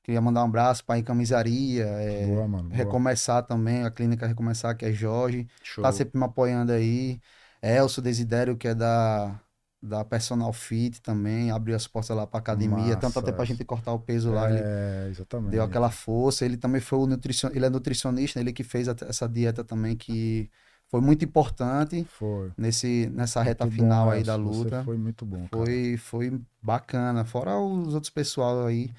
[0.10, 2.70] Queria mandar um abraço para a Camisaria, é, boa, mano.
[2.70, 2.76] boa.
[2.76, 5.48] Recomeçar também, a clínica Recomeçar, que é Jorge.
[5.62, 5.84] Show.
[5.84, 7.22] Tá sempre me apoiando aí.
[7.62, 9.40] Elcio Desidério, que é da,
[9.80, 13.56] da Personal Fit também, abriu as portas lá pra academia, tanto Massa, até pra Elcio.
[13.56, 14.50] gente cortar o peso lá.
[14.50, 15.52] Ele É, exatamente.
[15.52, 16.44] deu aquela força.
[16.44, 17.52] Ele também foi o nutricion...
[17.54, 20.50] ele é nutricionista, ele que fez a- essa dieta também, que
[20.90, 22.52] foi muito importante Foi.
[22.58, 24.84] nesse, nessa reta Muito final bom, aí da luta.
[24.84, 25.48] Foi muito bom.
[25.48, 25.66] cara.
[25.66, 27.24] Foi, foi bacana.
[27.26, 28.90] Fora os outros pessoal aí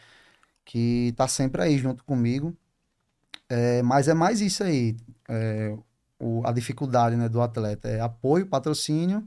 [0.71, 2.57] que tá sempre aí junto comigo.
[3.49, 4.97] É, mas é mais isso aí.
[5.29, 5.77] é,
[6.21, 9.27] o- a dificuldade né, do atleta é apoio, patrocínio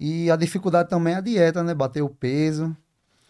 [0.00, 1.74] E a dificuldade também é a dieta, né?
[1.74, 2.76] Bater o peso,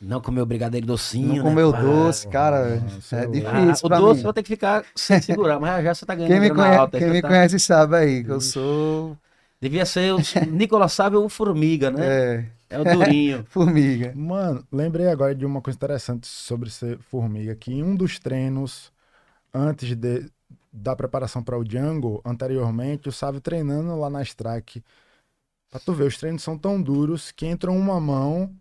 [0.01, 1.59] Não comer o brigadeiro docinho, não né?
[1.59, 2.83] comer o Ah, doce, cara.
[2.99, 3.47] isso É é louco.
[3.49, 4.23] Ah, difícil o doce mim.
[4.23, 7.03] vou ter que ficar sem segurar, mas já você tá ganhando Quem me, conhece, alta,
[7.03, 9.19] quem me tá- conhece sabe aí que eu sou.
[9.61, 10.19] Devia ser o
[10.51, 12.07] Nicolas Sábio o Formiga, né?
[12.07, 13.45] É, É, o Durinho.
[13.51, 14.15] formiga.
[14.15, 18.93] Mano, lembrei agora de uma coisa interessante sobre ser formiga, que em um dos treinos,
[19.53, 20.31] antes de,
[20.73, 24.83] da preparação para o Django, anteriormente, o Sávio treinando lá na strike.
[25.71, 28.55] Pra tu ver, os treinos são tão duros que entra uma mão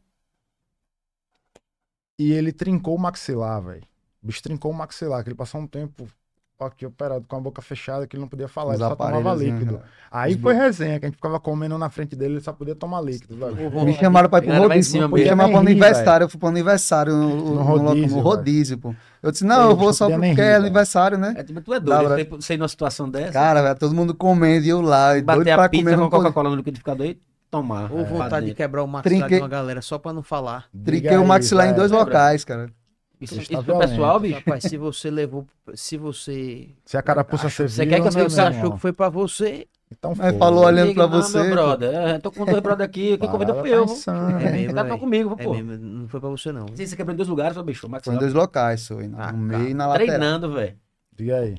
[2.17, 3.83] e ele trincou o maxilar, velho.
[4.21, 6.07] O bicho trincou o maxilar, que ele passou um tempo
[6.65, 9.35] aqui operado com a boca fechada, que ele não podia falar, Os ele só tomava
[9.35, 9.45] né?
[9.45, 9.81] líquido.
[10.11, 12.75] Aí Os foi resenha, que a gente ficava comendo na frente dele, ele só podia
[12.75, 13.85] tomar líquido, velho.
[13.85, 15.09] Me chamaram pra ir pro rodízio.
[15.09, 16.23] Me chamaram ri, aniversário.
[16.25, 18.95] Eu fui pro aniversário no, no, no- rodízio, no rodízio, pô.
[19.21, 21.33] Eu disse, não, eu bicho, vou só porque rir, é aniversário, né?
[21.37, 24.65] É, tu é doido, pra- você- ir numa situação dessa, Cara, velho, todo mundo comendo
[24.65, 25.17] e eu lá.
[25.17, 25.95] E doido bater pra a pizza comer.
[25.95, 26.23] com Não podia.
[26.25, 27.21] Coca-Cola no liquidificador e
[27.51, 27.91] tomar.
[27.91, 28.03] Ou É.
[28.03, 30.65] Pra vontade de quebrar o maxilar de uma galera só pra não falar.
[30.85, 32.69] Trinquei o maxilar em dois locais, cara.
[33.21, 34.35] Isso, Isso tá pro pessoal, bicho?
[34.35, 35.45] Rapaz, se você levou.
[35.73, 36.69] Se você.
[36.85, 39.09] Se a carapuça Achou- serviu, você quer que eu- Você meu achou que foi pra
[39.09, 39.67] você.
[39.91, 40.31] Então foi.
[40.37, 41.51] falou olhando pra não, você, Meu pô.
[41.55, 43.85] brother, é, tô com dois brother aqui, quem convidou fui eu.
[43.87, 44.51] tá insana, É né?
[44.51, 44.89] mesmo, caras é.
[44.89, 45.53] tão comigo, É pô.
[45.53, 46.65] mesmo, não foi pra você, não.
[46.75, 47.89] Sim, Você quebrou em dois lugares, ô bicho.
[48.03, 49.07] Foi em dois locais, foi.
[49.07, 49.69] No Ah, meio tá.
[49.69, 50.07] e na lateral.
[50.07, 50.77] Treinando, velho.
[51.15, 51.57] Diga aí.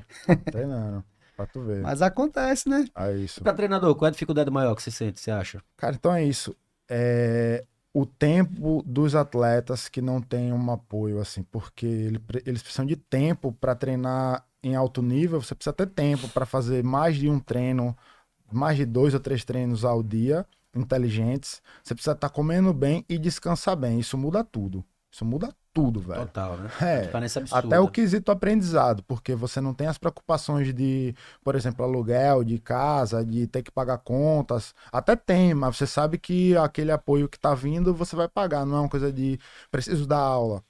[0.49, 1.03] Treinando.
[1.37, 1.81] Pra tu ver.
[1.81, 2.85] Mas acontece, né?
[2.95, 3.43] É isso.
[3.43, 5.61] Pra treinador, qual é a dificuldade maior que você sente, você acha?
[5.77, 6.55] Cara, então é isso.
[6.89, 7.63] É
[7.93, 12.95] o tempo dos atletas que não têm um apoio, assim, porque ele eles precisam de
[12.95, 15.41] tempo para treinar em alto nível.
[15.41, 17.95] Você precisa ter tempo para fazer mais de um treino,
[18.51, 20.45] mais de dois ou três treinos ao dia,
[20.75, 21.61] inteligentes.
[21.83, 23.99] Você precisa estar comendo bem e descansar bem.
[23.99, 24.83] Isso muda tudo.
[25.11, 26.21] Isso muda tudo, velho.
[26.21, 26.69] Total, né?
[26.81, 27.17] É.
[27.17, 27.57] Absurda.
[27.57, 32.59] Até o quesito aprendizado, porque você não tem as preocupações de, por exemplo, aluguel de
[32.59, 34.73] casa, de ter que pagar contas.
[34.91, 38.77] Até tem, mas você sabe que aquele apoio que tá vindo você vai pagar, não
[38.77, 39.39] é uma coisa de
[39.69, 40.63] preciso dar aula.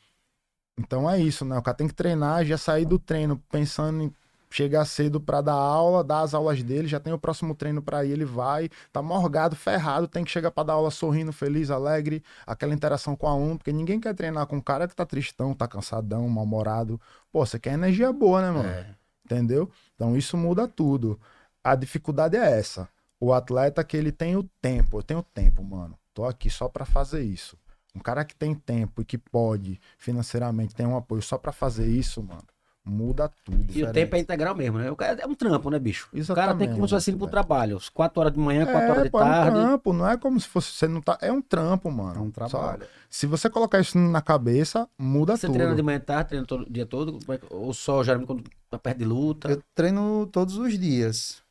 [0.77, 1.57] Então é isso, né?
[1.57, 4.13] O cara tem que treinar, já sair do treino pensando em
[4.51, 8.05] chegar cedo pra dar aula, dar as aulas dele, já tem o próximo treino pra
[8.05, 12.23] ir, ele vai, tá morgado, ferrado, tem que chegar pra dar aula sorrindo, feliz, alegre,
[12.45, 15.53] aquela interação com o aluno, porque ninguém quer treinar com um cara que tá tristão,
[15.53, 16.99] tá cansadão, mal-humorado.
[17.31, 18.69] Pô, você quer energia boa, né, mano?
[18.69, 18.95] É.
[19.25, 19.69] Entendeu?
[19.95, 21.19] Então isso muda tudo.
[21.63, 22.89] A dificuldade é essa.
[23.19, 25.97] O atleta que ele tem o tempo, eu tenho tempo, mano.
[26.13, 27.57] Tô aqui só pra fazer isso.
[27.95, 31.87] Um cara que tem tempo e que pode financeiramente tem um apoio só pra fazer
[31.87, 32.43] isso, mano,
[32.83, 33.57] muda tudo.
[33.59, 33.93] E o diferente.
[33.93, 34.89] tempo é integral mesmo, né?
[34.89, 36.05] O cara é um trampo, né, bicho?
[36.07, 37.77] O cara tem que Exatamente, começar assim pro trabalho.
[37.77, 39.59] Às 4 horas de manhã, 4 É, horas de pô, é um tarde.
[39.59, 42.15] trampo, não é como se fosse você não tá, é um trampo, mano.
[42.15, 42.83] É um Só- trabalho.
[43.09, 45.55] se você colocar isso na cabeça, muda Você tudo.
[45.57, 47.19] treina de manhã e tarde, treina todo o dia todo?
[47.31, 49.51] É Ou só geralmente quando tá perto de luta?
[49.51, 51.41] Eu treino todos os dias.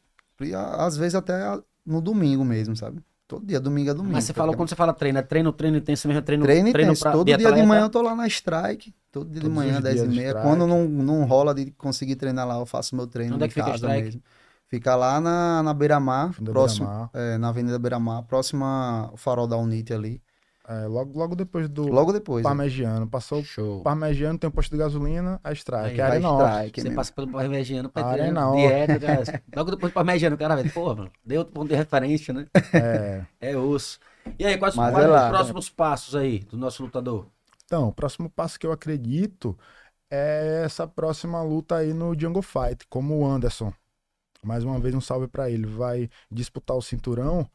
[0.40, 1.39] E, Às vezes até
[1.86, 3.01] no domingo mesmo, sabe?
[3.31, 4.12] Todo dia, domingo é domingo.
[4.12, 6.69] Mas você falou, quando você fala treino, é treino, treino intenso mesmo, é treino, Treino
[6.69, 7.01] intenso.
[7.01, 8.93] pra- Todo dia de manhã eu tô lá na strike.
[9.12, 10.35] Todo dia de Todos manhã, os 10 e de meia.
[10.35, 13.48] Quando não, não rola de conseguir treinar lá, eu faço meu treino Onde é em
[13.48, 14.05] que fica a casa strike?
[14.07, 14.23] mesmo.
[14.66, 17.11] Fica lá na, na Beira-Mar, próximo, Beira-Mar.
[17.15, 20.20] é, na Avenida Beira-Mar, próxima ao farol da Unite ali.
[20.72, 22.44] É, logo, logo depois do Logo depois.
[22.44, 22.48] né?
[22.48, 23.05] Parmegiano.
[23.09, 23.82] Passou o Show.
[23.82, 26.01] Parmegiano, tem um posto de gasolina, a Strike.
[26.01, 26.97] Aí é a strike Você mesmo.
[26.97, 28.55] passa pelo Parmegiano pra treino, não.
[28.55, 29.42] dieta, cara.
[29.56, 32.47] Logo depois do Parmegiano, o cara vai, porra, mano, deu outro ponto de referência, né?
[32.72, 33.24] É.
[33.40, 33.98] É osso.
[34.38, 35.28] E aí, quais, quais é os lá.
[35.30, 37.26] próximos passos aí do nosso lutador?
[37.64, 39.59] Então, o próximo passo que eu acredito
[40.09, 43.72] é essa próxima luta aí no Jungle Fight, como o Anderson.
[44.44, 45.66] Mais uma vez, um salve pra ele.
[45.66, 47.48] Vai disputar o cinturão.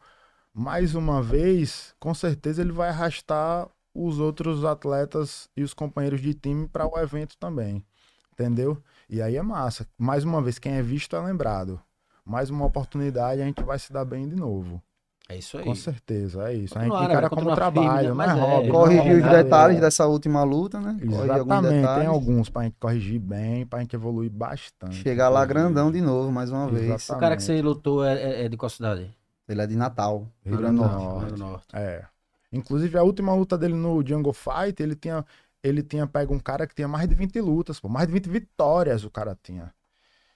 [0.57, 6.33] Mais uma vez, com certeza ele vai arrastar os outros atletas e os companheiros de
[6.33, 7.83] time para o evento também.
[8.31, 8.81] Entendeu?
[9.09, 9.85] E aí é massa.
[9.97, 11.77] Mais uma vez, quem é visto é lembrado.
[12.23, 14.81] Mais uma oportunidade, a gente vai se dar bem de novo.
[15.27, 15.65] É isso aí.
[15.65, 16.77] Com certeza, é isso.
[16.77, 17.29] A gente encara né?
[17.29, 18.25] como Continuar trabalho, firme, não né?
[18.27, 18.69] é hobby.
[18.69, 19.81] Corrigir os detalhes é.
[19.81, 20.97] dessa última luta, né?
[20.99, 24.95] Corrigir alguns Exatamente, tem alguns pra gente corrigir bem, pra gente evoluir bastante.
[24.95, 25.65] Chegar lá inclusive.
[25.67, 26.83] grandão de novo, mais uma vez.
[26.85, 27.11] Exatamente.
[27.11, 29.13] O cara que você lutou é, é- é de qual cidade?
[29.47, 31.39] Ele é de Natal, Rio Rio Grande do Grande do Norte.
[31.39, 31.67] Norte.
[31.73, 32.05] É.
[32.51, 35.25] Inclusive, a última luta dele no Jungle Fight, ele tinha,
[35.63, 38.29] ele tinha pego um cara que tinha mais de 20 lutas, pô, mais de 20
[38.29, 39.73] vitórias o cara tinha.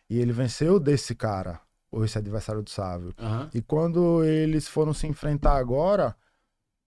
[0.09, 1.59] E ele venceu desse cara,
[1.91, 3.13] ou esse adversário do Sávio.
[3.17, 3.49] Aham.
[3.53, 6.15] E quando eles foram se enfrentar agora,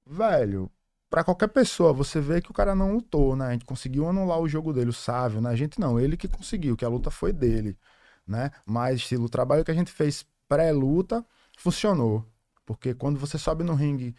[0.07, 0.70] velho,
[1.09, 3.47] pra qualquer pessoa, você vê que o cara não lutou, né?
[3.49, 5.51] A gente conseguiu anular o jogo dele, o Sávio, né?
[5.51, 7.77] A gente não, ele que conseguiu, que a luta foi dele,
[8.27, 8.51] né?
[8.66, 11.24] Mas estilo, o trabalho que a gente fez pré-luta
[11.62, 12.24] funcionou.
[12.66, 14.14] Porque quando você sobe no ringue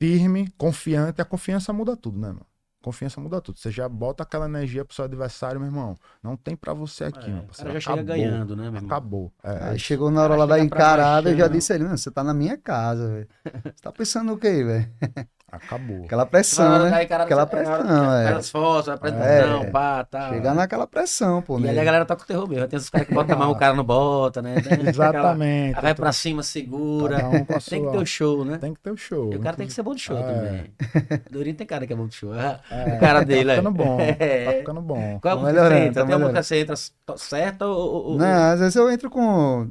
[0.00, 2.46] firme, confiante, a confiança muda tudo, né, mano?
[2.82, 3.58] Confiança muda tudo.
[3.58, 5.98] Você já bota aquela energia pro seu adversário, meu irmão.
[6.22, 7.56] Não tem pra você aqui, É, meu o parceiro.
[7.56, 8.02] cara já chega Acabou.
[8.02, 8.98] ganhando, né, meu irmão?
[8.98, 9.32] Acabou.
[9.42, 11.48] É, Aí chegou na hora lá da chega encarada, eu já baixando.
[11.48, 13.28] disse a ele, não, você tá na minha casa, velho.
[13.74, 14.94] Você tá pensando o quê, velho?
[15.52, 16.04] acabou.
[16.04, 17.02] Aquela pressão, né?
[17.02, 18.24] Aquela pressão, é.
[18.26, 19.70] Aquelas fotos, apresentação, É.
[19.70, 20.28] pá, tá.
[20.30, 21.70] Chegar naquela pressão, pô, E né?
[21.70, 22.66] ali a galera toca o terror mesmo.
[22.68, 24.54] Tem esses caras que botam a mão, o cara não bota, né?
[24.60, 25.76] Tem aquela- Exatamente.
[25.76, 27.26] Aí vai pra cima, segura.
[27.26, 28.58] Um com Tem que ter o show, né?
[28.58, 29.32] Tem que ter o show.
[29.32, 30.22] E o cara tem que ser bom de show É.
[30.22, 30.64] também.
[31.30, 32.32] Durinho tem cara que é bom de show.
[32.32, 33.96] Ah, É, O cara dele, Tá ficando bom.
[33.96, 34.58] Tá É.
[34.58, 35.18] ficando bom.
[35.20, 36.02] Qual é a Tá música que você entra?
[36.02, 36.74] tá Tem uma música que você entra
[37.16, 38.06] certa ou...
[38.12, 39.68] ou- Não, às vezes eu entro com.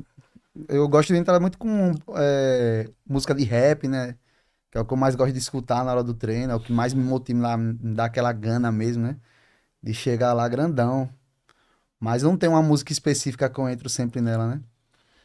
[0.68, 4.15] Eu gosto de entrar muito com é, música de rap, né?
[4.71, 6.59] Que é o que eu mais gosto de escutar na hora do treino, é o
[6.59, 9.17] que mais me motiva lá, me dá aquela gana mesmo, né?
[9.81, 11.09] De chegar lá grandão.
[11.99, 14.61] Mas não tem uma música específica que eu entro sempre nela, né?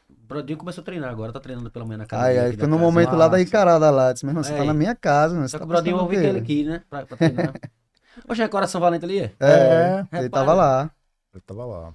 [0.08, 2.24] O Brodinho começou a treinar agora, tá treinando pelo menos na casa.
[2.24, 4.12] Aí, aí foi no momento lá da encarada lá.
[4.12, 4.56] Disse, meu irmão, você É.
[4.56, 5.46] tá na minha casa, né?
[5.48, 6.82] Só Você que tá o Brodinho ouviu ele aqui, né?
[6.88, 7.52] Pra, pra treinar.
[8.28, 9.18] Hoje é Coração Valente ali?
[9.18, 9.32] é?
[9.40, 10.28] É, ele Repara.
[10.30, 10.90] tava lá.
[11.32, 11.94] Ele tava lá.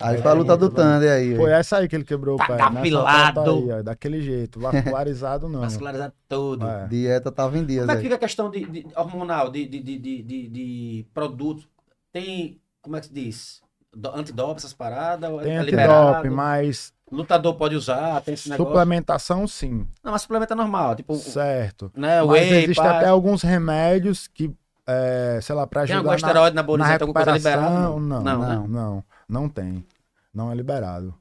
[0.00, 1.34] Aí foi a luta do Thunder aí.
[1.36, 2.78] Foi essa aí que ele quebrou o Tá pé.
[2.78, 4.60] aí, ó, daquele jeito.
[4.60, 5.60] Vascularizado não.
[5.60, 6.66] Vascularizado todo.
[6.66, 6.86] É.
[6.86, 9.80] Dieta tava em dias Como é que fica a questão de, de- hormonal, de, de,
[9.80, 11.66] de, de, de, de produtos?
[12.12, 13.60] Tem, como é que se diz?
[13.94, 15.28] Do, antidoping, essas paradas?
[15.30, 16.08] ou é- Tem é liberado?
[16.08, 18.70] antidope, mas Lutador pode usar, tem esse negócio?
[18.70, 19.86] suplementação sim.
[20.04, 21.90] Não, mas suplemento é normal, tipo, Certo.
[21.96, 22.98] né, Mas whey, existem pá.
[22.98, 24.54] até alguns remédios que,
[24.86, 27.60] é, sei lá, pra Tem ajudar algum na, esteroide na anabolizante, alguma coisa liberada?
[27.66, 27.98] recuperação.
[28.00, 28.68] Não, não, não, né?
[28.68, 29.84] não, não, tem.
[30.32, 31.14] Não é liberado.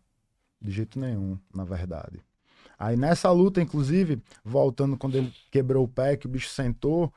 [0.61, 2.21] De jeito nenhum, na verdade.
[2.79, 7.11] Aí nessa luta, inclusive, voltando quando ele quebrou o pé, que o bicho sentou,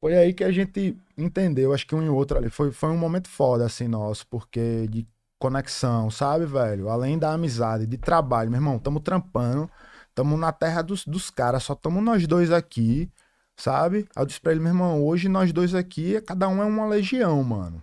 [0.00, 2.50] foi aí que a gente entendeu, acho que um e outro ali.
[2.50, 5.06] Foi, foi um momento foda, assim, nosso, porque de
[5.38, 6.88] conexão, sabe, velho?
[6.88, 9.70] Além da amizade, de trabalho, meu irmão, tamo trampando,
[10.14, 13.10] tamo na terra dos, dos caras, só tamo nós dois aqui,
[13.56, 14.08] sabe?
[14.16, 16.86] Aí eu disse pra ele, meu irmão, hoje nós dois aqui, cada um é uma
[16.86, 17.82] legião, mano,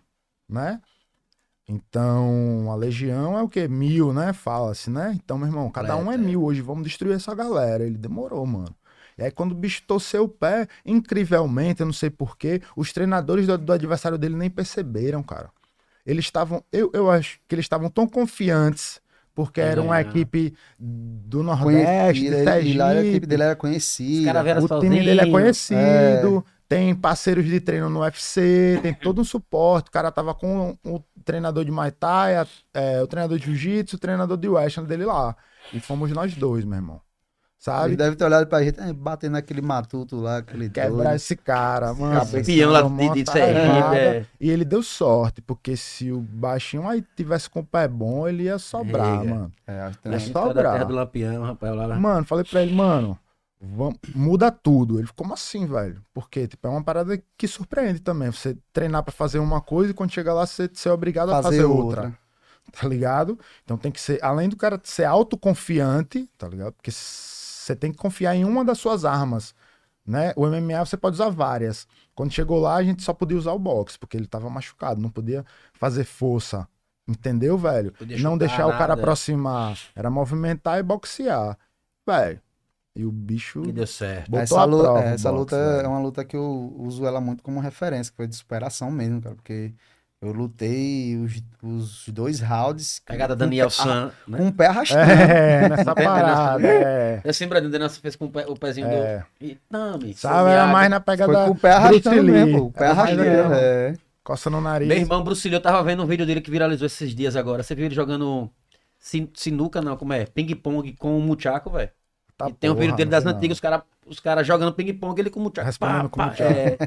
[0.49, 0.81] né?
[1.67, 3.67] Então, a legião é o quê?
[3.67, 4.33] Mil, né?
[4.33, 5.13] Fala-se, né?
[5.15, 6.17] Então, meu irmão, cada um é é.
[6.17, 7.85] mil hoje, vamos destruir essa galera.
[7.85, 8.75] Ele demorou, mano.
[9.17, 13.47] E aí, quando o bicho torceu o pé, incrivelmente, eu não sei porquê, os treinadores
[13.47, 15.49] do, do adversário dele nem perceberam, cara.
[16.05, 19.01] Eles estavam, eu, eu acho que eles estavam tão confiantes,
[19.35, 20.01] porque Pra era uma ganhar.
[20.01, 24.43] equipe do Nordeste, ele, e lá a equipe dele era Os conhecida.
[24.55, 25.03] O time sozinho.
[25.03, 26.45] dele é conhecido,
[26.75, 29.89] tem parceiros de treino no UFC, tem todo um suporte.
[29.89, 33.95] O cara tava com o treinador de Muay Thai, a- é, o treinador de Jiu-Jitsu,
[33.95, 35.35] o treinador de Western dele lá.
[35.71, 36.95] E fomos nós dois, meu irmão.
[36.95, 37.95] Ele Sabe?
[37.95, 41.15] deve ter olhado pra gente, batendo naquele matuto lá, aquele Quebrar doido.
[41.15, 42.19] esse cara, mano.
[42.29, 43.67] Campeão lá de, de Sergipe.
[43.69, 43.95] tarada.
[43.97, 44.25] é.
[44.37, 48.43] E ele deu sorte, porque se o baixinho aí tivesse com o pé bom, ele
[48.43, 49.33] ia sobrar, Riga.
[49.33, 49.51] mano.
[49.65, 51.73] É, acho que É A tem- gente só tá da terra do Lampião, rapaz.
[51.73, 51.95] Lá, lá.
[51.95, 53.17] Mano, falei pra ele, mano,
[53.63, 54.99] vamos, muda tudo.
[54.99, 56.03] Ele ficou como assim, velho?
[56.13, 58.31] Porque, tipo, é uma parada que surpreende também.
[58.31, 61.63] Você treinar pra fazer uma coisa e quando chegar lá você ser obrigado a fazer,
[61.63, 62.17] outra.
[62.71, 63.37] Tá ligado?
[63.63, 66.73] Então tem que ser, além do cara ser autoconfiante, tá ligado?
[66.73, 69.53] Porque você tem que confiar em uma das suas armas,
[70.05, 70.33] né?
[70.35, 71.87] O MMA você pode usar várias.
[72.15, 75.09] Quando chegou lá, a gente só podia usar o boxe, porque ele tava machucado, não
[75.09, 76.67] podia fazer força.
[77.07, 77.93] Entendeu, velho?
[78.21, 79.01] Não deixar o cara nada.
[79.01, 79.77] aproximar.
[79.93, 81.57] Era movimentar e boxear.
[82.07, 82.41] Velho.
[82.95, 84.35] E o bicho Que deu certo.
[84.37, 85.03] essa luta, prova.
[85.03, 88.17] é, essa boxe, luta é uma luta que eu uso ela muito como referência, que
[88.17, 89.73] foi de superação mesmo, cara, porque
[90.21, 94.37] eu lutei os, os dois rounds Pegada com Daniel San, né?
[94.37, 95.11] com o pé arrastando.
[95.11, 96.67] É, nessa parada.
[96.67, 97.21] É.
[97.23, 99.19] Eu sempre o Daniel fez com o, pé- o pezinho É.
[99.39, 99.45] do.
[99.45, 102.87] E, Tami, Sabe, era mais na Foi pegada com o pé arrastando mesmo, o pé
[102.87, 103.21] arrastando.
[103.23, 103.53] mesmo.
[103.53, 103.95] É.
[104.23, 104.87] Coça no nariz.
[104.87, 107.63] Meu irmão Bruce Lee, eu tava vendo um vídeo dele que viralizou esses dias agora.
[107.63, 108.49] Você viu ele jogando
[108.99, 110.25] sin- sinuca, não, como é?
[110.25, 111.89] Ping-pong com o Muchaco, velho.
[112.43, 113.31] Tá e tem um vídeo dele não das não.
[113.31, 115.65] antigas, os caras os cara jogando ping-pong, ele com o Muchaco.
[115.65, 116.43] Respondendo pá, Muchaco.
[116.43, 116.77] é.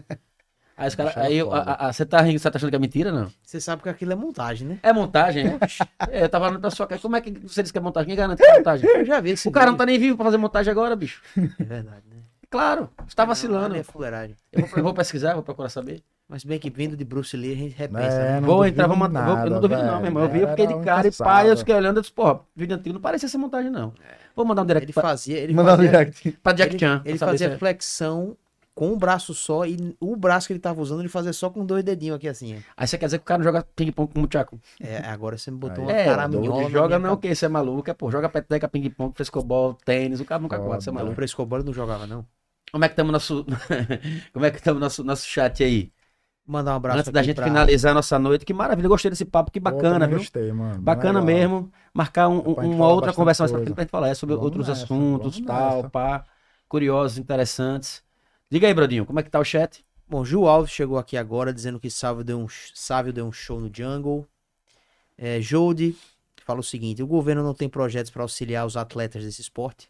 [0.76, 1.16] Aí os caras.
[1.16, 1.42] Era Aí
[1.92, 3.32] você tá rindo, você tá achando que é mentira, não?
[3.42, 4.78] Você sabe que aquilo é montagem, né?
[4.82, 5.58] É montagem, é?
[6.10, 8.08] É, eu tava falando pra sua cara, como é que você disse que é montagem?
[8.08, 8.90] Quem garante que é montagem?
[8.90, 11.22] Eu já vi esse O cara não tá nem vivo pra fazer montagem agora, bicho.
[11.36, 12.16] É verdade, né?
[12.50, 13.70] Claro, você tá vacilando.
[13.70, 14.36] Não, é fuleiragem.
[14.52, 16.02] Eu vou, eu vou pesquisar, vou procurar saber.
[16.28, 18.16] Mas bem que vindo de Bruce Lee, a gente repensa.
[18.20, 18.46] É, né?
[18.46, 19.26] vou entrar, vou matar.
[19.26, 20.22] vou- eu não duvido, não, meu irmão.
[20.24, 22.74] Eu vi, eu fiquei de cara e pai, eu fiquei olhando, eu disse, porra, vídeo
[22.76, 23.92] antigo não parecia ser montagem, não.
[24.34, 26.32] Vou mandar um direct Ele pra, fazia, ele Mandar um fazia, direct.
[26.42, 27.02] pra Jack ele, Chan.
[27.04, 28.36] ele fazia se é- flexão
[28.74, 31.64] com um braço só e o braço que ele tava usando ele fazia só com
[31.64, 32.60] dois dedinhos aqui assim.
[32.76, 34.60] Aí você quer dizer que o cara não joga ping-pong com o Muchaco?
[34.80, 35.90] É, agora você me botou Aí.
[35.90, 36.68] uma É, caraminhola.
[36.68, 37.32] joga não, que?
[37.34, 37.88] Você é maluco?
[37.88, 41.14] É, pô, joga peteca, ping-pong, frescobol, tênis, o cara nunca gosta, você é maluco.
[41.14, 42.26] Frescobol não jogava, não.
[42.70, 43.46] Como é que estamos nosso.
[44.34, 45.90] Como é que estamos nosso, nosso chat aí?
[46.46, 49.24] Mandar um abraço Antes da gente pra- finalizar a nossa noite, que maravilha, gostei desse
[49.24, 50.18] papo, que bacana, viu?
[50.18, 50.80] Gostei, mano.
[50.80, 51.24] Bacana legal.
[51.24, 51.72] mesmo.
[51.92, 55.40] Marcar um- uma outra conversa mais pra gente falar é sobre Vamos outros nessa, assuntos,
[55.40, 55.90] tal, nessa.
[55.90, 56.24] pá.
[56.68, 58.02] Curiosos, interessantes.
[58.48, 59.84] Diga aí, Brodinho, como é que tá o chat?
[60.08, 63.60] Bom, Ju Alves chegou aqui agora dizendo que Sávio deu um, Sávio deu um show
[63.60, 64.24] no Jungle.
[65.18, 65.96] É, Jode
[66.44, 69.88] fala o seguinte: o governo não tem projetos para auxiliar os atletas desse esporte?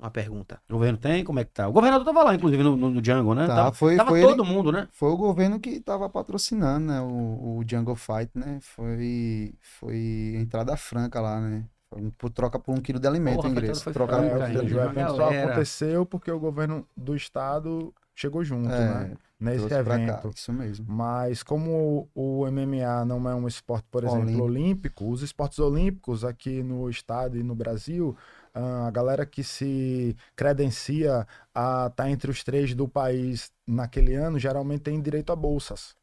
[0.00, 0.62] Uma pergunta.
[0.68, 1.22] O governo tem?
[1.22, 1.68] Como é que tá?
[1.68, 3.46] O governador tava lá, inclusive, no, no, no Django, né?
[3.46, 4.88] Tá, tava foi- tava foi todo mundo, né?
[4.92, 7.00] Foi o governo que tava patrocinando, né?
[7.02, 8.58] O, o Jungle Fight, né?
[8.62, 11.66] Foi, foi entrada franca lá, né?
[11.90, 13.82] Foi um- por troca por um quilo de alimento, Porra, o ingresso.
[13.84, 17.14] foi Trocaram franca, por um É, quilo o evento só aconteceu porque o governo do
[17.14, 19.10] estado chegou junto, né?
[19.12, 20.30] É, Nesse trouxe pra cá, evento.
[20.36, 20.86] Isso mesmo.
[20.86, 24.44] Mas como o MMA não é um esporte, por exemplo, Olímpico.
[24.44, 28.14] olímpico, os esportes olímpicos aqui no estado e no Brasil,
[28.54, 34.82] a galera que se credencia a estar entre os três do país naquele ano, geralmente
[34.82, 35.94] tem direito a bolsas,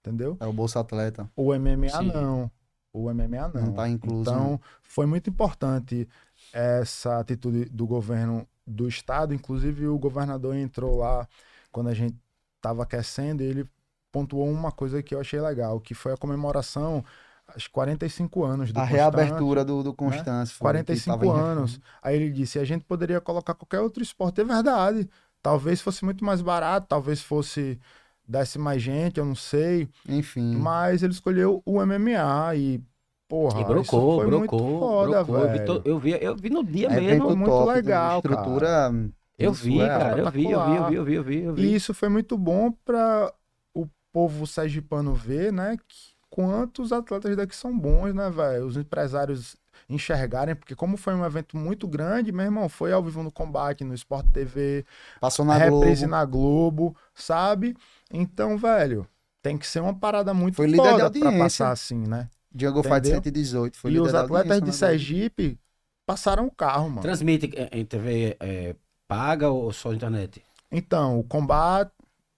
[0.00, 0.36] entendeu?
[0.40, 1.30] É o Bolsa Atleta.
[1.34, 2.12] O MMA Sim.
[2.12, 2.50] não.
[2.92, 3.66] O MMA não.
[3.66, 4.60] Não tá incluso, Então, né?
[4.82, 6.08] foi muito importante
[6.52, 9.34] essa atitude do governo do estado.
[9.34, 11.26] Inclusive, o governador entrou lá
[11.72, 12.16] quando a gente
[12.56, 13.68] estava aquecendo e ele
[14.12, 17.04] pontuou uma coisa que eu achei legal, que foi a comemoração,
[17.48, 20.54] acho que 45 anos do A reabertura do, do Constância.
[20.54, 21.52] foi, que 45 tava em reforma.
[21.52, 21.80] anos.
[22.02, 24.40] Aí ele disse: a gente poderia colocar qualquer outro esporte.
[24.40, 25.08] É verdade.
[25.42, 27.78] Talvez fosse muito mais barato, talvez fosse
[28.26, 29.88] desse mais gente, eu não sei.
[30.08, 30.56] Enfim.
[30.56, 32.82] Mas ele escolheu o MMA e,
[33.28, 35.36] porra, E brocou, isso foi brocou, muito foda, brocou.
[35.44, 35.66] Eu vi, velho.
[35.66, 37.36] to- eu, vi, eu vi no dia É mesmo.
[37.36, 38.34] muito top, legal, cara.
[38.34, 38.92] Estrutura.
[39.36, 41.42] Eu isso vi, é cara, eu vi, eu vi, eu vi, eu vi, eu vi,
[41.42, 41.62] eu vi.
[41.66, 43.34] E isso foi muito bom para
[43.74, 48.66] o povo sergipano ver, né, que quantos atletas daqui são bons, né, velho?
[48.66, 49.54] Os empresários
[49.88, 53.84] enxergarem, porque como foi um evento muito grande, meu irmão, foi ao vivo no combate,
[53.84, 54.84] no Sport TV,
[55.20, 55.78] Passou na Globo.
[55.78, 57.76] reprise na Globo, sabe?
[58.12, 59.06] Então, velho,
[59.40, 62.28] tem que ser uma parada muito Foi líder de foda pra passar assim, né?
[62.52, 63.14] Jungle Fight Entendeu?
[63.22, 63.76] 118.
[63.76, 64.72] Foi e os atletas de Globo.
[64.72, 65.56] Sergipe
[66.04, 67.02] passaram o carro, mano.
[67.02, 68.74] Transmite é, em TV é,
[69.06, 70.42] paga ou só internet?
[70.68, 71.92] Então, o combate.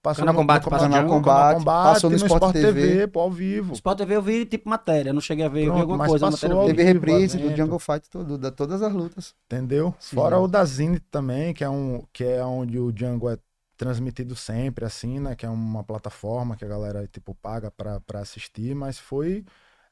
[0.07, 2.53] Passou Canal no, Combate, no, passou Canal no Combate, Combate, passou no no Sport Sport
[2.53, 3.73] TV, TV, pô, ao vivo.
[3.73, 6.09] Sport TV eu vi tipo matéria, não cheguei a ver, eu vi Pronto, alguma mas
[6.09, 6.75] coisa, passou matéria.
[6.75, 7.57] Teve reprise do evento.
[7.57, 9.35] Jungle Fight todo, da todas as lutas.
[9.45, 9.93] Entendeu?
[9.99, 10.15] Sim.
[10.15, 13.37] Fora o da Zine também, que é, um, que é onde o Django é
[13.75, 15.35] transmitido sempre, assim, né?
[15.35, 19.43] Que é uma plataforma que a galera, tipo, paga pra, pra assistir, mas foi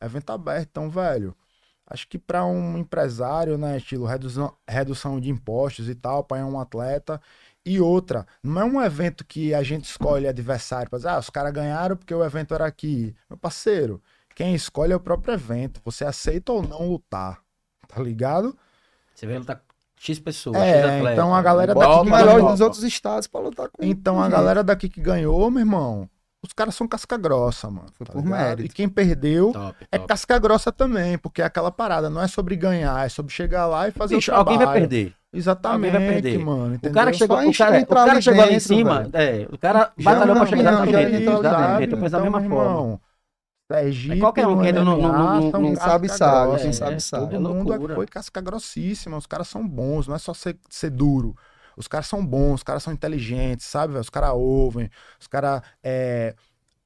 [0.02, 1.36] evento aberto, então, velho.
[1.88, 6.60] Acho que pra um empresário, né, estilo redução, redução de impostos e tal, pra um
[6.60, 7.22] atleta.
[7.66, 11.30] E outra, não é um evento que a gente escolhe adversário, pra dizer, ah, os
[11.32, 13.16] caras ganharam porque o evento era aqui.
[13.30, 14.02] Meu parceiro,
[14.36, 15.82] quem escolhe é o próprio evento.
[15.84, 17.40] Você aceita ou não lutar,
[17.88, 18.56] tá ligado?
[19.16, 19.60] Você vê, ele tá
[19.98, 21.12] X pessoas, É, X atletas.
[21.14, 24.88] então a galera daqui melhor dos outros estados pra lutar com Então a galera daqui
[24.90, 26.08] que ganhou, meu irmão,
[26.46, 27.88] os caras são casca grossa, mano.
[27.94, 28.40] Foi tá por ligado?
[28.40, 28.66] mérito.
[28.66, 30.08] E quem perdeu Top, é top.
[30.08, 33.88] casca grossa também, porque é aquela parada, não é sobre ganhar, é sobre chegar lá
[33.88, 34.80] e fazer Bicho, o alguém trabalho.
[34.82, 35.14] vai perder.
[35.34, 36.40] Exatamente, Alguém vai perder.
[36.40, 36.80] mano.
[36.82, 39.58] O cara que chegou, o cara, o cara ali chegou ali em cima, é, o
[39.58, 40.96] cara batalhou não- pra chegar dentro.
[40.96, 43.00] eu penso da Então, mesma meu forma.
[43.72, 46.58] Sergipe, qualquer um que entra no- no- MMA, no- são no- Quem casca sabe sabe,
[46.62, 47.24] quem é, sabe é, sabe.
[47.36, 50.92] Todo É mundo foi casca grossíssima, os caras são bons, não é só ser, ser
[50.92, 51.36] duro.
[51.77, 53.93] Os caras são bons, os caras são inteligentes, sabe?
[53.93, 54.02] velho?
[54.02, 54.89] Os caras ouvem,
[55.19, 56.35] os caras é,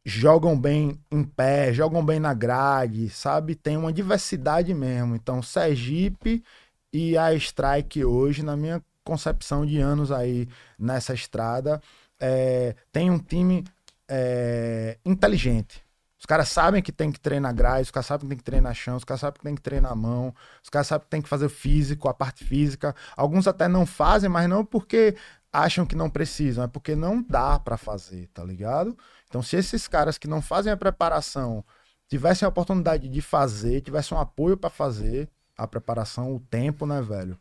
[0.05, 3.55] jogam bem em pé, jogam bem na grade, sabe?
[3.55, 5.15] Tem uma diversidade mesmo.
[5.15, 6.43] Então, Sergipe
[6.91, 10.47] e a Strike hoje, na minha concepção de anos aí
[10.77, 11.81] nessa estrada,
[12.19, 13.63] é, tem um time
[14.07, 15.83] é, inteligente.
[16.19, 18.75] Os caras sabem que tem que treinar grade, os caras sabem que tem que treinar
[18.75, 21.29] chão, os caras sabem que tem que treinar mão, os caras sabem que tem que
[21.29, 22.93] fazer o físico, a parte física.
[23.15, 25.15] Alguns até não fazem, mas não porque
[25.51, 28.97] acham que não precisam, é porque não dá pra fazer, tá ligado?
[29.27, 31.63] Então, se esses caras que não fazem a preparação
[32.09, 37.01] tivessem a oportunidade de fazer, tivessem um apoio pra fazer a preparação, o tempo, né,
[37.01, 37.39] velho?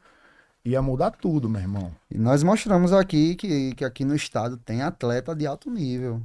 [0.65, 1.95] Ia mudar tudo, meu irmão.
[2.11, 6.23] E nós mostramos aqui que, que aqui no estado tem atleta de alto nível.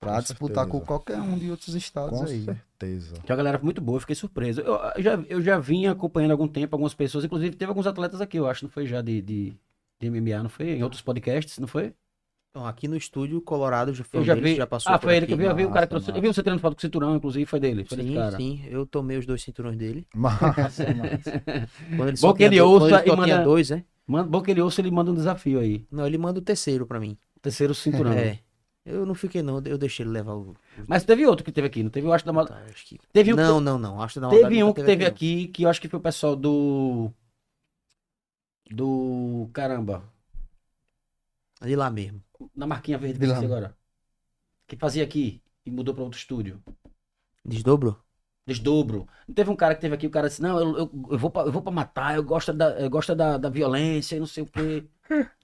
[0.00, 0.70] Pra Com disputar certeza.
[0.80, 2.44] com qualquer um de outros estados Com aí.
[2.44, 3.14] certeza.
[3.14, 4.60] Tinha uma galera muito boa, eu fiquei surpreso.
[4.60, 7.86] Eu, eu já, eu já vinha acompanhando há algum tempo algumas pessoas, inclusive teve alguns
[7.86, 9.52] atletas aqui, eu acho, não foi já de, de,
[10.00, 10.70] de MMA, não foi?
[10.70, 11.92] Em outros podcasts, não foi?
[12.50, 14.56] Então, aqui no estúdio, Colorado já foi Eu um já deles, vi.
[14.56, 15.26] já passou ah, por foi ele aqui.
[15.26, 16.10] que eu vi, eu vi o cara que trouxe.
[16.10, 17.84] Eu vi você tirando foto com o cinturão, inclusive, foi dele.
[17.84, 18.36] Foi desse Sim, cara.
[18.36, 20.06] sim, eu tomei os dois cinturões dele.
[20.14, 21.42] Massa, massa.
[21.96, 23.84] Quando ele Bom só que tinha ele ouça e manda- dois, né?
[24.06, 25.84] Bom que ele ouça, ele manda um desafio aí.
[25.90, 27.18] Não, ele manda o terceiro pra mim.
[27.42, 28.12] Terceiro cinturão.
[28.12, 28.38] É.
[28.88, 29.60] Eu não fiquei, não.
[29.64, 30.56] Eu deixei ele levar o.
[30.86, 32.06] Mas teve outro que teve aqui, não teve?
[32.06, 34.00] Eu acho da dois, acho que- Teve um, Não, não, não.
[34.00, 35.10] Acho que da maldade teve um que teve não.
[35.10, 37.12] aqui, que eu acho que foi o pessoal do.
[38.70, 39.48] Do.
[39.52, 40.02] Caramba.
[41.60, 42.22] De lá mesmo.
[42.54, 43.38] Na marquinha verde que De lá.
[43.38, 43.76] agora.
[44.66, 46.62] Que fazia aqui e mudou pra outro estúdio.
[47.44, 48.00] Desdobro?
[48.46, 49.06] Desdobro.
[49.26, 51.30] Não teve um cara que teve aqui, o cara disse, não, eu, eu, eu vou,
[51.30, 54.26] pra, eu vou pra matar, eu gosto, da, eu gosto da, da violência e não
[54.26, 54.84] sei o quê.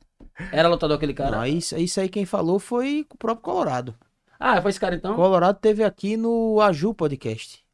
[0.53, 1.39] Era lutador aquele cara?
[1.39, 3.95] Não, isso, isso aí quem falou foi o próprio Colorado.
[4.39, 5.15] Ah, foi esse cara então?
[5.15, 7.65] Colorado teve aqui no Aju Podcast.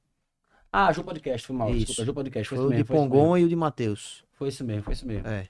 [0.72, 1.70] Ah, Ju Podcast, foi mal.
[1.70, 1.86] Isso.
[1.86, 2.94] Desculpa, Ju Podcast, foi, Foi isso o de mesmo.
[2.94, 3.10] Mesmo.
[3.10, 4.24] Pongon e o de Matheus.
[4.34, 5.26] Foi isso mesmo, foi isso mesmo.
[5.26, 5.48] É.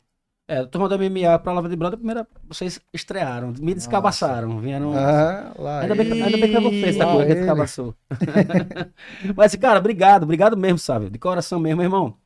[0.49, 4.93] É, turma da MMA pra Lava de Brother, primeira, vocês estrearam, me descabaçaram, vieram...
[4.97, 7.35] Ah, lá Ainda bem, ainda bem que é você, tá lá bom, que ele.
[7.37, 7.95] descabaçou.
[9.37, 11.09] Mas, cara, obrigado, obrigado mesmo, sabe?
[11.09, 12.17] De coração mesmo, meu irmão.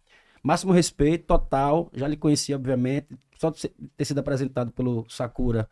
[0.43, 1.91] Máximo respeito, total.
[1.93, 3.09] Já lhe conheci, obviamente.
[3.45, 5.69] Só de ter sido apresentado pelo Sakura,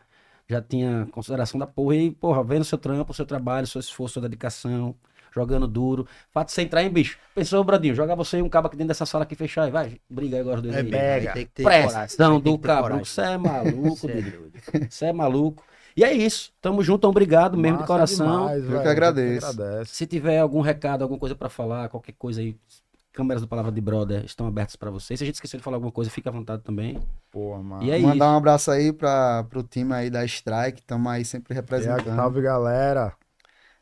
[0.47, 1.97] já tinha consideração da porra.
[1.97, 4.94] E, porra, vendo seu trampo, seu trabalho, seu esforço, sua dedicação,
[5.35, 6.07] jogando duro.
[6.31, 7.16] Fato de você entrar, hein, bicho?
[7.35, 9.99] Pensou, Bradinho, jogar você e um cabo aqui dentro dessa sala aqui fechar e vai,
[10.11, 10.74] briga aí agora os dois.
[10.74, 11.32] É pega.
[11.32, 14.12] Tem que ter Pressão do que cabrão, você é maluco, Cê
[14.74, 14.86] é.
[14.90, 15.65] Você é maluco.
[15.97, 16.53] E é isso.
[16.61, 18.27] Tamo junto, obrigado mesmo de Massa coração.
[18.27, 19.47] demais, Eu que velho, agradeço.
[19.47, 19.94] agradece.
[19.94, 22.55] Se tiver algum recado, alguma coisa pra falar, qualquer coisa aí,
[23.12, 25.18] câmeras do Palavra de Brother estão abertas pra vocês.
[25.18, 26.98] Se a gente esqueceu de falar alguma coisa, fica à vontade também.
[27.30, 27.82] Pô, mano.
[27.82, 28.34] E é Mandar isso.
[28.34, 32.16] um abraço aí pra, pro time aí da Strike, tamo aí sempre aí, representando.
[32.16, 33.12] salve, galera.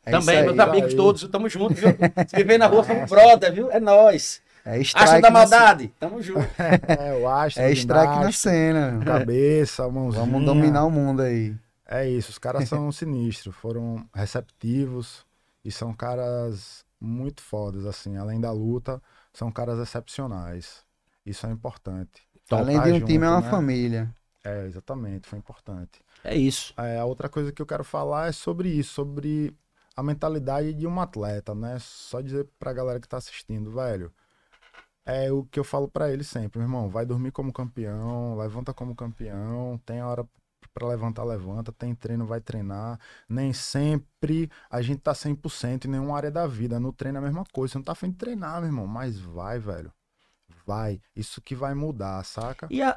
[0.05, 0.69] É também, isso meus aí.
[0.69, 0.97] amigos aí.
[0.97, 1.89] todos, tamo junto, viu?
[2.27, 3.71] Se viver na rua, somos brother, viu?
[3.71, 4.41] É nóis.
[4.65, 5.87] É Acha da na, maldade?
[5.99, 6.39] Tamo junto.
[6.87, 8.99] É, o Astro, é strike na cena.
[9.03, 10.23] cabeça, mãozinha.
[10.23, 11.55] Vamos dominar o mundo aí.
[11.87, 15.25] É isso, os caras são sinistros, foram receptivos
[15.65, 19.01] e são caras muito fodas, assim, além da luta,
[19.33, 20.85] são caras excepcionais.
[21.25, 22.27] Isso é importante.
[22.49, 23.49] Além Tá de um junto, time, é uma né?
[23.49, 24.13] família.
[24.43, 26.01] É, exatamente, foi importante.
[26.23, 26.73] É isso.
[26.77, 29.55] É, a outra coisa que eu quero falar é sobre isso, sobre
[29.95, 31.77] a mentalidade de um atleta, né?
[31.79, 34.11] Só dizer pra galera que tá assistindo, velho.
[35.05, 38.73] É o que eu falo pra ele sempre, meu irmão, vai dormir como campeão, levanta
[38.73, 40.27] como campeão, tem a hora
[40.73, 42.99] pra levantar, levanta, tem treino, vai treinar.
[43.27, 46.79] Nem sempre a gente tá 100% em nenhuma área da vida.
[46.79, 49.19] No treino é a mesma coisa, você não tá afim de treinar, meu irmão, mas
[49.19, 49.91] vai, velho.
[50.65, 51.01] Vai.
[51.15, 52.67] Isso que vai mudar, saca?
[52.69, 52.95] E a...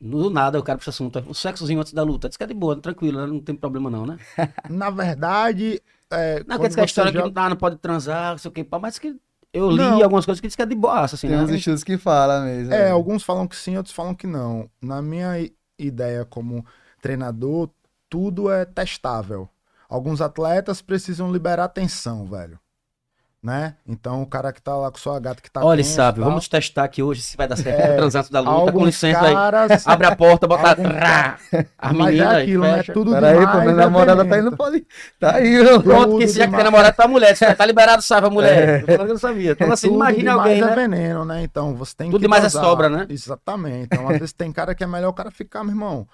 [0.00, 1.22] Do nada, eu quero pra esse assunto.
[1.28, 2.28] O sexozinho antes da luta.
[2.28, 3.26] Diz que é de boa, tranquilo, né?
[3.26, 4.18] não tem problema não, né?
[4.68, 7.76] Na verdade, é, Não, quer dizer que a você história joga- que não, não pode
[7.76, 9.16] transar, não sei o que, mas que
[9.52, 10.02] eu li Não.
[10.02, 11.42] algumas coisas que diz que é de boaça, assim, Tem né?
[11.42, 12.72] uns estudos que falam mesmo.
[12.74, 14.68] É, alguns falam que sim, outros falam que não.
[14.82, 15.32] Na minha
[15.78, 16.64] ideia como
[17.00, 17.68] treinador,
[18.08, 19.48] tudo é testável.
[19.88, 22.58] Alguns atletas precisam liberar tensão, velho.
[23.42, 23.74] Né?
[23.88, 26.46] Então o cara que tá lá com sua gata que tá Olha, tenso, sabe, vamos
[26.46, 28.52] testar aqui hoje se vai dar certo É, é, transar antes da luta.
[28.54, 29.32] Com alguns licença aí.
[29.32, 31.38] caras, Abre a porta, bota Alguns- Rá!
[31.78, 32.76] a mas menina é aí, aquilo, né?
[32.76, 32.92] fecha.
[32.92, 34.86] Tudo Peraí, demais pô, minha é namorada tá indo pode.
[35.18, 35.80] Tá aí, ó.
[35.80, 36.64] Pronto, que Tudo se já que tem demais.
[36.64, 38.84] namorado tá mulher, se tá liberado, sabe a mulher.
[38.86, 38.94] É.
[38.94, 39.52] Eu eu não sabia.
[39.52, 40.74] Então assim, Tudo imagina alguém, é né?
[40.74, 41.42] veneno, né?
[41.42, 42.62] Então você tem Tudo que demais é dosar.
[42.62, 43.06] sobra, né?
[43.08, 43.84] Exatamente.
[43.90, 46.06] Então às vezes tem cara que é melhor o cara ficar, meu irmão,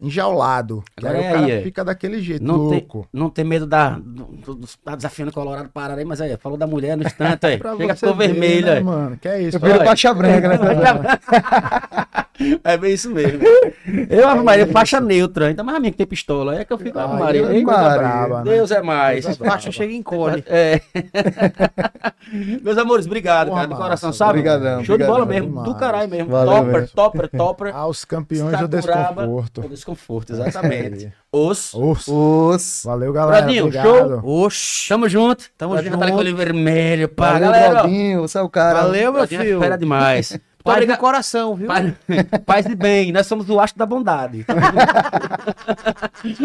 [0.00, 0.82] enjaulado.
[0.96, 1.62] Que Agora aí é o cara aí, é.
[1.62, 3.08] fica daquele jeito, Não tem, louco.
[3.12, 3.90] não tem medo da.
[3.90, 7.04] Do, do, do- tá desafiando o Colorado parar aí, mas aí, falou da mulher no
[7.04, 7.58] instante aí.
[7.58, 8.82] Pra Chega, ficou ver, vermelho né, aí.
[8.84, 9.16] mano?
[9.16, 9.56] Que é isso?
[9.56, 10.56] Eu viro faixa branca, né?
[12.64, 13.40] É bem isso mesmo.
[14.08, 15.46] Eu, Ave Maria, faixa neutra.
[15.48, 16.58] Ainda mais a minha que tem pistola.
[16.58, 17.42] É que eu fico, Ave Maria.
[17.42, 18.52] é braba, né?
[18.52, 19.24] Deus é mais.
[19.24, 20.42] Deus é Faixa chega em cole.
[20.46, 20.80] É.
[22.62, 24.30] Meus amores, obrigado, Porra, cara, de massa, coração, sabe?
[24.30, 26.30] Obrigadão, Show de bola mesmo, do caralho mesmo.
[26.30, 26.88] Valeu topper, mesmo.
[26.94, 27.76] topper, topper.
[27.76, 29.60] Aos campeões do desconforto.
[29.62, 31.06] O desconforto, exatamente.
[31.06, 31.12] É.
[31.32, 31.74] Os.
[31.74, 32.12] Urso.
[32.14, 32.82] Os.
[32.84, 33.42] Valeu, galera.
[33.42, 34.20] Bradinho, Obrigado.
[34.24, 34.88] Oxi.
[34.88, 35.44] Tamo junto.
[35.56, 36.36] Tamo Bradinho tá ali com o junto.
[36.36, 37.32] vermelho, pá.
[37.32, 37.82] Valeu, galera, ó.
[37.82, 38.82] Brodinho, você é o cara.
[38.82, 39.60] Valeu, meu Bradinho é filho.
[39.60, 40.38] fera demais.
[40.62, 40.98] Paz no obrigado.
[40.98, 41.68] coração, viu?
[41.68, 41.92] Paz,
[42.46, 44.44] paz e bem, nós somos o astro da bondade.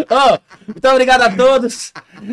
[0.10, 0.38] Ó,
[0.68, 1.92] muito obrigado a todos.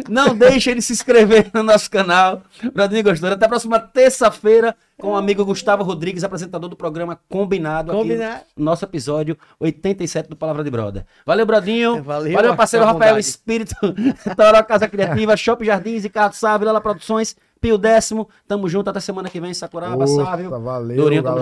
[0.08, 2.42] Não deixem de se inscrever no nosso canal.
[2.72, 3.30] Bradinho gostou.
[3.30, 8.42] Até a próxima terça-feira com o amigo Gustavo Rodrigues, apresentador do programa Combinado, aqui Combinar.
[8.56, 11.04] no nosso episódio 87 do Palavra de Broda.
[11.26, 12.00] Valeu, Bradinho.
[12.04, 13.26] Valeu, Valeu, parceiro Rafael Bondade.
[13.26, 13.74] Espírito,
[14.36, 18.28] Toró Casa Criativa, Shopping Jardins, Ricardo Sá, Vilela Produções, Pio Décimo.
[18.46, 20.50] Tamo junto até semana que vem, Sakuraba, Sávio.
[20.50, 21.38] valeu, Dorinho, tamo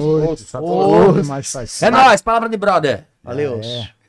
[0.00, 0.44] junto.
[1.80, 3.06] É nóis, Palavra de Brother.
[3.22, 3.60] Valeu.
[3.62, 3.99] É.